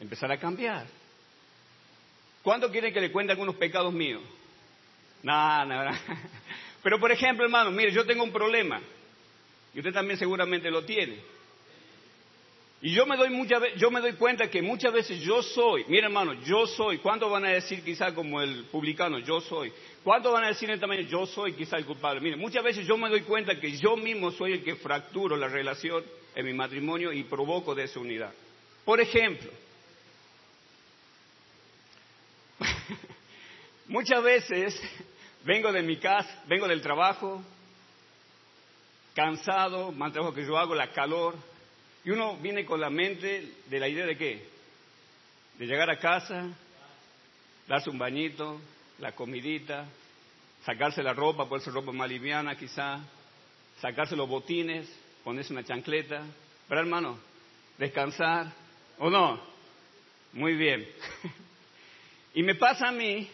Empezar 0.00 0.30
a 0.30 0.38
cambiar. 0.38 0.86
¿Cuándo 2.42 2.70
quiere 2.70 2.92
que 2.92 3.00
le 3.00 3.12
cuente 3.12 3.32
algunos 3.32 3.56
pecados 3.56 3.92
míos? 3.92 4.22
Nada, 5.22 5.64
nada. 5.64 6.00
Pero 6.82 6.98
por 6.98 7.12
ejemplo, 7.12 7.44
hermano, 7.44 7.70
mire, 7.70 7.92
yo 7.92 8.04
tengo 8.04 8.24
un 8.24 8.32
problema. 8.32 8.80
Y 9.74 9.78
usted 9.78 9.92
también 9.92 10.18
seguramente 10.18 10.70
lo 10.70 10.84
tiene. 10.84 11.20
Y 12.84 12.92
yo 12.92 13.06
me 13.06 13.16
doy 13.16 13.30
muchas 13.30 13.62
yo 13.76 13.92
me 13.92 14.00
doy 14.00 14.14
cuenta 14.14 14.50
que 14.50 14.60
muchas 14.60 14.92
veces 14.92 15.20
yo 15.20 15.40
soy, 15.40 15.84
mire 15.86 16.06
hermano, 16.06 16.34
yo 16.42 16.66
soy. 16.66 16.98
¿Cuántos 16.98 17.30
van 17.30 17.44
a 17.44 17.50
decir 17.50 17.84
quizá 17.84 18.12
como 18.12 18.42
el 18.42 18.64
publicano, 18.64 19.20
yo 19.20 19.40
soy? 19.40 19.72
¿Cuántos 20.02 20.32
van 20.32 20.44
a 20.44 20.48
decir 20.48 20.68
en 20.68 20.80
también, 20.80 21.06
yo 21.06 21.24
soy 21.26 21.52
quizá 21.52 21.76
el 21.76 21.86
culpable? 21.86 22.20
Mire, 22.20 22.36
muchas 22.36 22.64
veces 22.64 22.84
yo 22.84 22.96
me 22.96 23.08
doy 23.08 23.20
cuenta 23.20 23.60
que 23.60 23.70
yo 23.78 23.96
mismo 23.96 24.32
soy 24.32 24.54
el 24.54 24.64
que 24.64 24.74
fracturo 24.74 25.36
la 25.36 25.46
relación 25.46 26.02
en 26.34 26.44
mi 26.44 26.52
matrimonio 26.52 27.12
y 27.12 27.22
provoco 27.22 27.72
desunidad. 27.72 28.32
Por 28.84 29.00
ejemplo, 29.00 29.48
muchas 33.86 34.24
veces 34.24 34.82
vengo 35.44 35.72
de 35.72 35.82
mi 35.82 35.96
casa, 35.96 36.42
vengo 36.46 36.68
del 36.68 36.82
trabajo, 36.82 37.42
cansado, 39.14 39.92
mal 39.92 40.12
trabajo 40.12 40.34
que 40.34 40.46
yo 40.46 40.56
hago, 40.56 40.74
la 40.74 40.92
calor, 40.92 41.34
y 42.04 42.10
uno 42.10 42.36
viene 42.36 42.64
con 42.64 42.80
la 42.80 42.90
mente 42.90 43.52
de 43.66 43.80
la 43.80 43.88
idea 43.88 44.06
de 44.06 44.16
qué? 44.16 44.48
De 45.58 45.66
llegar 45.66 45.90
a 45.90 45.98
casa, 45.98 46.48
darse 47.68 47.90
un 47.90 47.98
bañito, 47.98 48.60
la 48.98 49.12
comidita, 49.12 49.86
sacarse 50.64 51.02
la 51.02 51.12
ropa, 51.12 51.48
ponerse 51.48 51.70
ropa 51.70 51.92
más 51.92 52.08
liviana 52.08 52.56
quizá, 52.56 53.00
sacarse 53.80 54.16
los 54.16 54.28
botines, 54.28 54.88
ponerse 55.24 55.52
una 55.52 55.64
chancleta, 55.64 56.24
¿verdad, 56.68 56.84
hermano? 56.84 57.18
Descansar, 57.78 58.52
¿o 58.98 59.10
no? 59.10 59.40
Muy 60.32 60.54
bien. 60.54 60.88
y 62.34 62.42
me 62.42 62.54
pasa 62.54 62.88
a 62.88 62.92
mí, 62.92 63.28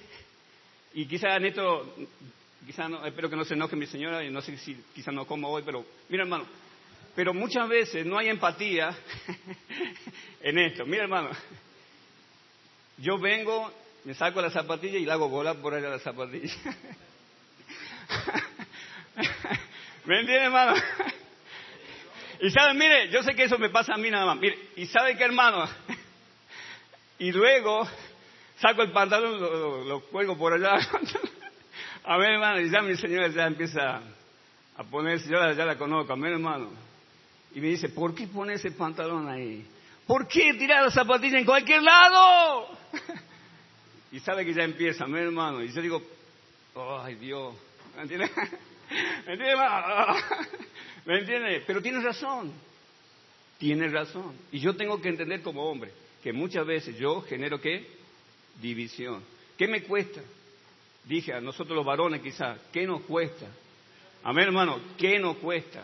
y 0.99 1.07
quizá 1.07 1.37
en 1.37 1.45
esto, 1.45 1.95
quizá 2.67 2.89
no, 2.89 3.07
espero 3.07 3.31
que 3.31 3.37
no 3.37 3.45
se 3.45 3.55
enoje 3.55 3.77
mi 3.77 3.87
señora, 3.87 4.25
y 4.25 4.33
no 4.33 4.43
sé 4.43 4.59
si 4.59 4.75
quizá 4.93 5.13
no 5.13 5.29
como 5.29 5.49
hoy, 5.49 5.63
pero 5.65 5.85
mira, 6.09 6.25
hermano, 6.25 6.45
pero 7.15 7.33
muchas 7.33 7.69
veces 7.69 8.05
no 8.05 8.19
hay 8.19 8.29
empatía 8.29 8.91
en 10.43 10.59
esto. 10.59 10.85
Mira, 10.87 11.05
hermano, 11.05 11.31
yo 12.97 13.17
vengo, 13.17 13.73
me 14.03 14.13
saco 14.13 14.43
la 14.43 14.51
zapatilla 14.51 14.99
y 14.99 15.05
la 15.05 15.13
hago 15.13 15.29
volar 15.29 15.59
por 15.59 15.73
allá 15.73 15.89
la 15.89 16.01
zapatilla. 16.01 16.53
¿Me 20.05 20.19
entiende, 20.19 20.47
hermano? 20.47 20.75
Y 22.41 22.51
sabe, 22.51 22.75
mire, 22.75 23.09
yo 23.11 23.23
sé 23.23 23.37
que 23.37 23.45
eso 23.45 23.57
me 23.57 23.71
pasa 23.71 23.95
a 23.95 23.99
mí 23.99 24.11
nada 24.11 24.27
más. 24.27 24.39
Mire, 24.39 24.59
y 24.75 24.87
sabe 24.87 25.17
qué, 25.17 25.23
hermano, 25.23 25.65
y 27.21 27.31
luego 27.31 27.89
saco 28.61 28.83
el 28.83 28.93
pantalón, 28.93 29.89
lo, 29.89 30.01
cuelgo 30.03 30.37
por 30.37 30.53
allá. 30.53 30.79
A 32.05 32.17
ver, 32.17 32.33
hermano, 32.33 32.61
y 32.61 32.71
ya 32.71 32.81
mi 32.81 32.97
señora 32.97 33.29
ya 33.29 33.47
empieza 33.47 34.01
a 34.77 34.85
ponerse, 34.85 35.29
yo 35.29 35.53
ya 35.53 35.65
la 35.65 35.77
conozco, 35.77 36.13
a 36.13 36.17
ver, 36.17 36.33
hermano. 36.33 36.71
Y 37.55 37.61
me 37.61 37.69
dice, 37.69 37.91
¿por 37.91 38.15
qué 38.15 38.27
pone 38.27 38.55
ese 38.55 38.71
pantalón 38.71 39.29
ahí? 39.29 39.67
¿Por 40.07 40.27
qué 40.27 40.55
tirar 40.55 40.85
la 40.85 40.91
zapatilla 40.91 41.39
en 41.39 41.45
cualquier 41.45 41.83
lado? 41.83 42.69
y 44.13 44.21
sabe 44.21 44.47
que 44.47 44.55
ya 44.55 44.63
empieza, 44.63 45.05
a 45.05 45.09
ver, 45.09 45.25
hermano. 45.25 45.63
Y 45.63 45.71
yo 45.71 45.83
digo, 45.83 46.03
ay 47.03 47.17
Dios, 47.17 47.55
¿me 47.97 48.03
entiendes? 48.03 48.31
¿Me 49.27 49.33
entiendes? 49.35 49.59
¿Me 51.05 51.19
entiendes? 51.19 51.65
Pero 51.67 51.83
tienes 51.83 52.05
razón. 52.05 52.53
Tienes 53.59 53.93
razón. 53.93 54.35
Y 54.53 54.61
yo 54.61 54.75
tengo 54.77 55.01
que 55.01 55.09
entender 55.09 55.43
como 55.43 55.69
hombre 55.69 55.93
que 56.23 56.33
muchas 56.33 56.67
veces 56.67 56.97
yo 56.97 57.21
genero 57.23 57.61
qué? 57.61 57.98
División. 58.61 59.23
¿Qué 59.57 59.69
me 59.69 59.83
cuesta? 59.83 60.21
Dije 61.05 61.33
a 61.33 61.41
nosotros 61.41 61.77
los 61.77 61.87
varones 61.87 62.21
quizás, 62.21 62.59
¿qué 62.73 62.87
nos 62.87 63.03
cuesta? 63.03 63.47
Amén, 64.23 64.45
hermano, 64.47 64.81
¿qué 64.99 65.19
nos 65.19 65.37
cuesta? 65.39 65.83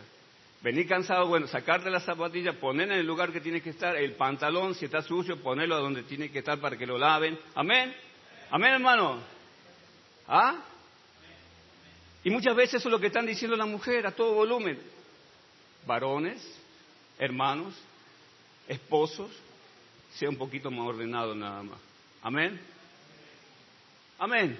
Venir 0.62 0.88
cansado, 0.88 1.26
bueno, 1.26 1.46
sacarte 1.46 1.90
la 1.90 2.00
zapatilla, 2.00 2.58
poner 2.58 2.90
en 2.90 2.98
el 2.98 3.06
lugar 3.06 3.32
que 3.32 3.40
tiene 3.40 3.60
que 3.60 3.70
estar, 3.70 3.96
el 3.96 4.12
pantalón, 4.12 4.74
si 4.74 4.86
está 4.86 5.02
sucio, 5.02 5.36
ponerlo 5.42 5.78
donde 5.80 6.02
tiene 6.04 6.30
que 6.30 6.38
estar 6.38 6.58
para 6.58 6.76
que 6.76 6.86
lo 6.86 6.96
laven. 6.98 7.38
Amén. 7.54 7.94
Amén, 8.50 8.72
hermano. 8.72 9.18
¿Ah? 10.26 10.56
Y 12.22 12.30
muchas 12.30 12.56
veces 12.56 12.76
eso 12.76 12.88
es 12.88 12.92
lo 12.92 12.98
que 12.98 13.08
están 13.08 13.26
diciendo 13.26 13.56
las 13.56 13.68
mujeres 13.68 14.06
a 14.06 14.12
todo 14.12 14.32
volumen. 14.34 14.78
Varones, 15.86 16.42
hermanos, 17.18 17.74
esposos, 18.66 19.30
sea 20.14 20.30
un 20.30 20.36
poquito 20.36 20.70
más 20.70 20.86
ordenado 20.86 21.34
nada 21.34 21.62
más. 21.62 21.78
Amén. 22.24 22.58
Amén. 24.18 24.58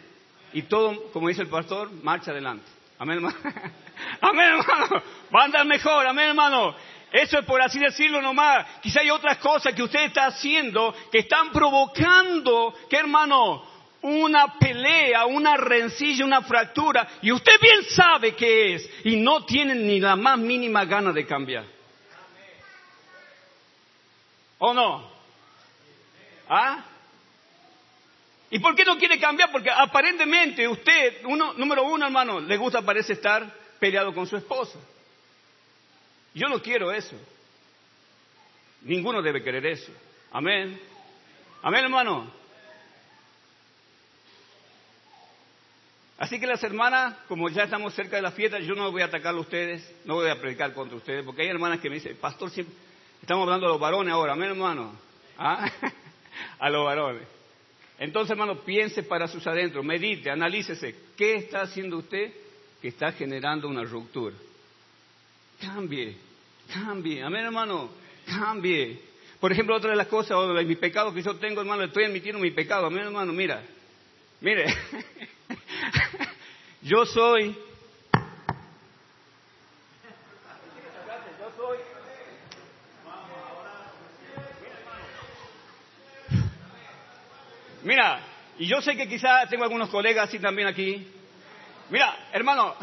Y 0.53 0.63
todo, 0.63 1.11
como 1.13 1.29
dice 1.29 1.41
el 1.41 1.49
pastor, 1.49 1.91
marcha 2.03 2.31
adelante. 2.31 2.67
Amén, 2.99 3.17
hermano. 3.17 3.37
Amén, 4.21 4.47
hermano. 4.61 5.03
Va 5.35 5.41
a 5.41 5.45
andar 5.47 5.67
mejor. 5.67 6.07
Amén, 6.07 6.29
hermano. 6.29 6.77
Eso 7.11 7.39
es 7.39 7.47
por 7.47 7.63
así 7.63 7.79
decirlo 7.79 8.21
nomás. 8.21 8.67
Quizá 8.83 9.01
hay 9.01 9.11
otras 9.11 9.39
cosas 9.39 9.73
que 9.75 9.83
usted 9.83 10.05
está 10.05 10.27
haciendo 10.27 10.95
que 11.11 11.21
están 11.21 11.51
provocando, 11.53 12.75
¿qué 12.89 12.99
hermano? 12.99 13.73
una 14.03 14.59
pelea, 14.59 15.25
una 15.25 15.57
rencilla, 15.57 16.27
una 16.27 16.43
fractura, 16.43 17.09
y 17.23 17.33
usted 17.33 17.59
bien 17.59 17.85
sabe 17.85 18.35
qué 18.35 18.75
es, 18.75 18.91
y 19.03 19.17
no 19.17 19.47
tiene 19.47 19.75
ni 19.75 19.99
la 19.99 20.15
más 20.15 20.39
mínima 20.39 20.85
gana 20.85 21.11
de 21.11 21.25
cambiar. 21.25 21.65
¿O 24.59 24.75
no? 24.75 25.11
¿Ah? 26.51 26.85
¿Y 28.55 28.61
por 28.61 28.77
qué 28.77 28.85
no 28.85 28.97
quiere 28.97 29.19
cambiar? 29.19 29.51
Porque 29.51 29.69
aparentemente 29.69 30.69
usted, 30.69 31.25
uno, 31.25 31.55
número 31.55 31.83
uno, 31.83 32.07
hermano, 32.07 32.39
le 32.39 32.57
gusta, 32.57 32.83
parece 32.83 33.15
estar 33.15 33.53
peleado 33.81 34.15
con 34.15 34.29
su 34.29 34.37
esposa. 34.37 34.79
Yo 36.35 36.47
no 36.47 36.63
quiero 36.63 36.93
eso. 36.93 37.17
Ninguno 38.83 39.23
debe 39.23 39.43
querer 39.43 39.67
eso. 39.67 39.91
Amén. 40.31 40.81
Amén, 41.63 41.83
hermano. 41.83 42.31
Así 46.19 46.39
que 46.39 46.47
las 46.47 46.63
hermanas, 46.63 47.17
como 47.27 47.49
ya 47.49 47.65
estamos 47.65 47.93
cerca 47.93 48.15
de 48.15 48.23
la 48.23 48.31
fiesta, 48.31 48.61
yo 48.61 48.77
no 48.77 48.93
voy 48.93 49.03
a 49.03 49.07
atacar 49.07 49.35
a 49.35 49.41
ustedes, 49.41 49.83
no 50.05 50.15
voy 50.15 50.31
a 50.31 50.41
predicar 50.41 50.73
contra 50.75 50.97
ustedes, 50.97 51.25
porque 51.25 51.43
hay 51.43 51.49
hermanas 51.49 51.81
que 51.81 51.89
me 51.91 51.97
dicen, 51.97 52.17
pastor, 52.19 52.51
siempre... 52.51 52.73
estamos 53.21 53.43
hablando 53.43 53.67
a 53.67 53.71
los 53.71 53.81
varones 53.81 54.15
ahora, 54.15 54.35
amén 54.35 54.51
hermano, 54.51 54.93
¿Ah? 55.37 55.69
a 56.61 56.71
los 56.71 56.85
varones. 56.85 57.35
Entonces, 57.99 58.33
hermano, 58.33 58.61
piense 58.61 59.03
para 59.03 59.29
sus 59.29 59.47
adentros, 59.47 59.85
medite, 59.85 60.31
analícese, 60.31 60.95
¿qué 61.17 61.37
está 61.37 61.63
haciendo 61.63 61.99
usted 61.99 62.33
que 62.83 62.89
está 62.89 63.13
generando 63.13 63.69
una 63.69 63.85
ruptura? 63.85 64.35
Cambie, 65.61 66.17
cambie, 66.73 67.23
amén 67.23 67.45
hermano, 67.45 67.91
cambie. 68.27 69.01
Por 69.39 69.53
ejemplo, 69.53 69.77
otra 69.77 69.91
de 69.91 69.97
las 69.97 70.09
cosas, 70.09 70.33
o 70.33 70.53
de 70.53 70.65
mis 70.65 70.79
pecados 70.79 71.15
que 71.15 71.23
yo 71.23 71.37
tengo, 71.37 71.61
hermano, 71.61 71.85
estoy 71.85 72.05
admitiendo 72.05 72.41
mi 72.41 72.51
pecado, 72.51 72.87
amén 72.87 73.05
hermano, 73.05 73.33
mira, 73.33 73.63
mire. 74.41 74.65
Yo 76.85 77.07
soy. 77.07 77.57
Mira, 87.85 88.21
y 88.59 88.67
yo 88.67 88.81
sé 88.81 88.97
que 88.97 89.09
quizá 89.09 89.47
tengo 89.47 89.65
algunos 89.65 89.91
colegas 89.91 90.29
así 90.29 90.39
también 90.39 90.69
aquí. 90.69 91.07
Mira, 91.91 92.29
hermano, 92.33 92.75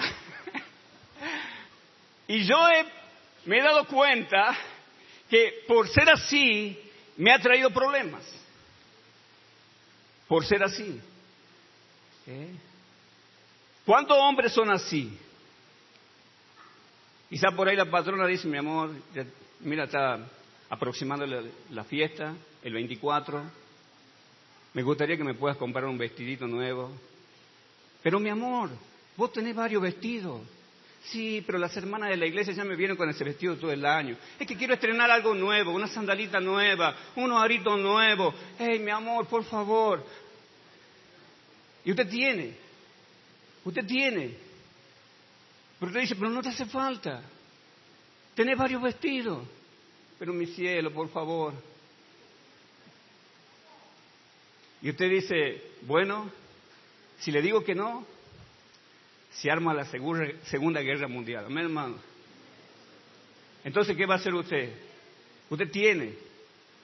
y 2.27 2.45
yo 2.45 2.57
me 3.45 3.57
he 3.57 3.63
dado 3.63 3.85
cuenta 3.85 4.55
que 5.29 5.63
por 5.67 5.87
ser 5.89 6.09
así 6.09 6.79
me 7.17 7.31
ha 7.31 7.39
traído 7.39 7.71
problemas. 7.71 8.23
Por 10.27 10.45
ser 10.45 10.63
así. 10.63 11.01
¿Eh? 12.27 12.55
¿Cuántos 13.85 14.17
hombres 14.17 14.53
son 14.53 14.71
así? 14.71 15.17
Quizá 17.29 17.51
por 17.51 17.67
ahí 17.67 17.75
la 17.75 17.89
patrona 17.89 18.27
dice, 18.27 18.47
mi 18.47 18.57
amor, 18.57 18.91
mira, 19.61 19.85
está 19.85 20.19
aproximando 20.69 21.25
la, 21.25 21.83
fiesta, 21.85 22.35
el 22.61 22.73
24. 22.73 23.60
Me 24.73 24.83
gustaría 24.83 25.17
que 25.17 25.23
me 25.23 25.33
puedas 25.33 25.57
comprar 25.57 25.85
un 25.85 25.97
vestidito 25.97 26.47
nuevo. 26.47 26.91
Pero 28.01 28.19
mi 28.19 28.29
amor, 28.29 28.69
vos 29.17 29.31
tenés 29.31 29.55
varios 29.55 29.81
vestidos. 29.81 30.41
Sí, 31.03 31.43
pero 31.45 31.57
las 31.57 31.75
hermanas 31.75 32.09
de 32.09 32.17
la 32.17 32.27
iglesia 32.27 32.53
ya 32.53 32.63
me 32.63 32.75
vienen 32.75 32.95
con 32.95 33.09
ese 33.09 33.23
vestido 33.23 33.55
todo 33.57 33.71
el 33.71 33.85
año. 33.85 34.15
Es 34.39 34.47
que 34.47 34.55
quiero 34.55 34.75
estrenar 34.75 35.09
algo 35.09 35.33
nuevo, 35.33 35.71
una 35.71 35.87
sandalita 35.87 36.39
nueva, 36.39 36.95
unos 37.15 37.41
aritos 37.41 37.79
nuevos. 37.79 38.35
Hey, 38.57 38.79
mi 38.79 38.91
amor, 38.91 39.25
por 39.25 39.43
favor. 39.43 40.05
Y 41.83 41.91
usted 41.91 42.07
tiene. 42.07 42.55
Usted 43.65 43.85
tiene. 43.85 44.35
Pero 45.79 45.89
usted 45.89 46.01
dice, 46.01 46.15
pero 46.15 46.29
no 46.29 46.41
te 46.41 46.49
hace 46.49 46.65
falta. 46.65 47.23
Tenés 48.35 48.57
varios 48.57 48.81
vestidos. 48.81 49.43
Pero 50.19 50.33
mi 50.33 50.45
cielo, 50.45 50.93
por 50.93 51.09
favor. 51.09 51.53
Y 54.81 54.89
usted 54.89 55.09
dice, 55.09 55.61
bueno, 55.83 56.31
si 57.19 57.31
le 57.31 57.41
digo 57.41 57.63
que 57.63 57.75
no, 57.75 58.05
se 59.31 59.51
arma 59.51 59.73
la 59.73 59.85
Segunda 59.85 60.81
Guerra 60.81 61.07
Mundial. 61.07 61.45
Amén, 61.45 61.65
hermano. 61.65 61.95
Entonces, 63.63 63.95
¿qué 63.95 64.05
va 64.05 64.15
a 64.15 64.17
hacer 64.17 64.33
usted? 64.33 64.73
Usted 65.49 65.69
tiene. 65.69 66.13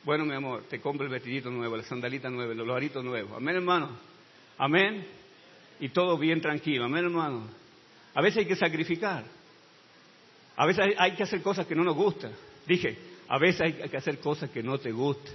Bueno, 0.04 0.26
mi 0.26 0.34
amor, 0.34 0.64
te 0.70 0.80
compro 0.80 1.06
el 1.06 1.12
vestidito 1.12 1.50
nuevo, 1.50 1.76
la 1.76 1.84
sandalita 1.84 2.30
nueva, 2.30 2.54
los 2.54 2.68
loritos 2.68 3.04
nuevos. 3.04 3.34
Amén, 3.36 3.56
hermano. 3.56 3.90
Amén 4.58 5.06
y 5.80 5.90
todo 5.90 6.18
bien 6.18 6.42
tranquilo. 6.42 6.86
Amén, 6.86 7.06
hermano. 7.06 7.48
A 8.14 8.22
veces 8.22 8.40
hay 8.40 8.46
que 8.46 8.56
sacrificar. 8.56 9.24
A 10.56 10.66
veces 10.66 10.96
hay 10.98 11.12
que 11.14 11.24
hacer 11.24 11.42
cosas 11.42 11.68
que 11.68 11.76
no 11.76 11.84
nos 11.84 11.96
gustan. 11.96 12.32
Dije, 12.66 12.98
a 13.28 13.38
veces 13.38 13.62
hay 13.62 13.74
que 13.74 13.98
hacer 13.98 14.20
cosas 14.20 14.50
que 14.50 14.64
no 14.64 14.78
te 14.80 14.92
gustan. 14.92 15.34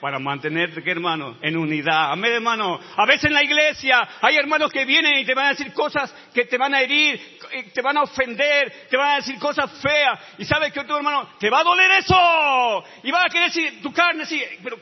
Para 0.00 0.18
mantenerte, 0.18 0.82
¿qué 0.82 0.90
hermano? 0.90 1.38
En 1.40 1.56
unidad. 1.56 2.12
Amén, 2.12 2.32
hermano. 2.32 2.78
A 2.96 3.06
veces 3.06 3.24
en 3.24 3.32
la 3.32 3.42
iglesia 3.42 4.06
hay 4.20 4.36
hermanos 4.36 4.70
que 4.70 4.84
vienen 4.84 5.18
y 5.18 5.24
te 5.24 5.34
van 5.34 5.46
a 5.46 5.50
decir 5.50 5.72
cosas 5.72 6.14
que 6.34 6.44
te 6.44 6.58
van 6.58 6.74
a 6.74 6.82
herir, 6.82 7.38
te 7.72 7.80
van 7.80 7.96
a 7.96 8.02
ofender, 8.02 8.88
te 8.90 8.96
van 8.96 9.12
a 9.12 9.16
decir 9.16 9.38
cosas 9.38 9.70
feas. 9.80 10.20
Y 10.38 10.44
sabes 10.44 10.72
que 10.72 10.84
tu 10.84 10.94
hermano, 10.94 11.30
te 11.38 11.48
va 11.48 11.60
a 11.60 11.64
doler 11.64 11.90
eso. 11.92 12.84
Y 13.02 13.10
va 13.10 13.22
a 13.22 13.30
querer 13.30 13.48
decir, 13.48 13.82
tu 13.82 13.92
carne, 13.92 14.24
así, 14.24 14.42
pero 14.62 14.78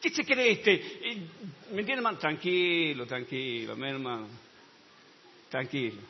¿qué, 0.00 0.10
se 0.10 0.24
cree 0.24 0.52
este? 0.52 0.72
¿Me 1.70 1.80
entiendes, 1.80 1.98
hermano? 1.98 2.18
Tranquilo, 2.18 3.06
tranquilo, 3.06 3.72
amén, 3.74 3.94
hermano. 3.94 4.28
Tranquilo. 5.48 6.00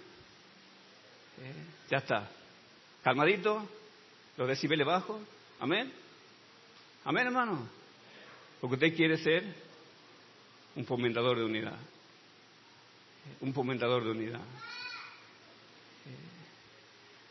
Ya 1.90 1.98
está. 1.98 2.28
calmadito, 3.02 3.68
los 4.36 4.48
decibeles 4.48 4.86
bajos. 4.86 5.20
Amén. 5.60 5.92
Amén, 7.04 7.26
hermano. 7.26 7.68
Porque 8.68 8.84
usted 8.84 8.96
quiere 8.96 9.16
ser 9.16 9.44
un 10.74 10.84
fomentador 10.84 11.38
de 11.38 11.44
unidad. 11.44 11.76
Un 13.40 13.54
fomentador 13.54 14.02
de 14.02 14.10
unidad. 14.10 14.40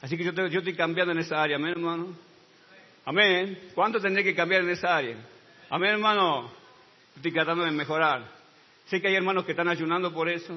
Así 0.01 0.15
que 0.15 0.23
yo, 0.23 0.31
yo 0.31 0.59
estoy 0.59 0.75
cambiando 0.77 1.11
en 1.11 1.19
esa 1.19 1.43
área, 1.43 1.57
amén, 1.57 1.71
hermano. 1.71 2.15
Amén. 3.03 3.59
¿Cuánto 3.75 3.99
tendré 3.99 4.23
que 4.23 4.33
cambiar 4.33 4.61
en 4.61 4.69
esa 4.69 4.95
área? 4.95 5.17
Amén, 5.69 5.89
hermano. 5.89 6.49
Estoy 7.17 7.33
tratando 7.33 7.65
de 7.65 7.71
mejorar. 7.71 8.25
Sé 8.85 9.01
que 9.01 9.09
hay 9.09 9.15
hermanos 9.15 9.43
que 9.43 9.51
están 9.51 9.67
ayunando 9.67 10.13
por 10.13 10.29
eso. 10.29 10.53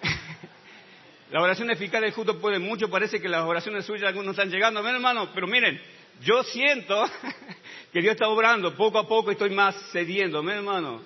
la 1.32 1.42
oración 1.42 1.70
eficaz 1.70 2.00
del 2.00 2.12
justo 2.12 2.40
puede 2.40 2.58
mucho. 2.58 2.88
Parece 2.88 3.20
que 3.20 3.28
las 3.28 3.42
oraciones 3.42 3.84
suyas 3.84 4.08
algunos 4.08 4.30
están 4.30 4.48
llegando. 4.48 4.80
Amén, 4.80 4.94
hermano. 4.94 5.28
Pero 5.34 5.46
miren, 5.46 5.78
yo 6.22 6.42
siento 6.44 7.04
que 7.94 8.02
Dios 8.02 8.14
está 8.14 8.28
obrando. 8.28 8.74
Poco 8.74 8.98
a 8.98 9.06
poco 9.06 9.30
estoy 9.30 9.50
más 9.50 9.76
cediendo. 9.92 10.40
Amén, 10.40 10.56
hermano. 10.56 11.00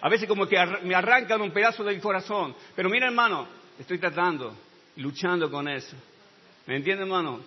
A 0.00 0.08
veces 0.08 0.26
como 0.26 0.48
que 0.48 0.56
me 0.82 0.92
arrancan 0.92 1.40
un 1.40 1.52
pedazo 1.52 1.84
del 1.84 2.00
corazón. 2.00 2.56
Pero 2.74 2.90
miren, 2.90 3.10
hermano, 3.10 3.46
estoy 3.78 3.98
tratando, 3.98 4.52
luchando 4.96 5.48
con 5.48 5.68
eso. 5.68 5.96
¿Me 6.66 6.74
entiende, 6.74 7.04
hermano? 7.04 7.40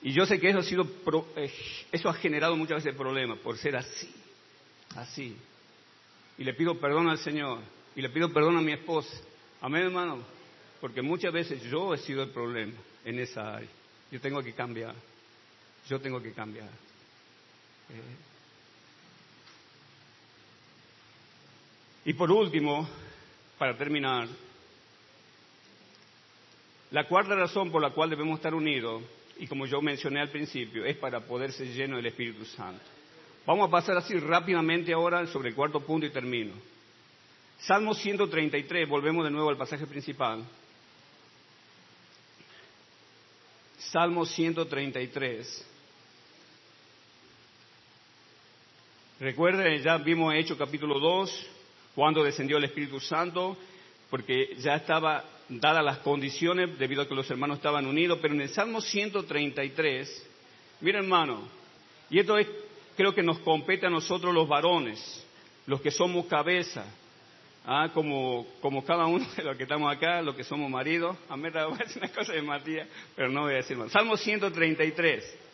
Y 0.00 0.12
yo 0.12 0.24
sé 0.26 0.38
que 0.38 0.50
eso 0.50 0.60
ha 0.60 0.62
sido, 0.62 0.86
eh, 1.34 1.52
eso 1.90 2.08
ha 2.08 2.14
generado 2.14 2.54
muchas 2.54 2.84
veces 2.84 2.96
problemas 2.96 3.38
por 3.38 3.58
ser 3.58 3.74
así, 3.74 4.14
así. 4.94 5.36
Y 6.38 6.44
le 6.44 6.54
pido 6.54 6.78
perdón 6.78 7.08
al 7.08 7.18
Señor 7.18 7.58
y 7.96 8.00
le 8.00 8.10
pido 8.10 8.32
perdón 8.32 8.56
a 8.58 8.60
mi 8.60 8.74
esposa. 8.74 9.16
Amén, 9.60 9.82
hermano, 9.82 10.20
porque 10.80 11.02
muchas 11.02 11.32
veces 11.32 11.60
yo 11.64 11.92
he 11.94 11.98
sido 11.98 12.22
el 12.22 12.30
problema 12.30 12.74
en 13.04 13.18
esa 13.18 13.56
área. 13.56 13.68
Yo 14.12 14.20
tengo 14.20 14.40
que 14.40 14.52
cambiar. 14.52 14.94
Yo 15.88 16.00
tengo 16.00 16.22
que 16.22 16.32
cambiar. 16.32 16.68
Eh. 17.88 18.35
Y 22.06 22.14
por 22.14 22.30
último, 22.30 22.88
para 23.58 23.76
terminar, 23.76 24.28
la 26.92 27.08
cuarta 27.08 27.34
razón 27.34 27.72
por 27.72 27.82
la 27.82 27.90
cual 27.90 28.08
debemos 28.08 28.36
estar 28.38 28.54
unidos, 28.54 29.02
y 29.38 29.48
como 29.48 29.66
yo 29.66 29.82
mencioné 29.82 30.20
al 30.20 30.30
principio, 30.30 30.84
es 30.84 30.96
para 30.98 31.18
poder 31.18 31.50
ser 31.50 31.66
lleno 31.66 31.96
del 31.96 32.06
Espíritu 32.06 32.44
Santo. 32.44 32.84
Vamos 33.44 33.66
a 33.66 33.72
pasar 33.72 33.96
así 33.96 34.16
rápidamente 34.20 34.92
ahora 34.92 35.26
sobre 35.26 35.48
el 35.48 35.56
cuarto 35.56 35.80
punto 35.80 36.06
y 36.06 36.10
termino. 36.10 36.52
Salmo 37.58 37.92
133, 37.92 38.88
volvemos 38.88 39.24
de 39.24 39.30
nuevo 39.32 39.50
al 39.50 39.56
pasaje 39.56 39.84
principal. 39.84 40.44
Salmo 43.78 44.24
133. 44.24 45.66
Recuerden, 49.18 49.82
ya 49.82 49.96
vimos 49.98 50.34
hecho 50.34 50.56
capítulo 50.56 51.00
2, 51.00 51.55
cuando 51.96 52.22
descendió 52.22 52.58
el 52.58 52.64
Espíritu 52.64 53.00
Santo, 53.00 53.56
porque 54.10 54.54
ya 54.58 54.76
estaba 54.76 55.24
dadas 55.48 55.82
las 55.82 55.98
condiciones 55.98 56.78
debido 56.78 57.02
a 57.02 57.08
que 57.08 57.14
los 57.14 57.28
hermanos 57.30 57.56
estaban 57.56 57.86
unidos, 57.86 58.18
pero 58.20 58.34
en 58.34 58.42
el 58.42 58.50
Salmo 58.50 58.82
133, 58.82 60.28
mira 60.82 60.98
hermano, 60.98 61.48
y 62.10 62.18
esto 62.18 62.36
es, 62.36 62.46
creo 62.96 63.14
que 63.14 63.22
nos 63.22 63.38
compete 63.38 63.86
a 63.86 63.90
nosotros 63.90 64.34
los 64.34 64.46
varones, 64.46 65.26
los 65.66 65.80
que 65.80 65.90
somos 65.90 66.26
cabeza, 66.26 66.84
¿ah? 67.64 67.88
como, 67.94 68.46
como 68.60 68.84
cada 68.84 69.06
uno 69.06 69.26
de 69.34 69.42
los 69.42 69.56
que 69.56 69.62
estamos 69.62 69.90
acá, 69.90 70.20
los 70.20 70.36
que 70.36 70.44
somos 70.44 70.70
maridos, 70.70 71.16
a 71.30 71.36
mí 71.38 71.48
voy 71.48 71.60
a 71.60 71.84
decir 71.84 72.02
una 72.02 72.12
cosa 72.12 72.34
de 72.34 72.42
Matías, 72.42 72.88
pero 73.16 73.30
no 73.30 73.44
voy 73.44 73.54
a 73.54 73.56
decir 73.56 73.78
más. 73.78 73.90
Salmo 73.90 74.18
133. 74.18 75.45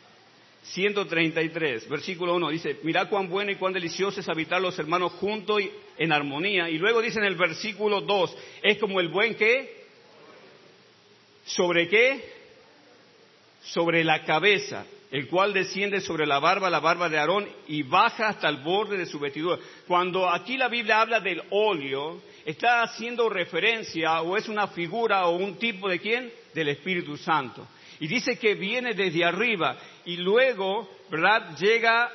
133, 0.63 1.89
versículo 1.89 2.35
1, 2.37 2.51
dice, 2.51 2.79
mirad 2.83 3.09
cuán 3.09 3.29
bueno 3.29 3.51
y 3.51 3.57
cuán 3.57 3.73
delicioso 3.73 4.21
es 4.21 4.29
habitar 4.29 4.61
los 4.61 4.79
hermanos 4.79 5.13
juntos 5.13 5.61
y 5.61 5.71
en 5.99 6.13
armonía. 6.13 6.71
Y 6.71 6.79
luego 6.79 7.03
dice 7.03 7.19
en 7.19 7.25
el 7.25 7.37
versículo 7.37 8.01
2, 8.01 8.37
es 8.63 8.79
como 8.79 9.01
el 9.01 9.09
buen 9.09 9.35
que 9.35 9.83
¿Sobre 11.45 11.89
qué? 11.89 12.25
Sobre 13.63 14.05
la 14.05 14.25
cabeza, 14.25 14.87
el 15.11 15.29
cual 15.29 15.53
desciende 15.53 16.01
sobre 16.01 16.27
la 16.27 16.39
barba, 16.39 16.71
la 16.71 16.81
barba 16.81 17.09
de 17.09 17.19
Aarón, 17.19 17.49
y 17.67 17.83
baja 17.83 18.29
hasta 18.29 18.49
el 18.49 18.59
borde 18.59 18.97
de 18.97 19.07
su 19.07 19.19
vestidura. 19.19 19.59
Cuando 19.87 20.29
aquí 20.29 20.57
la 20.57 20.69
Biblia 20.69 21.01
habla 21.01 21.21
del 21.21 21.43
óleo, 21.51 22.23
está 22.45 22.83
haciendo 22.83 23.29
referencia 23.29 24.23
o 24.23 24.37
es 24.37 24.49
una 24.49 24.69
figura 24.69 25.27
o 25.27 25.37
un 25.37 25.57
tipo 25.57 25.89
de 25.89 25.99
quién? 25.99 26.33
Del 26.55 26.69
Espíritu 26.69 27.17
Santo. 27.17 27.67
Y 28.03 28.09
dice 28.09 28.37
que 28.37 28.57
viene 28.57 28.95
desde 28.95 29.25
arriba 29.25 29.77
y 30.05 30.17
luego, 30.17 30.91
¿verdad? 31.09 31.57
Llega 31.57 32.11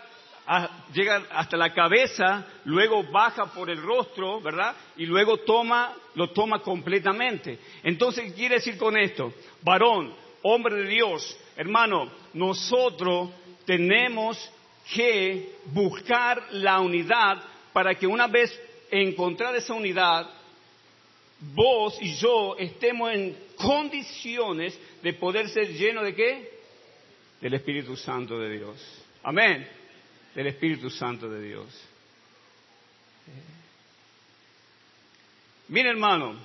llega 0.93 1.23
hasta 1.31 1.55
la 1.55 1.73
cabeza, 1.73 2.45
luego 2.65 3.03
baja 3.03 3.45
por 3.45 3.69
el 3.69 3.81
rostro, 3.81 4.41
¿verdad? 4.41 4.75
Y 4.97 5.05
luego 5.05 5.38
toma, 5.38 5.93
lo 6.15 6.31
toma 6.31 6.59
completamente. 6.59 7.57
Entonces, 7.83 8.25
¿qué 8.25 8.33
quiere 8.33 8.55
decir 8.55 8.77
con 8.77 8.97
esto? 8.97 9.31
Varón, 9.61 10.13
hombre 10.41 10.75
de 10.75 10.89
Dios, 10.89 11.38
hermano, 11.55 12.11
nosotros 12.33 13.29
tenemos 13.65 14.38
que 14.93 15.55
buscar 15.67 16.47
la 16.51 16.81
unidad 16.81 17.41
para 17.71 17.95
que 17.95 18.07
una 18.07 18.27
vez 18.27 18.51
encontrada 18.91 19.57
esa 19.57 19.73
unidad, 19.73 20.29
vos 21.39 21.97
y 22.01 22.13
yo 22.15 22.57
estemos 22.57 23.09
en 23.13 23.38
condiciones 23.55 24.79
de 25.08 25.14
poder 25.14 25.47
ser 25.47 25.70
llenos 25.70 26.03
de 26.03 26.14
qué? 26.14 26.60
Del 27.39 27.53
Espíritu 27.53 27.95
Santo 27.95 28.38
de 28.38 28.58
Dios. 28.58 29.05
Amén 29.24 29.66
del 30.36 30.47
Espíritu 30.47 30.89
Santo 30.89 31.30
de 31.30 31.41
Dios. 31.41 31.84
Mira 35.70 35.89
hermano, 35.89 36.36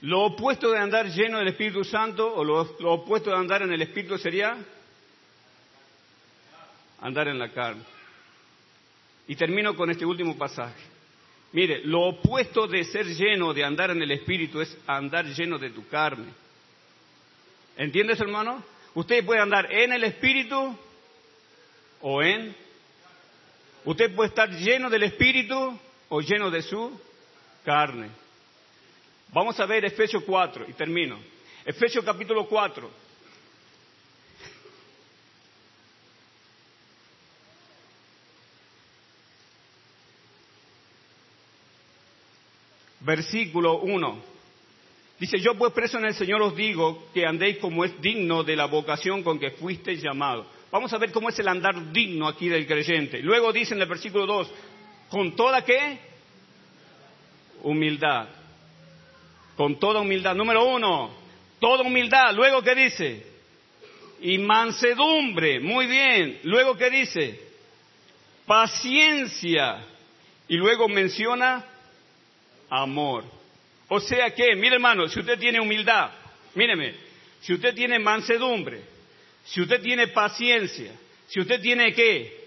lo 0.00 0.22
opuesto 0.22 0.72
de 0.72 0.78
andar 0.78 1.06
lleno 1.10 1.38
del 1.38 1.48
Espíritu 1.48 1.84
Santo 1.84 2.34
o 2.34 2.42
lo, 2.42 2.62
opuesto 2.92 3.30
de 3.30 3.36
andar 3.36 3.60
en 3.60 3.72
el 3.72 3.82
Espíritu 3.82 4.16
sería 4.16 4.56
andar 7.02 7.28
en 7.28 7.38
la 7.38 7.52
carne. 7.52 7.84
Y 9.28 9.36
termino 9.36 9.76
con 9.76 9.90
este 9.90 10.06
último 10.06 10.38
pasaje. 10.38 10.93
Mire, 11.54 11.82
lo 11.84 12.00
opuesto 12.00 12.66
de 12.66 12.82
ser 12.82 13.06
lleno, 13.06 13.54
de 13.54 13.62
andar 13.62 13.92
en 13.92 14.02
el 14.02 14.10
Espíritu, 14.10 14.60
es 14.60 14.76
andar 14.88 15.24
lleno 15.24 15.56
de 15.56 15.70
tu 15.70 15.86
carne. 15.86 16.32
¿Entiendes, 17.76 18.20
hermano? 18.20 18.60
Usted 18.94 19.24
puede 19.24 19.40
andar 19.40 19.72
en 19.72 19.92
el 19.92 20.02
Espíritu 20.02 20.76
o 22.00 22.22
en... 22.24 22.56
Usted 23.84 24.12
puede 24.16 24.30
estar 24.30 24.50
lleno 24.50 24.90
del 24.90 25.04
Espíritu 25.04 25.78
o 26.08 26.20
lleno 26.20 26.50
de 26.50 26.60
su 26.60 27.00
carne. 27.64 28.10
Vamos 29.28 29.58
a 29.60 29.66
ver 29.66 29.84
Efesios 29.84 30.24
4 30.24 30.66
y 30.68 30.72
termino. 30.72 31.20
Efesios 31.64 32.04
capítulo 32.04 32.48
4. 32.48 33.03
Versículo 43.04 43.80
1. 43.80 44.34
Dice, 45.20 45.38
yo 45.38 45.54
pues 45.54 45.72
preso 45.72 45.98
en 45.98 46.06
el 46.06 46.14
Señor 46.14 46.42
os 46.42 46.56
digo 46.56 47.06
que 47.14 47.24
andéis 47.24 47.58
como 47.58 47.84
es 47.84 48.00
digno 48.00 48.42
de 48.42 48.56
la 48.56 48.66
vocación 48.66 49.22
con 49.22 49.38
que 49.38 49.52
fuisteis 49.52 50.02
llamados 50.02 50.46
Vamos 50.74 50.92
a 50.92 50.98
ver 50.98 51.12
cómo 51.12 51.28
es 51.28 51.38
el 51.38 51.46
andar 51.46 51.92
digno 51.92 52.26
aquí 52.26 52.48
del 52.48 52.66
creyente. 52.66 53.22
Luego 53.22 53.52
dice 53.52 53.74
en 53.74 53.80
el 53.80 53.86
versículo 53.86 54.26
2, 54.26 54.52
con 55.08 55.36
toda 55.36 55.64
qué? 55.64 56.00
Humildad. 57.62 58.26
Con 59.56 59.78
toda 59.78 60.00
humildad. 60.00 60.34
Número 60.34 60.64
uno, 60.64 61.12
toda 61.60 61.84
humildad. 61.84 62.34
Luego 62.34 62.60
qué 62.60 62.74
dice? 62.74 63.24
Y 64.20 64.38
mansedumbre. 64.38 65.60
Muy 65.60 65.86
bien. 65.86 66.40
Luego 66.42 66.76
qué 66.76 66.90
dice? 66.90 67.40
Paciencia. 68.44 69.78
Y 70.48 70.56
luego 70.56 70.88
menciona 70.88 71.64
amor. 72.82 73.24
O 73.88 74.00
sea 74.00 74.34
que, 74.34 74.56
mire 74.56 74.76
hermano, 74.76 75.08
si 75.08 75.20
usted 75.20 75.38
tiene 75.38 75.60
humildad, 75.60 76.10
míreme, 76.54 76.94
si 77.40 77.54
usted 77.54 77.74
tiene 77.74 77.98
mansedumbre, 77.98 78.82
si 79.44 79.60
usted 79.60 79.80
tiene 79.82 80.08
paciencia, 80.08 80.92
si 81.28 81.40
usted 81.40 81.60
tiene 81.60 81.92
qué? 81.92 82.44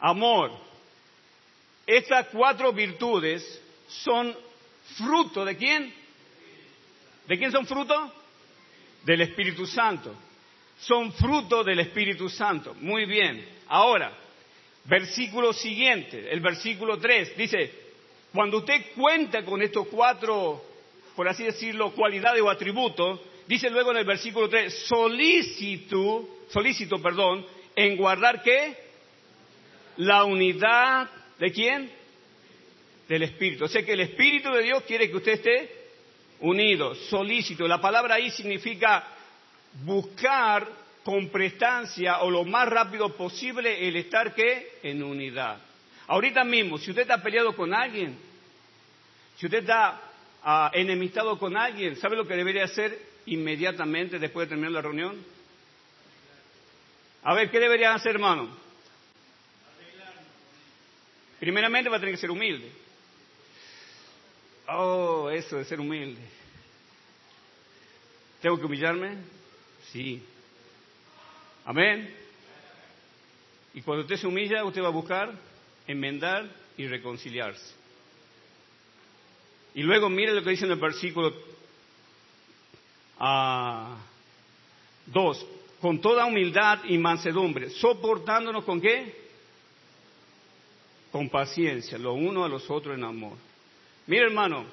Amor. 0.00 0.50
Estas 1.86 2.26
cuatro 2.28 2.72
virtudes 2.72 3.42
son 3.88 4.36
fruto 4.96 5.44
de 5.44 5.56
quién? 5.56 5.94
¿De 7.28 7.38
quién 7.38 7.52
son 7.52 7.66
fruto? 7.66 8.12
Del 9.04 9.20
Espíritu 9.22 9.66
Santo. 9.66 10.14
Son 10.80 11.12
fruto 11.12 11.62
del 11.62 11.78
Espíritu 11.78 12.28
Santo. 12.28 12.74
Muy 12.74 13.04
bien. 13.06 13.46
Ahora, 13.68 14.12
versículo 14.84 15.52
siguiente, 15.52 16.30
el 16.30 16.40
versículo 16.40 16.98
3, 16.98 17.36
dice, 17.36 17.81
cuando 18.32 18.58
usted 18.58 18.92
cuenta 18.96 19.44
con 19.44 19.60
estos 19.62 19.86
cuatro, 19.88 20.62
por 21.14 21.28
así 21.28 21.44
decirlo, 21.44 21.92
cualidades 21.92 22.40
o 22.40 22.48
atributos, 22.48 23.20
dice 23.46 23.68
luego 23.68 23.90
en 23.90 23.98
el 23.98 24.04
versículo 24.04 24.48
3, 24.48 24.86
solícito, 24.86 26.28
solícito, 26.48 27.00
perdón, 27.02 27.44
en 27.76 27.96
guardar 27.96 28.42
qué? 28.42 28.76
La 29.98 30.24
unidad 30.24 31.10
de 31.38 31.52
quién? 31.52 31.90
Del 33.06 33.24
Espíritu. 33.24 33.64
O 33.64 33.68
sea 33.68 33.84
que 33.84 33.92
el 33.92 34.00
Espíritu 34.00 34.50
de 34.50 34.62
Dios 34.62 34.82
quiere 34.84 35.10
que 35.10 35.16
usted 35.16 35.32
esté 35.32 35.82
unido, 36.40 36.94
solícito. 36.94 37.68
La 37.68 37.80
palabra 37.80 38.14
ahí 38.14 38.30
significa 38.30 39.06
buscar 39.84 40.66
con 41.04 41.28
prestancia 41.28 42.20
o 42.20 42.30
lo 42.30 42.44
más 42.44 42.68
rápido 42.68 43.14
posible 43.14 43.86
el 43.86 43.96
estar 43.96 44.34
que 44.34 44.78
en 44.82 45.02
unidad. 45.02 45.58
Ahorita 46.06 46.44
mismo, 46.44 46.78
si 46.78 46.90
usted 46.90 47.02
está 47.02 47.22
peleado 47.22 47.54
con 47.54 47.72
alguien, 47.72 48.18
si 49.36 49.46
usted 49.46 49.60
está 49.60 50.00
ah, 50.42 50.70
enemistado 50.74 51.38
con 51.38 51.56
alguien, 51.56 51.96
¿sabe 51.96 52.16
lo 52.16 52.26
que 52.26 52.34
debería 52.34 52.64
hacer 52.64 52.98
inmediatamente 53.26 54.18
después 54.18 54.46
de 54.46 54.50
terminar 54.50 54.72
la 54.72 54.82
reunión? 54.82 55.24
A 57.22 57.34
ver, 57.34 57.50
¿qué 57.50 57.60
debería 57.60 57.94
hacer, 57.94 58.16
hermano? 58.16 58.48
Primeramente 61.38 61.88
va 61.88 61.96
a 61.96 62.00
tener 62.00 62.14
que 62.14 62.20
ser 62.20 62.30
humilde. 62.30 62.70
Oh, 64.68 65.28
eso 65.30 65.56
de 65.56 65.64
ser 65.64 65.80
humilde. 65.80 66.20
¿Tengo 68.40 68.58
que 68.58 68.66
humillarme? 68.66 69.18
Sí. 69.92 70.22
Amén. 71.64 72.14
Y 73.74 73.82
cuando 73.82 74.02
usted 74.02 74.16
se 74.16 74.26
humilla, 74.26 74.64
usted 74.64 74.82
va 74.82 74.88
a 74.88 74.90
buscar 74.90 75.32
enmendar 75.86 76.48
y 76.76 76.86
reconciliarse. 76.86 77.74
Y 79.74 79.82
luego 79.82 80.08
mire 80.08 80.34
lo 80.34 80.42
que 80.42 80.50
dice 80.50 80.64
en 80.66 80.72
el 80.72 80.78
versículo 80.78 81.30
2. 81.30 81.40
Ah, 83.18 83.96
con 85.80 86.00
toda 86.00 86.26
humildad 86.26 86.84
y 86.84 86.96
mansedumbre, 86.96 87.70
soportándonos 87.70 88.64
con 88.64 88.80
qué? 88.80 89.20
Con 91.10 91.28
paciencia, 91.28 91.98
lo 91.98 92.14
uno 92.14 92.44
a 92.44 92.48
los 92.48 92.70
otros 92.70 92.96
en 92.96 93.02
amor. 93.02 93.36
Mire 94.06 94.26
hermano, 94.26 94.64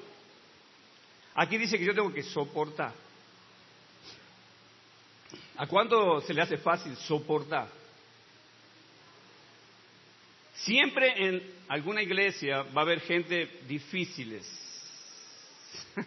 aquí 1.34 1.58
dice 1.58 1.78
que 1.78 1.84
yo 1.84 1.94
tengo 1.94 2.12
que 2.12 2.22
soportar. 2.22 2.92
¿A 5.56 5.66
cuánto 5.66 6.20
se 6.20 6.32
le 6.32 6.42
hace 6.42 6.58
fácil 6.58 6.96
soportar? 6.96 7.79
Siempre 10.64 11.14
en 11.16 11.42
alguna 11.68 12.02
iglesia 12.02 12.62
va 12.62 12.82
a 12.82 12.84
haber 12.84 13.00
gente 13.00 13.48
difíciles. 13.66 14.46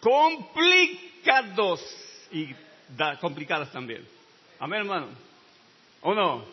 Complicados 0.00 1.80
y 2.30 2.54
complicadas 3.20 3.72
también. 3.72 4.06
Amén, 4.58 4.80
hermano. 4.80 5.08
¿O 6.02 6.14
no? 6.14 6.44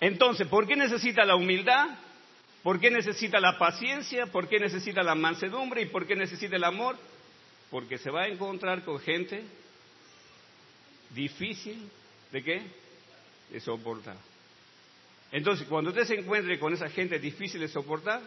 Entonces, 0.00 0.46
¿por 0.46 0.66
qué 0.66 0.76
necesita 0.76 1.24
la 1.24 1.36
humildad? 1.36 1.88
¿Por 2.62 2.80
qué 2.80 2.90
necesita 2.90 3.40
la 3.40 3.58
paciencia? 3.58 4.26
¿Por 4.26 4.48
qué 4.48 4.58
necesita 4.58 5.02
la 5.02 5.14
mansedumbre? 5.14 5.82
¿Y 5.82 5.86
por 5.86 6.06
qué 6.06 6.14
necesita 6.14 6.56
el 6.56 6.64
amor? 6.64 6.96
Porque 7.70 7.98
se 7.98 8.10
va 8.10 8.22
a 8.22 8.28
encontrar 8.28 8.84
con 8.84 8.98
gente 9.00 9.42
difícil 11.14 11.88
de 12.32 12.42
qué? 12.44 12.62
De 13.50 13.60
soportar. 13.60 14.16
Entonces, 15.30 15.66
cuando 15.68 15.90
usted 15.90 16.04
se 16.04 16.18
encuentre 16.18 16.58
con 16.58 16.72
esa 16.72 16.88
gente 16.88 17.18
difícil 17.18 17.60
de 17.60 17.68
soportar, 17.68 18.22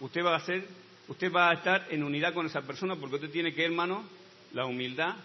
usted 0.00 0.22
va 0.22 0.34
a 0.34 0.38
hacer, 0.38 0.66
usted 1.08 1.32
va 1.32 1.50
a 1.50 1.54
estar 1.54 1.86
en 1.90 2.02
unidad 2.02 2.34
con 2.34 2.46
esa 2.46 2.62
persona 2.62 2.96
porque 2.96 3.16
usted 3.16 3.30
tiene 3.30 3.54
que, 3.54 3.64
hermano, 3.64 4.04
la 4.52 4.66
humildad. 4.66 5.16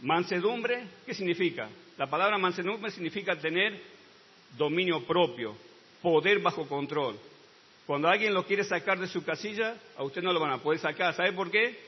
Mansedumbre, 0.00 0.86
¿qué 1.06 1.14
significa? 1.14 1.68
La 1.98 2.08
palabra 2.08 2.38
mansedumbre 2.38 2.90
significa 2.90 3.36
tener 3.36 3.80
dominio 4.56 5.04
propio, 5.04 5.54
poder 6.02 6.40
bajo 6.40 6.66
control. 6.66 7.18
Cuando 7.86 8.08
alguien 8.08 8.32
lo 8.32 8.46
quiere 8.46 8.64
sacar 8.64 8.98
de 8.98 9.06
su 9.06 9.22
casilla, 9.22 9.76
a 9.96 10.02
usted 10.02 10.22
no 10.22 10.32
lo 10.32 10.40
van 10.40 10.52
a 10.52 10.58
poder 10.58 10.80
sacar. 10.80 11.14
¿Sabe 11.14 11.32
por 11.32 11.50
qué? 11.50 11.78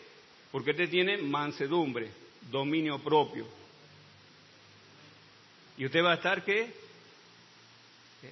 Porque 0.53 0.73
usted 0.73 0.91
tiene 0.91 1.17
mansedumbre, 1.19 2.11
dominio 2.51 2.99
propio. 2.99 3.47
Y 5.79 5.87
usted 5.87 6.03
va 6.05 6.13
a 6.13 6.17
estar, 6.17 6.45
¿qué? 6.45 6.73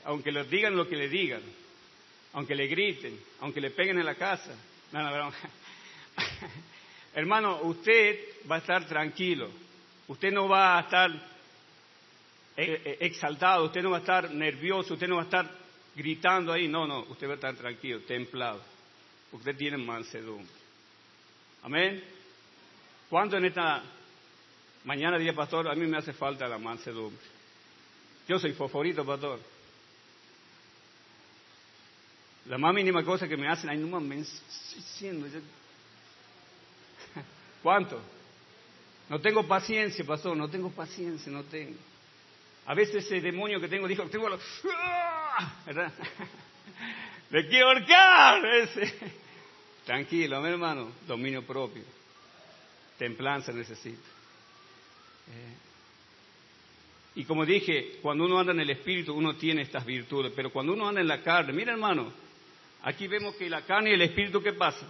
Aunque 0.04 0.32
le 0.32 0.44
digan 0.44 0.76
lo 0.76 0.88
que 0.88 0.96
le 0.96 1.08
digan, 1.08 1.42
aunque 2.32 2.54
le 2.54 2.66
griten, 2.66 3.18
aunque 3.40 3.60
le 3.60 3.70
peguen 3.70 3.98
en 3.98 4.06
la 4.06 4.14
casa. 4.14 4.54
Hermano, 7.14 7.60
usted 7.62 8.18
va 8.50 8.56
a 8.56 8.58
estar 8.58 8.86
tranquilo, 8.86 9.50
usted 10.08 10.32
no 10.32 10.48
va 10.48 10.78
a 10.78 10.80
estar 10.80 11.10
eh, 12.56 12.82
eh, 12.84 12.96
exaltado, 13.00 13.66
usted 13.66 13.82
no 13.82 13.90
va 13.90 13.98
a 13.98 14.00
estar 14.00 14.30
nervioso, 14.30 14.94
usted 14.94 15.08
no 15.08 15.16
va 15.16 15.22
a 15.22 15.26
estar 15.26 15.50
gritando 15.94 16.52
ahí, 16.52 16.68
no, 16.68 16.86
no, 16.86 17.00
usted 17.08 17.28
va 17.28 17.32
a 17.32 17.36
estar 17.36 17.54
tranquilo, 17.54 18.00
templado, 18.00 18.60
usted 19.32 19.56
tiene 19.56 19.76
mansedumbre. 19.76 20.64
Amén. 21.62 22.02
¿Cuánto 23.08 23.36
en 23.36 23.44
esta 23.44 23.82
mañana 24.84 25.18
día, 25.18 25.34
pastor, 25.34 25.68
a 25.68 25.74
mí 25.74 25.86
me 25.86 25.98
hace 25.98 26.12
falta 26.12 26.48
la 26.48 26.58
mansedumbre? 26.58 27.34
Yo 28.26 28.38
soy 28.38 28.52
favorito, 28.52 29.04
pastor. 29.04 29.38
La 32.46 32.58
más 32.58 32.74
mínima 32.74 33.02
cosa 33.02 33.26
que 33.26 33.36
me 33.36 33.48
hacen, 33.48 33.70
ay, 33.70 33.78
no 33.78 34.00
me 34.00 34.16
diciendo. 34.16 35.26
¿Cuánto? 37.62 38.00
No 39.08 39.20
tengo 39.20 39.46
paciencia, 39.46 40.04
pastor, 40.04 40.36
no 40.36 40.48
tengo 40.48 40.70
paciencia, 40.70 41.32
no 41.32 41.44
tengo. 41.44 41.76
A 42.66 42.74
veces 42.74 43.04
ese 43.04 43.20
demonio 43.20 43.60
que 43.60 43.68
tengo 43.68 43.86
dijo, 43.86 44.04
tengo 44.08 44.28
los... 44.28 44.40
¿verdad? 45.66 45.92
Le 47.30 47.48
quiero 47.48 47.68
ahorcar. 47.68 48.44
Ese. 48.46 48.94
Tranquilo, 49.84 50.40
mi 50.40 50.48
hermano, 50.48 50.92
dominio 51.06 51.42
propio. 51.42 51.82
Templanza 52.98 53.52
necesita. 53.52 54.08
Eh. 55.28 55.54
Y 57.16 57.24
como 57.24 57.44
dije, 57.44 57.98
cuando 58.02 58.24
uno 58.24 58.38
anda 58.38 58.52
en 58.52 58.60
el 58.60 58.70
espíritu, 58.70 59.14
uno 59.14 59.36
tiene 59.36 59.62
estas 59.62 59.84
virtudes, 59.84 60.32
pero 60.34 60.50
cuando 60.50 60.72
uno 60.72 60.88
anda 60.88 61.00
en 61.00 61.08
la 61.08 61.22
carne, 61.22 61.52
mira 61.52 61.72
hermano, 61.72 62.12
Aquí 62.84 63.08
vemos 63.08 63.34
que 63.36 63.48
la 63.48 63.62
carne 63.62 63.90
y 63.90 63.94
el 63.94 64.02
espíritu, 64.02 64.42
¿qué 64.42 64.52
pasa? 64.52 64.86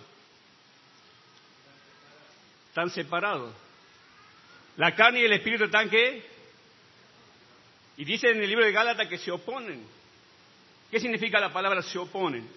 Están 2.68 2.90
separados. 2.90 3.54
La 4.76 4.96
carne 4.96 5.20
y 5.20 5.24
el 5.24 5.32
espíritu 5.32 5.64
están 5.64 5.88
qué? 5.88 6.28
Y 7.96 8.04
dice 8.04 8.30
en 8.30 8.42
el 8.42 8.48
libro 8.48 8.64
de 8.64 8.72
Gálatas 8.72 9.06
que 9.06 9.18
se 9.18 9.30
oponen. 9.30 9.86
¿Qué 10.90 10.98
significa 10.98 11.38
la 11.38 11.52
palabra 11.52 11.82
se 11.82 11.96
oponen? 11.96 12.48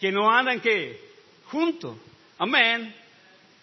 Que 0.00 0.12
no 0.12 0.30
andan 0.30 0.60
qué? 0.60 1.00
Juntos. 1.46 1.98
Amén. 2.38 2.94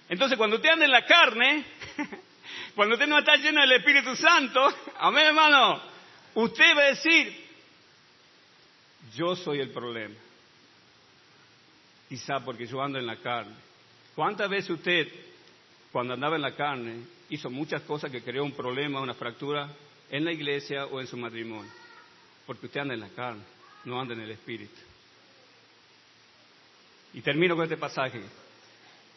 Entonces 0.10 0.38
cuando 0.38 0.58
usted 0.58 0.70
anda 0.70 0.84
en 0.84 0.92
la 0.92 1.06
carne, 1.06 1.64
cuando 2.76 2.96
usted 2.96 3.08
no 3.08 3.20
está 3.20 3.38
lleno 3.38 3.62
del 3.62 3.72
Espíritu 3.72 4.18
Santo, 4.18 4.68
amén 5.00 5.28
hermano, 5.28 5.82
usted 6.34 6.76
va 6.76 6.82
a 6.82 6.88
decir, 6.88 7.47
yo 9.16 9.36
soy 9.36 9.60
el 9.60 9.70
problema. 9.70 10.16
Quizá 12.10 12.44
porque 12.44 12.66
yo 12.66 12.82
ando 12.82 12.98
en 12.98 13.06
la 13.06 13.18
carne. 13.18 13.56
¿Cuántas 14.16 14.50
veces 14.50 14.72
usted, 14.72 15.08
cuando 15.92 16.14
andaba 16.14 16.36
en 16.36 16.42
la 16.42 16.56
carne, 16.56 17.04
hizo 17.30 17.50
muchas 17.50 17.82
cosas 17.84 18.12
que 18.12 18.24
creó 18.24 18.44
un 18.44 18.54
problema, 18.54 19.02
una 19.02 19.14
fractura 19.14 19.70
en 20.10 20.26
la 20.26 20.32
iglesia 20.32 20.86
o 20.86 21.00
en 21.00 21.08
su 21.08 21.18
matrimonio? 21.18 21.72
Porque 22.46 22.68
usted 22.68 22.80
anda 22.80 22.94
en 22.94 23.02
la 23.02 23.10
carne, 23.10 23.44
no 23.86 24.00
anda 24.00 24.14
en 24.14 24.22
el 24.22 24.32
espíritu. 24.32 24.80
Y 27.14 27.22
termino 27.22 27.56
con 27.56 27.64
este 27.64 27.78
pasaje. 27.78 28.22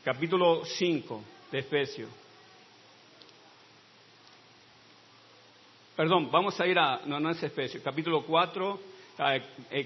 Capítulo 0.04 0.64
5 0.64 1.24
de 1.52 1.58
Efesios. 1.58 2.10
Perdón, 5.96 6.30
vamos 6.30 6.58
a 6.58 6.66
ir 6.66 6.78
a, 6.78 7.02
no, 7.04 7.20
no 7.20 7.30
es 7.30 7.42
Efesios, 7.42 7.82
capítulo 7.82 8.24
4, 8.24 8.80
Ah, 8.80 8.80
eh, 8.80 8.99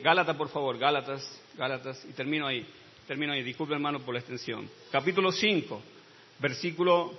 Gálatas, 0.03 0.37
por 0.37 0.49
favor, 0.49 0.79
Gálatas, 0.79 1.43
Gálatas, 1.57 2.05
y 2.09 2.13
termino 2.13 2.47
ahí, 2.47 2.65
termino 3.07 3.33
ahí, 3.33 3.43
disculpe 3.43 3.75
hermano 3.75 3.99
por 4.01 4.15
la 4.15 4.21
extensión. 4.21 4.71
Capítulo 4.93 5.33
5, 5.33 5.83
versículo 6.39 7.13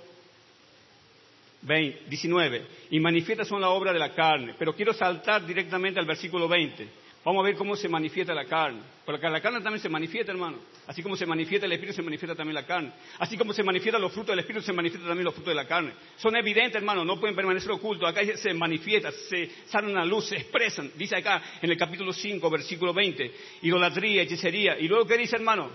20, 1.62 2.04
19. 2.08 2.66
Y 2.90 3.00
manifiestas 3.00 3.48
son 3.48 3.60
la 3.60 3.68
obra 3.68 3.92
de 3.92 3.98
la 3.98 4.14
carne, 4.14 4.54
pero 4.58 4.74
quiero 4.74 4.94
saltar 4.94 5.44
directamente 5.44 6.00
al 6.00 6.06
versículo 6.06 6.48
20. 6.48 6.88
Vamos 7.26 7.42
a 7.42 7.46
ver 7.46 7.56
cómo 7.56 7.74
se 7.74 7.88
manifiesta 7.88 8.32
la 8.32 8.44
carne. 8.44 8.82
Porque 9.04 9.28
la 9.28 9.40
carne 9.40 9.60
también 9.60 9.82
se 9.82 9.88
manifiesta, 9.88 10.30
hermano. 10.30 10.58
Así 10.86 11.02
como 11.02 11.16
se 11.16 11.26
manifiesta 11.26 11.66
el 11.66 11.72
Espíritu, 11.72 11.96
se 11.96 12.02
manifiesta 12.02 12.36
también 12.36 12.54
la 12.54 12.64
carne. 12.64 12.92
Así 13.18 13.36
como 13.36 13.52
se 13.52 13.64
manifiestan 13.64 14.00
los 14.00 14.12
frutos 14.12 14.28
del 14.28 14.38
Espíritu, 14.38 14.64
se 14.64 14.72
manifiestan 14.72 15.08
también 15.08 15.24
los 15.24 15.34
frutos 15.34 15.50
de 15.50 15.56
la 15.56 15.66
carne. 15.66 15.90
Son 16.18 16.36
evidentes, 16.36 16.76
hermano, 16.76 17.04
no 17.04 17.18
pueden 17.18 17.34
permanecer 17.34 17.68
ocultos. 17.72 18.08
Acá 18.08 18.20
se 18.36 18.54
manifiestan, 18.54 19.12
se 19.28 19.50
salen 19.66 19.96
a 19.96 20.04
luz, 20.04 20.28
se 20.28 20.36
expresan. 20.36 20.92
Dice 20.94 21.16
acá 21.16 21.42
en 21.60 21.68
el 21.68 21.76
capítulo 21.76 22.12
5, 22.12 22.48
versículo 22.48 22.94
20, 22.94 23.32
idolatría, 23.62 24.22
hechicería. 24.22 24.78
Y 24.78 24.86
luego, 24.86 25.04
¿qué 25.04 25.18
dice, 25.18 25.34
hermano? 25.34 25.72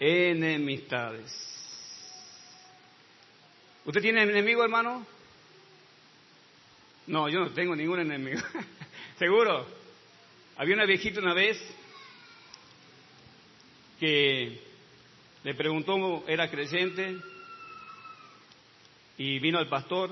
enemistades. 0.00 1.32
¿Usted 3.84 4.00
tiene 4.00 4.24
enemigo, 4.24 4.64
hermano? 4.64 5.06
No, 7.06 7.28
yo 7.28 7.40
no 7.40 7.50
tengo 7.50 7.74
ningún 7.74 8.00
enemigo. 8.00 8.40
¿Seguro? 9.18 9.66
Había 10.56 10.74
una 10.74 10.86
viejita 10.86 11.20
una 11.20 11.34
vez 11.34 11.58
que 13.98 14.60
le 15.44 15.54
preguntó, 15.54 16.24
era 16.26 16.50
creyente, 16.50 17.16
y 19.18 19.38
vino 19.38 19.58
al 19.58 19.68
pastor, 19.68 20.10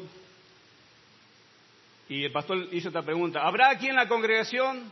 y 2.08 2.24
el 2.24 2.32
pastor 2.32 2.68
hizo 2.72 2.88
esta 2.88 3.02
pregunta, 3.02 3.42
¿habrá 3.42 3.70
aquí 3.70 3.88
en 3.88 3.96
la 3.96 4.08
congregación 4.08 4.90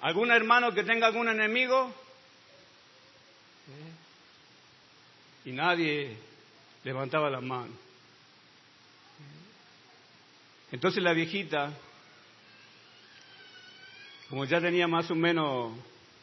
algún 0.00 0.30
hermano 0.30 0.72
que 0.72 0.84
tenga 0.84 1.06
algún 1.06 1.28
enemigo? 1.28 1.94
Y 5.44 5.52
nadie 5.52 6.16
levantaba 6.84 7.28
la 7.28 7.40
mano. 7.40 7.83
Entonces 10.74 11.04
la 11.04 11.12
viejita, 11.12 11.72
como 14.28 14.44
ya 14.44 14.60
tenía 14.60 14.88
más 14.88 15.08
o 15.08 15.14
menos 15.14 15.72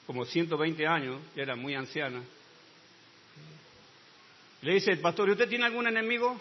como 0.05 0.25
120 0.25 0.85
años, 0.85 1.21
ya 1.37 1.43
era 1.43 1.55
muy 1.55 1.73
anciana, 1.73 2.21
le 4.61 4.73
dice 4.73 4.91
el 4.91 4.99
pastor, 4.99 5.29
¿y 5.29 5.31
usted 5.31 5.47
tiene 5.47 5.63
algún 5.63 5.87
enemigo? 5.87 6.37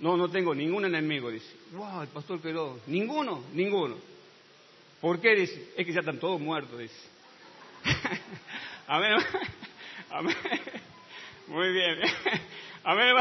No, 0.00 0.16
no 0.16 0.28
tengo 0.28 0.56
ningún 0.56 0.86
enemigo, 0.86 1.30
dice. 1.30 1.54
Wow, 1.70 2.02
el 2.02 2.08
pastor 2.08 2.42
quedó, 2.42 2.80
ninguno, 2.88 3.44
ninguno. 3.52 3.94
¿Por 5.00 5.20
qué? 5.20 5.36
Dice, 5.36 5.70
es 5.76 5.86
que 5.86 5.92
ya 5.92 6.00
están 6.00 6.18
todos 6.18 6.40
muertos, 6.40 6.76
dice. 6.76 7.00
Amén. 8.88 9.12
Amén. 10.10 10.36
Muy 11.46 11.72
bien. 11.72 11.96
Amén. 12.82 13.14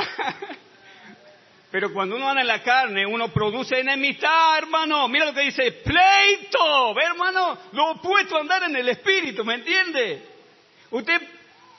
Pero 1.73 1.91
cuando 1.91 2.17
uno 2.17 2.29
anda 2.29 2.41
en 2.41 2.47
la 2.47 2.61
carne, 2.61 3.03
uno 3.03 3.29
produce 3.29 3.79
enemistad, 3.79 4.59
hermano. 4.59 5.07
Mira 5.07 5.25
lo 5.25 5.33
que 5.33 5.41
dice, 5.41 5.71
pleito. 5.71 6.93
¿Ve, 6.93 7.03
hermano? 7.03 7.57
Lo 7.71 7.93
opuesto 7.93 8.37
a 8.37 8.41
andar 8.41 8.61
en 8.61 8.75
el 8.75 8.89
espíritu, 8.89 9.43
¿me 9.43 9.55
entiende? 9.55 10.21
Usted, 10.91 11.19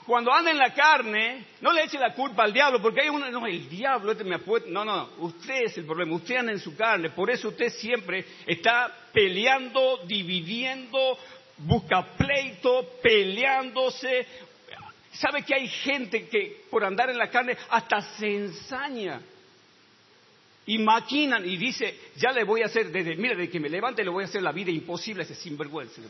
cuando 0.05 0.33
anda 0.33 0.51
en 0.51 0.59
la 0.59 0.75
carne, 0.75 1.45
no 1.61 1.73
le 1.73 1.85
eche 1.85 1.97
la 1.97 2.13
culpa 2.13 2.43
al 2.43 2.53
diablo, 2.53 2.83
porque 2.83 3.03
hay 3.03 3.09
uno, 3.09 3.31
no, 3.31 3.47
el 3.47 3.69
diablo 3.69 4.11
este 4.11 4.25
me 4.25 4.35
apuesta. 4.35 4.69
No, 4.69 4.85
no, 4.85 5.11
usted 5.19 5.63
es 5.67 5.79
el 5.79 5.87
problema. 5.87 6.17
Usted 6.17 6.39
anda 6.39 6.51
en 6.51 6.59
su 6.59 6.75
carne. 6.75 7.11
Por 7.11 7.31
eso 7.31 7.51
usted 7.51 7.69
siempre 7.69 8.25
está 8.49 8.93
peleando, 9.13 10.01
dividiendo, 10.09 11.17
busca 11.59 12.03
pleito, 12.17 12.99
peleándose. 13.01 14.27
¿Sabe 15.13 15.45
que 15.45 15.55
hay 15.55 15.69
gente 15.69 16.27
que 16.27 16.65
por 16.69 16.85
andar 16.85 17.11
en 17.11 17.19
la 17.19 17.31
carne 17.31 17.57
hasta 17.71 18.01
se 18.19 18.27
ensaña? 18.27 19.21
Y 20.67 20.79
maquinan 20.79 21.45
y 21.45 21.57
dice, 21.57 21.99
ya 22.17 22.33
le 22.33 22.45
voy 22.45 22.63
a 22.63 22.67
hacer, 22.67 22.91
desde, 22.91 23.17
mira, 23.17 23.35
de 23.35 23.51
que 23.51 23.61
me 23.61 23.69
levante 23.69 24.03
le 24.03 24.11
voy 24.11 24.25
a 24.25 24.27
hacer 24.27 24.43
la 24.43 24.53
vida 24.53 24.71
imposible 24.71 25.23
a 25.23 25.25
ese 25.27 25.35
sinvergüenza. 25.35 26.01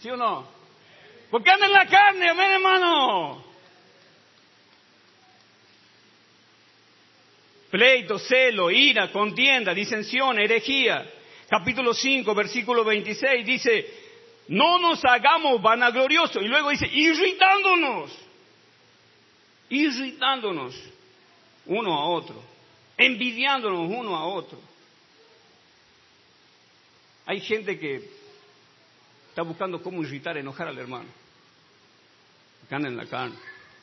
¿Sí 0.00 0.10
o 0.10 0.16
no? 0.16 0.46
Porque 1.30 1.50
anda 1.50 1.66
en 1.66 1.72
la 1.72 1.86
carne, 1.86 2.28
amén 2.28 2.50
hermano. 2.52 3.44
Pleito, 7.70 8.20
celo, 8.20 8.70
ira, 8.70 9.10
contienda, 9.10 9.74
disensión, 9.74 10.38
herejía. 10.38 11.10
Capítulo 11.48 11.92
5, 11.92 12.32
versículo 12.32 12.84
26 12.84 13.44
dice, 13.44 13.86
no 14.48 14.78
nos 14.78 15.04
hagamos 15.04 15.60
vanagloriosos. 15.60 16.40
Y 16.40 16.46
luego 16.46 16.70
dice, 16.70 16.86
irritándonos 16.86 18.23
irritándonos 19.74 20.74
uno 21.66 21.94
a 21.94 22.06
otro, 22.06 22.42
envidiándonos 22.96 23.90
uno 23.90 24.16
a 24.16 24.26
otro. 24.26 24.58
Hay 27.26 27.40
gente 27.40 27.78
que 27.78 28.08
está 29.28 29.42
buscando 29.42 29.82
cómo 29.82 30.02
irritar, 30.02 30.36
enojar 30.36 30.68
al 30.68 30.78
hermano. 30.78 31.08
Que 32.68 32.74
anda 32.74 32.88
en 32.88 32.96
la 32.96 33.06
carne. 33.06 33.36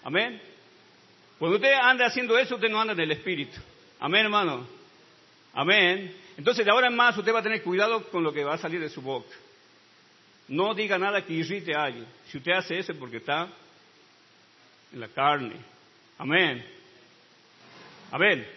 Amén. 0.03 0.41
Cuando 1.37 1.57
usted 1.57 1.73
anda 1.73 2.05
haciendo 2.05 2.37
eso, 2.37 2.55
usted 2.55 2.69
no 2.69 2.79
anda 2.79 2.93
en 2.93 2.99
el 2.99 3.11
espíritu. 3.11 3.59
Amén, 3.99 4.25
hermano. 4.25 4.67
Amén. 5.53 6.15
Entonces, 6.37 6.65
de 6.65 6.71
ahora 6.71 6.87
en 6.87 6.95
más, 6.95 7.17
usted 7.17 7.33
va 7.33 7.39
a 7.39 7.43
tener 7.43 7.63
cuidado 7.63 8.09
con 8.09 8.23
lo 8.23 8.31
que 8.31 8.43
va 8.43 8.53
a 8.53 8.57
salir 8.57 8.79
de 8.79 8.89
su 8.89 9.01
boca. 9.01 9.35
No 10.47 10.73
diga 10.73 10.97
nada 10.97 11.25
que 11.25 11.33
irrite 11.33 11.75
a 11.75 11.83
alguien. 11.83 12.05
Si 12.27 12.37
usted 12.37 12.51
hace 12.51 12.77
eso 12.77 12.91
es 12.91 12.97
porque 12.97 13.17
está 13.17 13.47
en 14.93 14.99
la 14.99 15.07
carne. 15.07 15.55
Amén. 16.21 16.63
Amén. 18.11 18.47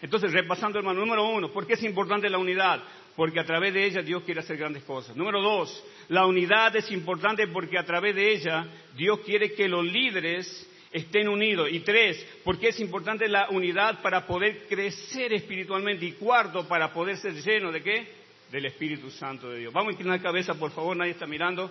Entonces, 0.00 0.30
repasando, 0.30 0.78
hermano, 0.78 1.00
número 1.00 1.26
uno, 1.26 1.48
¿por 1.48 1.66
qué 1.66 1.72
es 1.72 1.82
importante 1.82 2.30
la 2.30 2.38
unidad? 2.38 2.80
Porque 3.16 3.40
a 3.40 3.44
través 3.44 3.74
de 3.74 3.84
ella 3.84 4.02
Dios 4.02 4.22
quiere 4.22 4.38
hacer 4.38 4.56
grandes 4.56 4.84
cosas. 4.84 5.16
Número 5.16 5.42
dos, 5.42 5.84
la 6.10 6.26
unidad 6.26 6.76
es 6.76 6.92
importante 6.92 7.48
porque 7.48 7.76
a 7.76 7.84
través 7.84 8.14
de 8.14 8.32
ella 8.32 8.68
Dios 8.94 9.18
quiere 9.26 9.52
que 9.52 9.66
los 9.66 9.84
líderes 9.84 10.70
estén 10.92 11.28
unidos. 11.28 11.70
Y 11.72 11.80
tres, 11.80 12.24
porque 12.44 12.68
es 12.68 12.78
importante 12.78 13.26
la 13.26 13.48
unidad 13.50 14.00
para 14.00 14.24
poder 14.24 14.68
crecer 14.68 15.32
espiritualmente. 15.32 16.06
Y 16.06 16.12
cuarto, 16.12 16.68
para 16.68 16.92
poder 16.92 17.16
ser 17.16 17.34
lleno 17.34 17.72
de 17.72 17.82
qué? 17.82 18.06
Del 18.52 18.66
Espíritu 18.66 19.10
Santo 19.10 19.50
de 19.50 19.58
Dios. 19.58 19.72
Vamos 19.72 19.88
a 19.88 19.92
inclinar 19.94 20.18
la 20.18 20.22
cabeza, 20.22 20.54
por 20.54 20.70
favor, 20.70 20.96
nadie 20.96 21.10
está 21.10 21.26
mirando. 21.26 21.68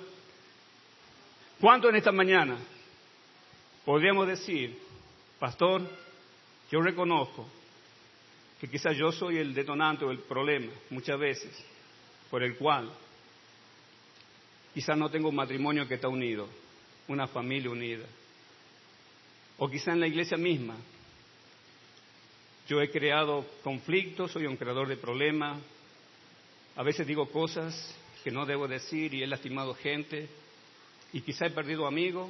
¿Cuánto 1.61 1.87
en 1.87 1.95
esta 1.95 2.11
mañana 2.11 2.57
podríamos 3.85 4.27
decir, 4.27 4.90
pastor, 5.41 5.81
yo 6.69 6.81
reconozco 6.83 7.47
que 8.59 8.69
quizás 8.69 8.95
yo 8.95 9.11
soy 9.11 9.39
el 9.39 9.55
detonante 9.55 10.05
o 10.05 10.11
el 10.11 10.19
problema 10.19 10.71
muchas 10.91 11.17
veces 11.17 11.51
por 12.29 12.43
el 12.43 12.55
cual 12.57 12.91
quizás 14.71 14.95
no 14.95 15.09
tengo 15.09 15.29
un 15.29 15.35
matrimonio 15.35 15.87
que 15.87 15.95
está 15.95 16.07
unido, 16.07 16.47
una 17.07 17.27
familia 17.27 17.71
unida. 17.71 18.05
O 19.57 19.67
quizás 19.67 19.95
en 19.95 20.01
la 20.01 20.07
iglesia 20.07 20.37
misma 20.37 20.75
yo 22.67 22.79
he 22.79 22.91
creado 22.91 23.43
conflictos, 23.63 24.31
soy 24.31 24.45
un 24.45 24.57
creador 24.57 24.87
de 24.87 24.95
problemas, 24.95 25.59
a 26.75 26.83
veces 26.83 27.07
digo 27.07 27.31
cosas 27.31 27.97
que 28.23 28.29
no 28.29 28.45
debo 28.45 28.67
decir 28.67 29.11
y 29.15 29.23
he 29.23 29.27
lastimado 29.27 29.73
gente 29.73 30.29
y 31.11 31.21
quizá 31.21 31.47
he 31.47 31.49
perdido 31.49 31.87
amigos 31.87 32.29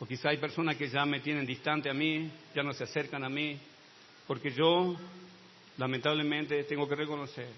o 0.00 0.06
quizá 0.06 0.30
hay 0.30 0.38
personas 0.38 0.76
que 0.76 0.88
ya 0.88 1.04
me 1.04 1.20
tienen 1.20 1.44
distante 1.44 1.90
a 1.90 1.94
mí, 1.94 2.30
ya 2.54 2.62
no 2.62 2.72
se 2.72 2.84
acercan 2.84 3.22
a 3.22 3.28
mí, 3.28 3.58
porque 4.26 4.50
yo 4.50 4.96
lamentablemente 5.76 6.64
tengo 6.64 6.88
que 6.88 6.96
reconocer 6.96 7.48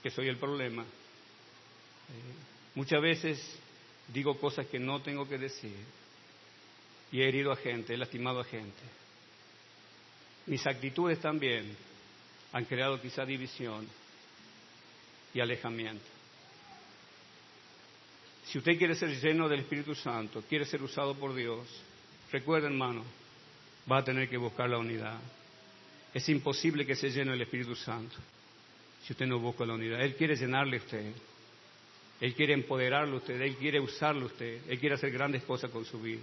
que 0.00 0.10
soy 0.10 0.28
el 0.28 0.36
problema. 0.36 0.82
Eh, 0.82 2.34
muchas 2.76 3.02
veces 3.02 3.58
digo 4.12 4.38
cosas 4.38 4.66
que 4.66 4.78
no 4.78 5.02
tengo 5.02 5.28
que 5.28 5.38
decir 5.38 5.74
y 7.10 7.20
he 7.20 7.28
herido 7.28 7.50
a 7.50 7.56
gente, 7.56 7.94
he 7.94 7.96
lastimado 7.96 8.40
a 8.40 8.44
gente. 8.44 8.82
Mis 10.46 10.64
actitudes 10.66 11.18
también 11.20 11.76
han 12.52 12.64
creado 12.64 13.00
quizá 13.00 13.24
división 13.24 13.88
y 15.34 15.40
alejamiento. 15.40 16.06
Si 18.46 18.56
usted 18.56 18.78
quiere 18.78 18.94
ser 18.94 19.10
lleno 19.20 19.48
del 19.48 19.60
Espíritu 19.60 19.94
Santo, 19.94 20.42
quiere 20.48 20.64
ser 20.64 20.82
usado 20.82 21.14
por 21.14 21.34
Dios, 21.34 21.66
recuerden, 22.30 22.72
hermano, 22.72 23.04
va 23.90 23.98
a 23.98 24.04
tener 24.04 24.28
que 24.28 24.36
buscar 24.36 24.68
la 24.68 24.78
unidad. 24.78 25.18
Es 26.12 26.28
imposible 26.28 26.86
que 26.86 26.94
se 26.94 27.10
llene 27.10 27.32
el 27.34 27.42
Espíritu 27.42 27.74
Santo 27.74 28.16
si 29.04 29.12
usted 29.12 29.26
no 29.26 29.38
busca 29.38 29.64
la 29.64 29.74
unidad. 29.74 30.00
Él 30.00 30.16
quiere 30.16 30.36
llenarle 30.36 30.76
a 30.76 30.80
usted. 30.80 31.12
Él 32.20 32.34
quiere 32.34 32.52
empoderarle 32.52 33.14
a 33.14 33.18
usted. 33.18 33.40
Él 33.40 33.56
quiere 33.56 33.80
usarle 33.80 34.22
a 34.22 34.26
usted. 34.26 34.60
Él 34.68 34.78
quiere 34.78 34.96
hacer 34.96 35.10
grandes 35.10 35.42
cosas 35.44 35.70
con 35.70 35.84
su 35.84 36.00
vida. 36.00 36.22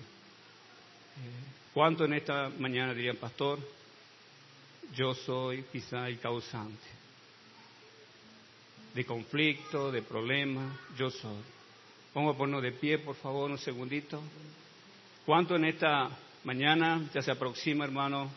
¿Cuánto 1.73 2.05
en 2.05 2.13
esta 2.13 2.49
mañana 2.59 2.93
dirían, 2.93 3.15
pastor? 3.17 3.59
Yo 4.93 5.13
soy 5.13 5.63
quizá 5.71 6.07
el 6.07 6.19
causante 6.19 6.95
de 8.93 9.05
conflicto, 9.05 9.91
de 9.91 10.01
problemas. 10.01 10.77
Yo 10.97 11.09
soy. 11.09 11.43
Vamos 12.13 12.33
a 12.33 12.37
ponernos 12.37 12.63
de 12.63 12.71
pie, 12.71 12.97
por 12.97 13.15
favor, 13.15 13.51
un 13.51 13.57
segundito. 13.57 14.21
¿Cuánto 15.25 15.55
en 15.55 15.65
esta 15.65 16.11
mañana 16.43 17.09
ya 17.11 17.19
se 17.19 17.31
aproxima, 17.31 17.83
hermano, 17.83 18.29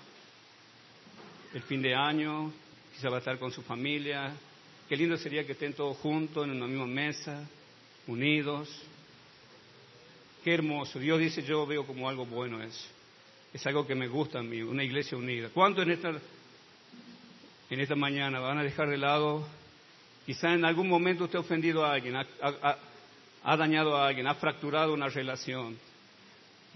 el 1.53 1.61
fin 1.65 1.83
de 1.83 1.95
año? 1.95 2.51
Quizá 2.95 3.11
va 3.11 3.17
a 3.17 3.19
estar 3.19 3.39
con 3.39 3.53
su 3.53 3.61
familia. 3.61 4.33
Qué 4.89 4.97
lindo 4.97 5.19
sería 5.19 5.45
que 5.45 5.53
estén 5.53 5.75
todos 5.75 5.99
juntos 5.99 6.45
en 6.45 6.53
una 6.53 6.67
misma 6.67 6.87
mesa, 6.87 7.47
unidos. 8.07 8.71
Qué 10.43 10.55
hermoso. 10.55 10.99
Dios 10.99 11.19
dice, 11.19 11.43
yo 11.43 11.67
veo 11.67 11.87
como 11.87 12.09
algo 12.09 12.25
bueno 12.25 12.63
eso. 12.63 12.87
Es 13.53 13.67
algo 13.67 13.87
que 13.87 13.95
me 13.95 14.09
gusta 14.09 14.39
a 14.39 14.43
mí, 14.43 14.63
una 14.63 14.83
iglesia 14.83 15.19
unida. 15.19 15.51
¿Cuánto 15.53 15.83
en 15.83 15.91
esta, 15.91 16.13
en 17.69 17.81
esta 17.81 17.97
mañana 17.97 18.41
van 18.41 18.57
a 18.57 18.63
dejar 18.63 18.89
de 18.89 18.97
lado? 18.97 19.47
Quizá 20.25 20.55
en 20.55 20.65
algún 20.65 20.89
momento 20.89 21.25
usted 21.25 21.37
ha 21.37 21.43
ofendido 21.43 21.85
a 21.85 21.93
alguien, 21.93 22.17
ha 22.17 23.57
dañado 23.59 23.95
a 23.95 24.09
alguien, 24.09 24.27
ha 24.27 24.37
fracturado 24.37 24.95
una 24.95 25.09
relación. 25.09 25.77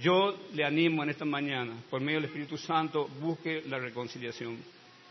Yo 0.03 0.37
le 0.53 0.65
animo 0.65 1.05
en 1.05 1.11
esta 1.11 1.25
mañana, 1.25 1.77
por 1.89 2.01
medio 2.01 2.19
del 2.19 2.29
Espíritu 2.29 2.59
Santo, 2.59 3.07
busque 3.21 3.63
la 3.69 3.79
reconciliación, 3.79 4.59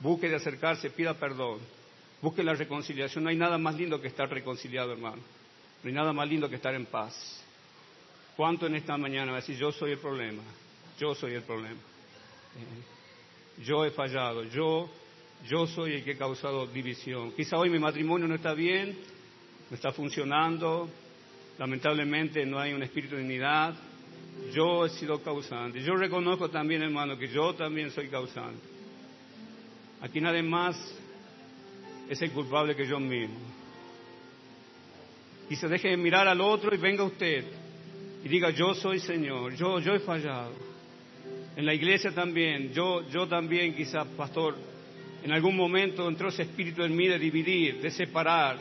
busque 0.02 0.28
de 0.28 0.36
acercarse, 0.36 0.90
pida 0.90 1.14
perdón, 1.14 1.60
busque 2.22 2.44
la 2.44 2.54
reconciliación. 2.54 3.24
No 3.24 3.30
hay 3.30 3.38
nada 3.38 3.58
más 3.58 3.76
lindo 3.76 4.02
que 4.02 4.10
estar 4.10 4.30
reconciliado, 4.30 4.92
hermano. 4.92 5.22
No 5.82 5.88
hay 5.88 5.94
nada 5.94 6.12
más 6.12 6.28
lindo 6.28 6.50
que 6.50 6.58
estar 6.58 6.76
en 6.76 6.86
paz. 6.88 7.16
¿Cuánto 8.36 8.68
en 8.68 8.76
esta 8.76 8.98
mañana 8.98 9.32
va 9.32 9.38
a 9.38 9.42
decir, 9.42 9.56
yo 9.56 9.72
soy 9.72 9.92
el 9.92 10.00
problema? 10.00 10.44
Yo 11.00 11.16
soy 11.16 11.36
el 11.36 11.44
problema. 11.44 11.80
Eh, 11.80 13.64
yo 13.64 13.86
he 13.86 13.92
fallado, 13.92 14.44
yo, 14.44 14.90
yo 15.48 15.68
soy 15.68 15.94
el 15.94 16.04
que 16.04 16.12
he 16.12 16.18
causado 16.18 16.68
división. 16.68 17.32
Quizá 17.32 17.58
hoy 17.58 17.70
mi 17.70 17.80
matrimonio 17.80 18.28
no 18.28 18.36
está 18.36 18.54
bien, 18.54 18.98
no 19.70 19.76
está 19.76 19.94
funcionando, 19.94 20.90
lamentablemente 21.58 22.46
no 22.46 22.60
hay 22.60 22.74
un 22.74 22.84
espíritu 22.84 23.16
de 23.16 23.24
unidad. 23.24 23.74
Yo 24.54 24.86
he 24.86 24.90
sido 24.90 25.22
causante. 25.22 25.82
Yo 25.82 25.96
reconozco 25.96 26.50
también, 26.50 26.82
hermano, 26.82 27.18
que 27.18 27.28
yo 27.28 27.54
también 27.56 27.92
soy 27.92 28.10
causante. 28.10 28.62
Aquí 30.02 30.20
nadie 30.20 30.42
más 30.42 30.76
es 32.10 32.22
el 32.22 32.32
culpable 32.32 32.76
que 32.76 32.88
yo 32.88 33.00
mismo. 33.00 33.40
Y 35.50 35.56
se 35.56 35.68
deje 35.68 35.90
de 35.90 35.98
mirar 35.98 36.28
al 36.28 36.42
otro 36.42 36.74
y 36.74 36.78
venga 36.78 37.04
usted 37.04 37.46
y 38.24 38.28
diga, 38.28 38.50
yo 38.52 38.74
soy 38.74 39.00
Señor, 39.00 39.56
yo, 39.56 39.80
yo 39.80 39.94
he 39.94 40.00
fallado. 40.00 40.54
En 41.56 41.66
la 41.66 41.74
iglesia 41.74 42.12
también, 42.14 42.72
yo, 42.72 43.08
yo 43.10 43.28
también 43.28 43.76
quizás, 43.76 44.08
pastor, 44.18 44.56
en 45.24 45.32
algún 45.32 45.56
momento 45.56 46.08
entró 46.08 46.30
ese 46.30 46.44
espíritu 46.44 46.84
en 46.84 46.96
mí 46.96 47.08
de 47.08 47.20
dividir, 47.20 47.82
de 47.82 47.92
separar. 47.92 48.58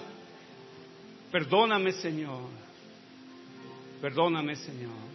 Perdóname, 1.31 1.93
Señor. 1.93 2.49
Perdóname, 4.01 4.57
Señor. 4.57 5.10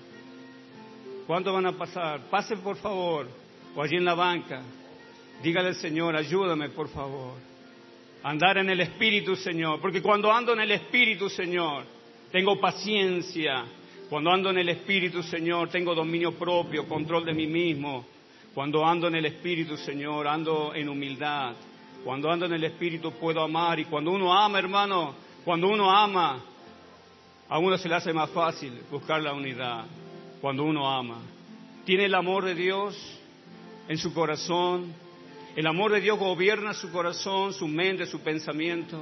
¿Cuándo 1.28 1.54
van 1.54 1.66
a 1.66 1.72
pasar? 1.72 2.22
Pase, 2.30 2.58
por 2.58 2.78
favor, 2.78 3.28
o 3.76 3.82
allí 3.82 3.96
en 3.96 4.06
la 4.06 4.14
banca. 4.14 4.62
Dígale 5.42 5.70
al 5.70 5.76
Señor, 5.76 6.16
ayúdame, 6.16 6.70
por 6.70 6.88
favor. 6.90 7.34
Andar 8.24 8.60
en 8.60 8.70
el 8.70 8.80
Espíritu, 8.82 9.36
Señor. 9.36 9.82
Porque 9.82 10.02
cuando 10.02 10.32
ando 10.32 10.54
en 10.54 10.60
el 10.60 10.72
Espíritu, 10.72 11.30
Señor, 11.30 11.84
tengo 12.32 12.60
paciencia, 12.60 13.66
cuando 14.10 14.32
ando 14.32 14.52
en 14.52 14.60
el 14.60 14.70
Espíritu, 14.70 15.24
Señor, 15.24 15.70
tengo 15.70 15.96
dominio 15.96 16.34
propio, 16.34 16.88
control 16.88 17.26
de 17.26 17.34
mí 17.34 17.48
mismo. 17.48 18.06
Cuando 18.54 18.86
ando 18.86 19.08
en 19.08 19.16
el 19.16 19.26
Espíritu, 19.26 19.78
Señor, 19.78 20.28
ando 20.28 20.74
en 20.76 20.88
humildad. 20.88 21.54
Cuando 22.04 22.32
ando 22.32 22.46
en 22.46 22.54
el 22.54 22.64
Espíritu 22.64 23.12
puedo 23.14 23.42
amar. 23.42 23.80
Y 23.80 23.86
cuando 23.86 24.12
uno 24.12 24.32
ama, 24.32 24.60
hermano, 24.60 25.16
cuando 25.44 25.70
uno 25.70 25.90
ama, 25.90 26.40
a 27.50 27.58
uno 27.58 27.78
se 27.78 27.90
le 27.90 27.96
hace 27.96 28.14
más 28.14 28.30
fácil 28.30 28.74
buscar 28.92 29.22
la 29.22 29.34
unidad. 29.34 29.86
Cuando 30.42 30.64
uno 30.64 30.90
ama. 30.90 31.20
Tiene 31.86 32.06
el 32.06 32.16
amor 32.16 32.46
de 32.46 32.56
Dios 32.56 32.98
en 33.88 33.98
su 33.98 34.14
corazón. 34.14 34.94
El 35.56 35.68
amor 35.68 35.92
de 35.92 36.02
Dios 36.02 36.20
gobierna 36.20 36.74
su 36.74 36.92
corazón, 36.92 37.54
su 37.54 37.68
mente, 37.68 38.06
su 38.06 38.20
pensamiento. 38.22 39.00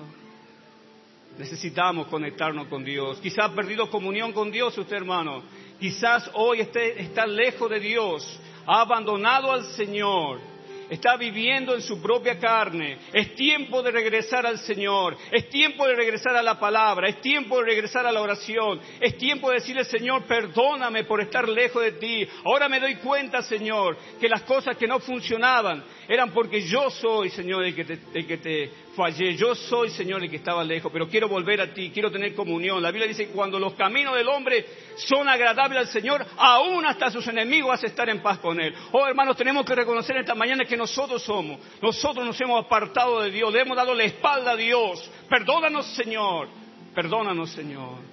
Necesitamos 1.37 2.07
conectarnos 2.07 2.67
con 2.67 2.83
Dios. 2.83 3.19
Quizás 3.19 3.49
ha 3.49 3.55
perdido 3.55 3.89
comunión 3.89 4.33
con 4.33 4.51
Dios 4.51 4.77
usted, 4.77 4.97
hermano. 4.97 5.41
Quizás 5.79 6.29
hoy 6.33 6.61
esté, 6.61 7.01
está 7.01 7.25
lejos 7.25 7.69
de 7.69 7.79
Dios. 7.79 8.39
Ha 8.67 8.81
abandonado 8.81 9.51
al 9.51 9.63
Señor 9.63 10.52
está 10.93 11.17
viviendo 11.17 11.73
en 11.73 11.81
su 11.81 12.01
propia 12.01 12.37
carne. 12.37 12.97
Es 13.11 13.35
tiempo 13.35 13.81
de 13.81 13.91
regresar 13.91 14.45
al 14.45 14.59
Señor, 14.59 15.17
es 15.31 15.49
tiempo 15.49 15.87
de 15.87 15.95
regresar 15.95 16.35
a 16.35 16.43
la 16.43 16.59
palabra, 16.59 17.09
es 17.09 17.19
tiempo 17.19 17.57
de 17.57 17.65
regresar 17.65 18.05
a 18.05 18.11
la 18.11 18.21
oración, 18.21 18.79
es 18.99 19.17
tiempo 19.17 19.49
de 19.49 19.55
decirle, 19.55 19.83
Señor, 19.85 20.23
perdóname 20.25 21.03
por 21.05 21.21
estar 21.21 21.47
lejos 21.49 21.81
de 21.81 21.93
ti. 21.93 22.27
Ahora 22.45 22.69
me 22.69 22.79
doy 22.79 22.95
cuenta, 22.95 23.41
Señor, 23.41 23.97
que 24.19 24.29
las 24.29 24.43
cosas 24.43 24.77
que 24.77 24.87
no 24.87 24.99
funcionaban 24.99 25.83
eran 26.07 26.31
porque 26.31 26.61
yo 26.61 26.89
soy, 26.89 27.29
Señor, 27.29 27.63
el 27.63 27.75
que 27.75 28.37
te, 28.37 28.71
fallé. 28.95 29.35
Yo 29.35 29.55
soy, 29.55 29.89
Señor, 29.89 30.23
el 30.23 30.29
que 30.29 30.37
estaba 30.37 30.63
lejos, 30.63 30.91
pero 30.91 31.07
quiero 31.07 31.27
volver 31.27 31.61
a 31.61 31.73
ti, 31.73 31.91
quiero 31.91 32.11
tener 32.11 32.35
comunión. 32.35 32.81
La 32.81 32.91
Biblia 32.91 33.07
dice 33.07 33.27
que 33.27 33.33
cuando 33.33 33.59
los 33.59 33.73
caminos 33.73 34.15
del 34.15 34.27
hombre 34.27 34.65
son 34.95 35.27
agradables 35.27 35.79
al 35.79 35.87
Señor, 35.87 36.25
aún 36.37 36.85
hasta 36.85 37.09
sus 37.09 37.27
enemigos 37.27 37.73
hace 37.73 37.87
estar 37.87 38.09
en 38.09 38.21
paz 38.21 38.39
con 38.39 38.59
Él. 38.59 38.73
Oh, 38.91 39.07
hermanos, 39.07 39.37
tenemos 39.37 39.65
que 39.65 39.75
reconocer 39.75 40.17
esta 40.17 40.35
mañana 40.35 40.65
que 40.65 40.77
nosotros 40.77 41.23
somos, 41.23 41.59
nosotros 41.81 42.25
nos 42.25 42.39
hemos 42.41 42.63
apartado 42.63 43.21
de 43.21 43.31
Dios, 43.31 43.51
le 43.53 43.61
hemos 43.61 43.77
dado 43.77 43.93
la 43.93 44.03
espalda 44.03 44.51
a 44.51 44.55
Dios. 44.55 45.09
Perdónanos, 45.29 45.85
Señor, 45.95 46.49
perdónanos, 46.93 47.49
Señor. 47.51 48.12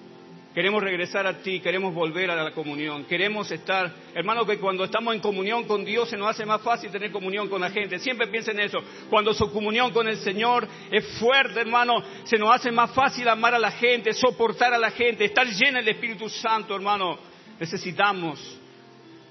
Queremos 0.55 0.83
regresar 0.83 1.29
a 1.29 1.39
ti, 1.39 1.61
queremos 1.61 1.95
volver 1.95 2.29
a 2.29 2.43
la 2.43 2.51
comunión, 2.51 3.05
queremos 3.05 3.49
estar, 3.53 3.95
hermano, 4.15 4.45
que 4.45 4.59
cuando 4.59 4.83
estamos 4.83 5.15
en 5.15 5.21
comunión 5.21 5.63
con 5.63 5.85
Dios 5.85 6.11
se 6.11 6.17
nos 6.17 6.29
hace 6.29 6.45
más 6.45 6.61
fácil 6.61 6.91
tener 6.91 7.13
comunión 7.13 7.49
con 7.49 7.61
la 7.61 7.71
gente. 7.71 8.01
Siempre 8.01 8.27
piensen 8.27 8.59
eso. 8.59 8.79
Cuando 9.09 9.33
su 9.33 9.53
comunión 9.53 9.93
con 9.93 10.09
el 10.09 10.17
Señor 10.17 10.67
es 10.91 11.07
fuerte, 11.21 11.61
hermano, 11.61 12.03
se 12.25 12.37
nos 12.37 12.51
hace 12.53 12.73
más 12.73 12.91
fácil 12.91 13.29
amar 13.29 13.55
a 13.55 13.61
la 13.61 13.71
gente, 13.71 14.13
soportar 14.13 14.75
a 14.75 14.79
la 14.79 14.91
gente, 14.91 15.27
estar 15.27 15.47
llena 15.47 15.79
del 15.79 15.91
Espíritu 15.91 16.29
Santo, 16.29 16.75
hermano. 16.75 17.17
Necesitamos 17.61 18.59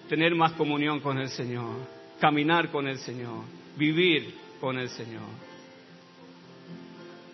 tener 0.08 0.34
más 0.36 0.54
comunión 0.54 1.02
con 1.02 1.18
el 1.18 1.28
Señor, 1.28 1.86
caminar 2.22 2.72
con 2.72 2.88
el 2.88 2.98
Señor, 2.98 3.44
vivir 3.76 4.36
con 4.62 4.80
el 4.80 4.88
Señor. 4.88 5.28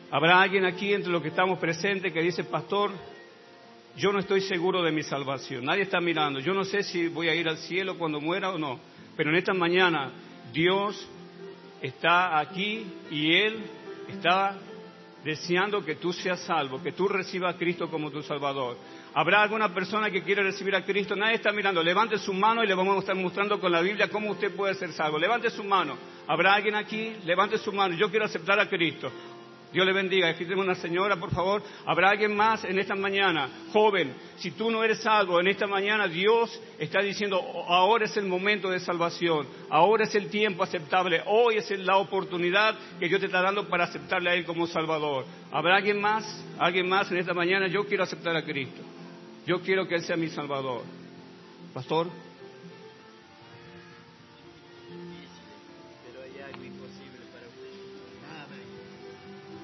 ¿Habrá 0.09 0.41
alguien 0.41 0.65
aquí 0.65 0.91
entre 0.91 1.11
los 1.11 1.21
que 1.21 1.27
estamos 1.27 1.59
presentes 1.59 2.11
que 2.11 2.21
dice, 2.21 2.45
pastor, 2.45 2.91
yo 3.97 4.11
no 4.11 4.19
estoy 4.19 4.41
seguro 4.41 4.83
de 4.83 4.91
mi 4.91 5.03
salvación. 5.03 5.65
Nadie 5.65 5.83
está 5.83 6.01
mirando. 6.01 6.39
Yo 6.39 6.53
no 6.53 6.65
sé 6.65 6.83
si 6.83 7.07
voy 7.07 7.29
a 7.29 7.35
ir 7.35 7.47
al 7.47 7.57
cielo 7.57 7.97
cuando 7.97 8.19
muera 8.19 8.49
o 8.49 8.57
no. 8.57 8.79
Pero 9.15 9.29
en 9.29 9.37
esta 9.37 9.53
mañana 9.53 10.11
Dios 10.51 11.07
está 11.81 12.39
aquí 12.39 12.85
y 13.09 13.33
Él 13.33 13.63
está 14.09 14.57
deseando 15.23 15.83
que 15.83 15.95
tú 15.95 16.13
seas 16.13 16.41
salvo, 16.41 16.83
que 16.83 16.91
tú 16.91 17.07
recibas 17.07 17.55
a 17.55 17.57
Cristo 17.57 17.89
como 17.89 18.11
tu 18.11 18.21
Salvador. 18.21 18.77
¿Habrá 19.13 19.41
alguna 19.41 19.73
persona 19.73 20.11
que 20.11 20.21
quiere 20.21 20.43
recibir 20.43 20.75
a 20.75 20.83
Cristo? 20.83 21.15
Nadie 21.15 21.35
está 21.35 21.53
mirando. 21.53 21.81
Levante 21.81 22.17
su 22.17 22.33
mano 22.33 22.63
y 22.63 22.67
le 22.67 22.75
vamos 22.75 22.97
a 22.97 22.99
estar 22.99 23.15
mostrando 23.15 23.59
con 23.61 23.71
la 23.71 23.79
Biblia 23.79 24.09
cómo 24.09 24.31
usted 24.31 24.53
puede 24.53 24.73
ser 24.75 24.91
salvo. 24.91 25.17
Levante 25.17 25.49
su 25.49 25.63
mano. 25.63 25.97
¿Habrá 26.27 26.53
alguien 26.53 26.75
aquí? 26.75 27.15
Levante 27.23 27.57
su 27.57 27.71
mano. 27.71 27.95
Yo 27.95 28.09
quiero 28.09 28.25
aceptar 28.25 28.59
a 28.59 28.67
Cristo. 28.67 29.09
Dios 29.75 29.85
le 29.85 29.91
bendiga. 29.91 30.33
Tenemos 30.33 30.63
una 30.63 30.75
señora, 30.75 31.17
por 31.17 31.31
favor. 31.31 31.61
¿Habrá 31.85 32.11
alguien 32.11 32.33
más 32.33 32.63
en 32.63 32.79
esta 32.79 32.95
mañana? 32.95 33.49
Joven, 33.73 34.15
si 34.37 34.51
tú 34.51 34.71
no 34.71 34.81
eres 34.81 35.01
salvo, 35.01 35.37
en 35.41 35.47
esta 35.49 35.67
mañana 35.67 36.07
Dios 36.07 36.57
está 36.79 37.01
diciendo, 37.01 37.41
ahora 37.67 38.05
es 38.05 38.15
el 38.15 38.25
momento 38.25 38.69
de 38.69 38.79
salvación, 38.79 39.45
ahora 39.69 40.05
es 40.05 40.15
el 40.15 40.29
tiempo 40.29 40.63
aceptable, 40.63 41.21
hoy 41.25 41.57
es 41.57 41.69
la 41.71 41.97
oportunidad 41.97 42.73
que 43.01 43.09
Dios 43.09 43.19
te 43.19 43.25
está 43.25 43.41
dando 43.41 43.67
para 43.67 43.83
aceptarle 43.83 44.29
a 44.29 44.35
Él 44.35 44.45
como 44.45 44.65
Salvador. 44.65 45.25
¿Habrá 45.51 45.75
alguien 45.75 45.99
más? 45.99 46.23
¿Alguien 46.57 46.87
más 46.87 47.11
en 47.11 47.17
esta 47.17 47.33
mañana? 47.33 47.67
Yo 47.67 47.85
quiero 47.85 48.05
aceptar 48.05 48.33
a 48.33 48.45
Cristo. 48.45 48.81
Yo 49.45 49.59
quiero 49.59 49.89
que 49.89 49.95
Él 49.95 50.03
sea 50.03 50.15
mi 50.15 50.29
Salvador. 50.29 50.83
Pastor. 51.73 52.07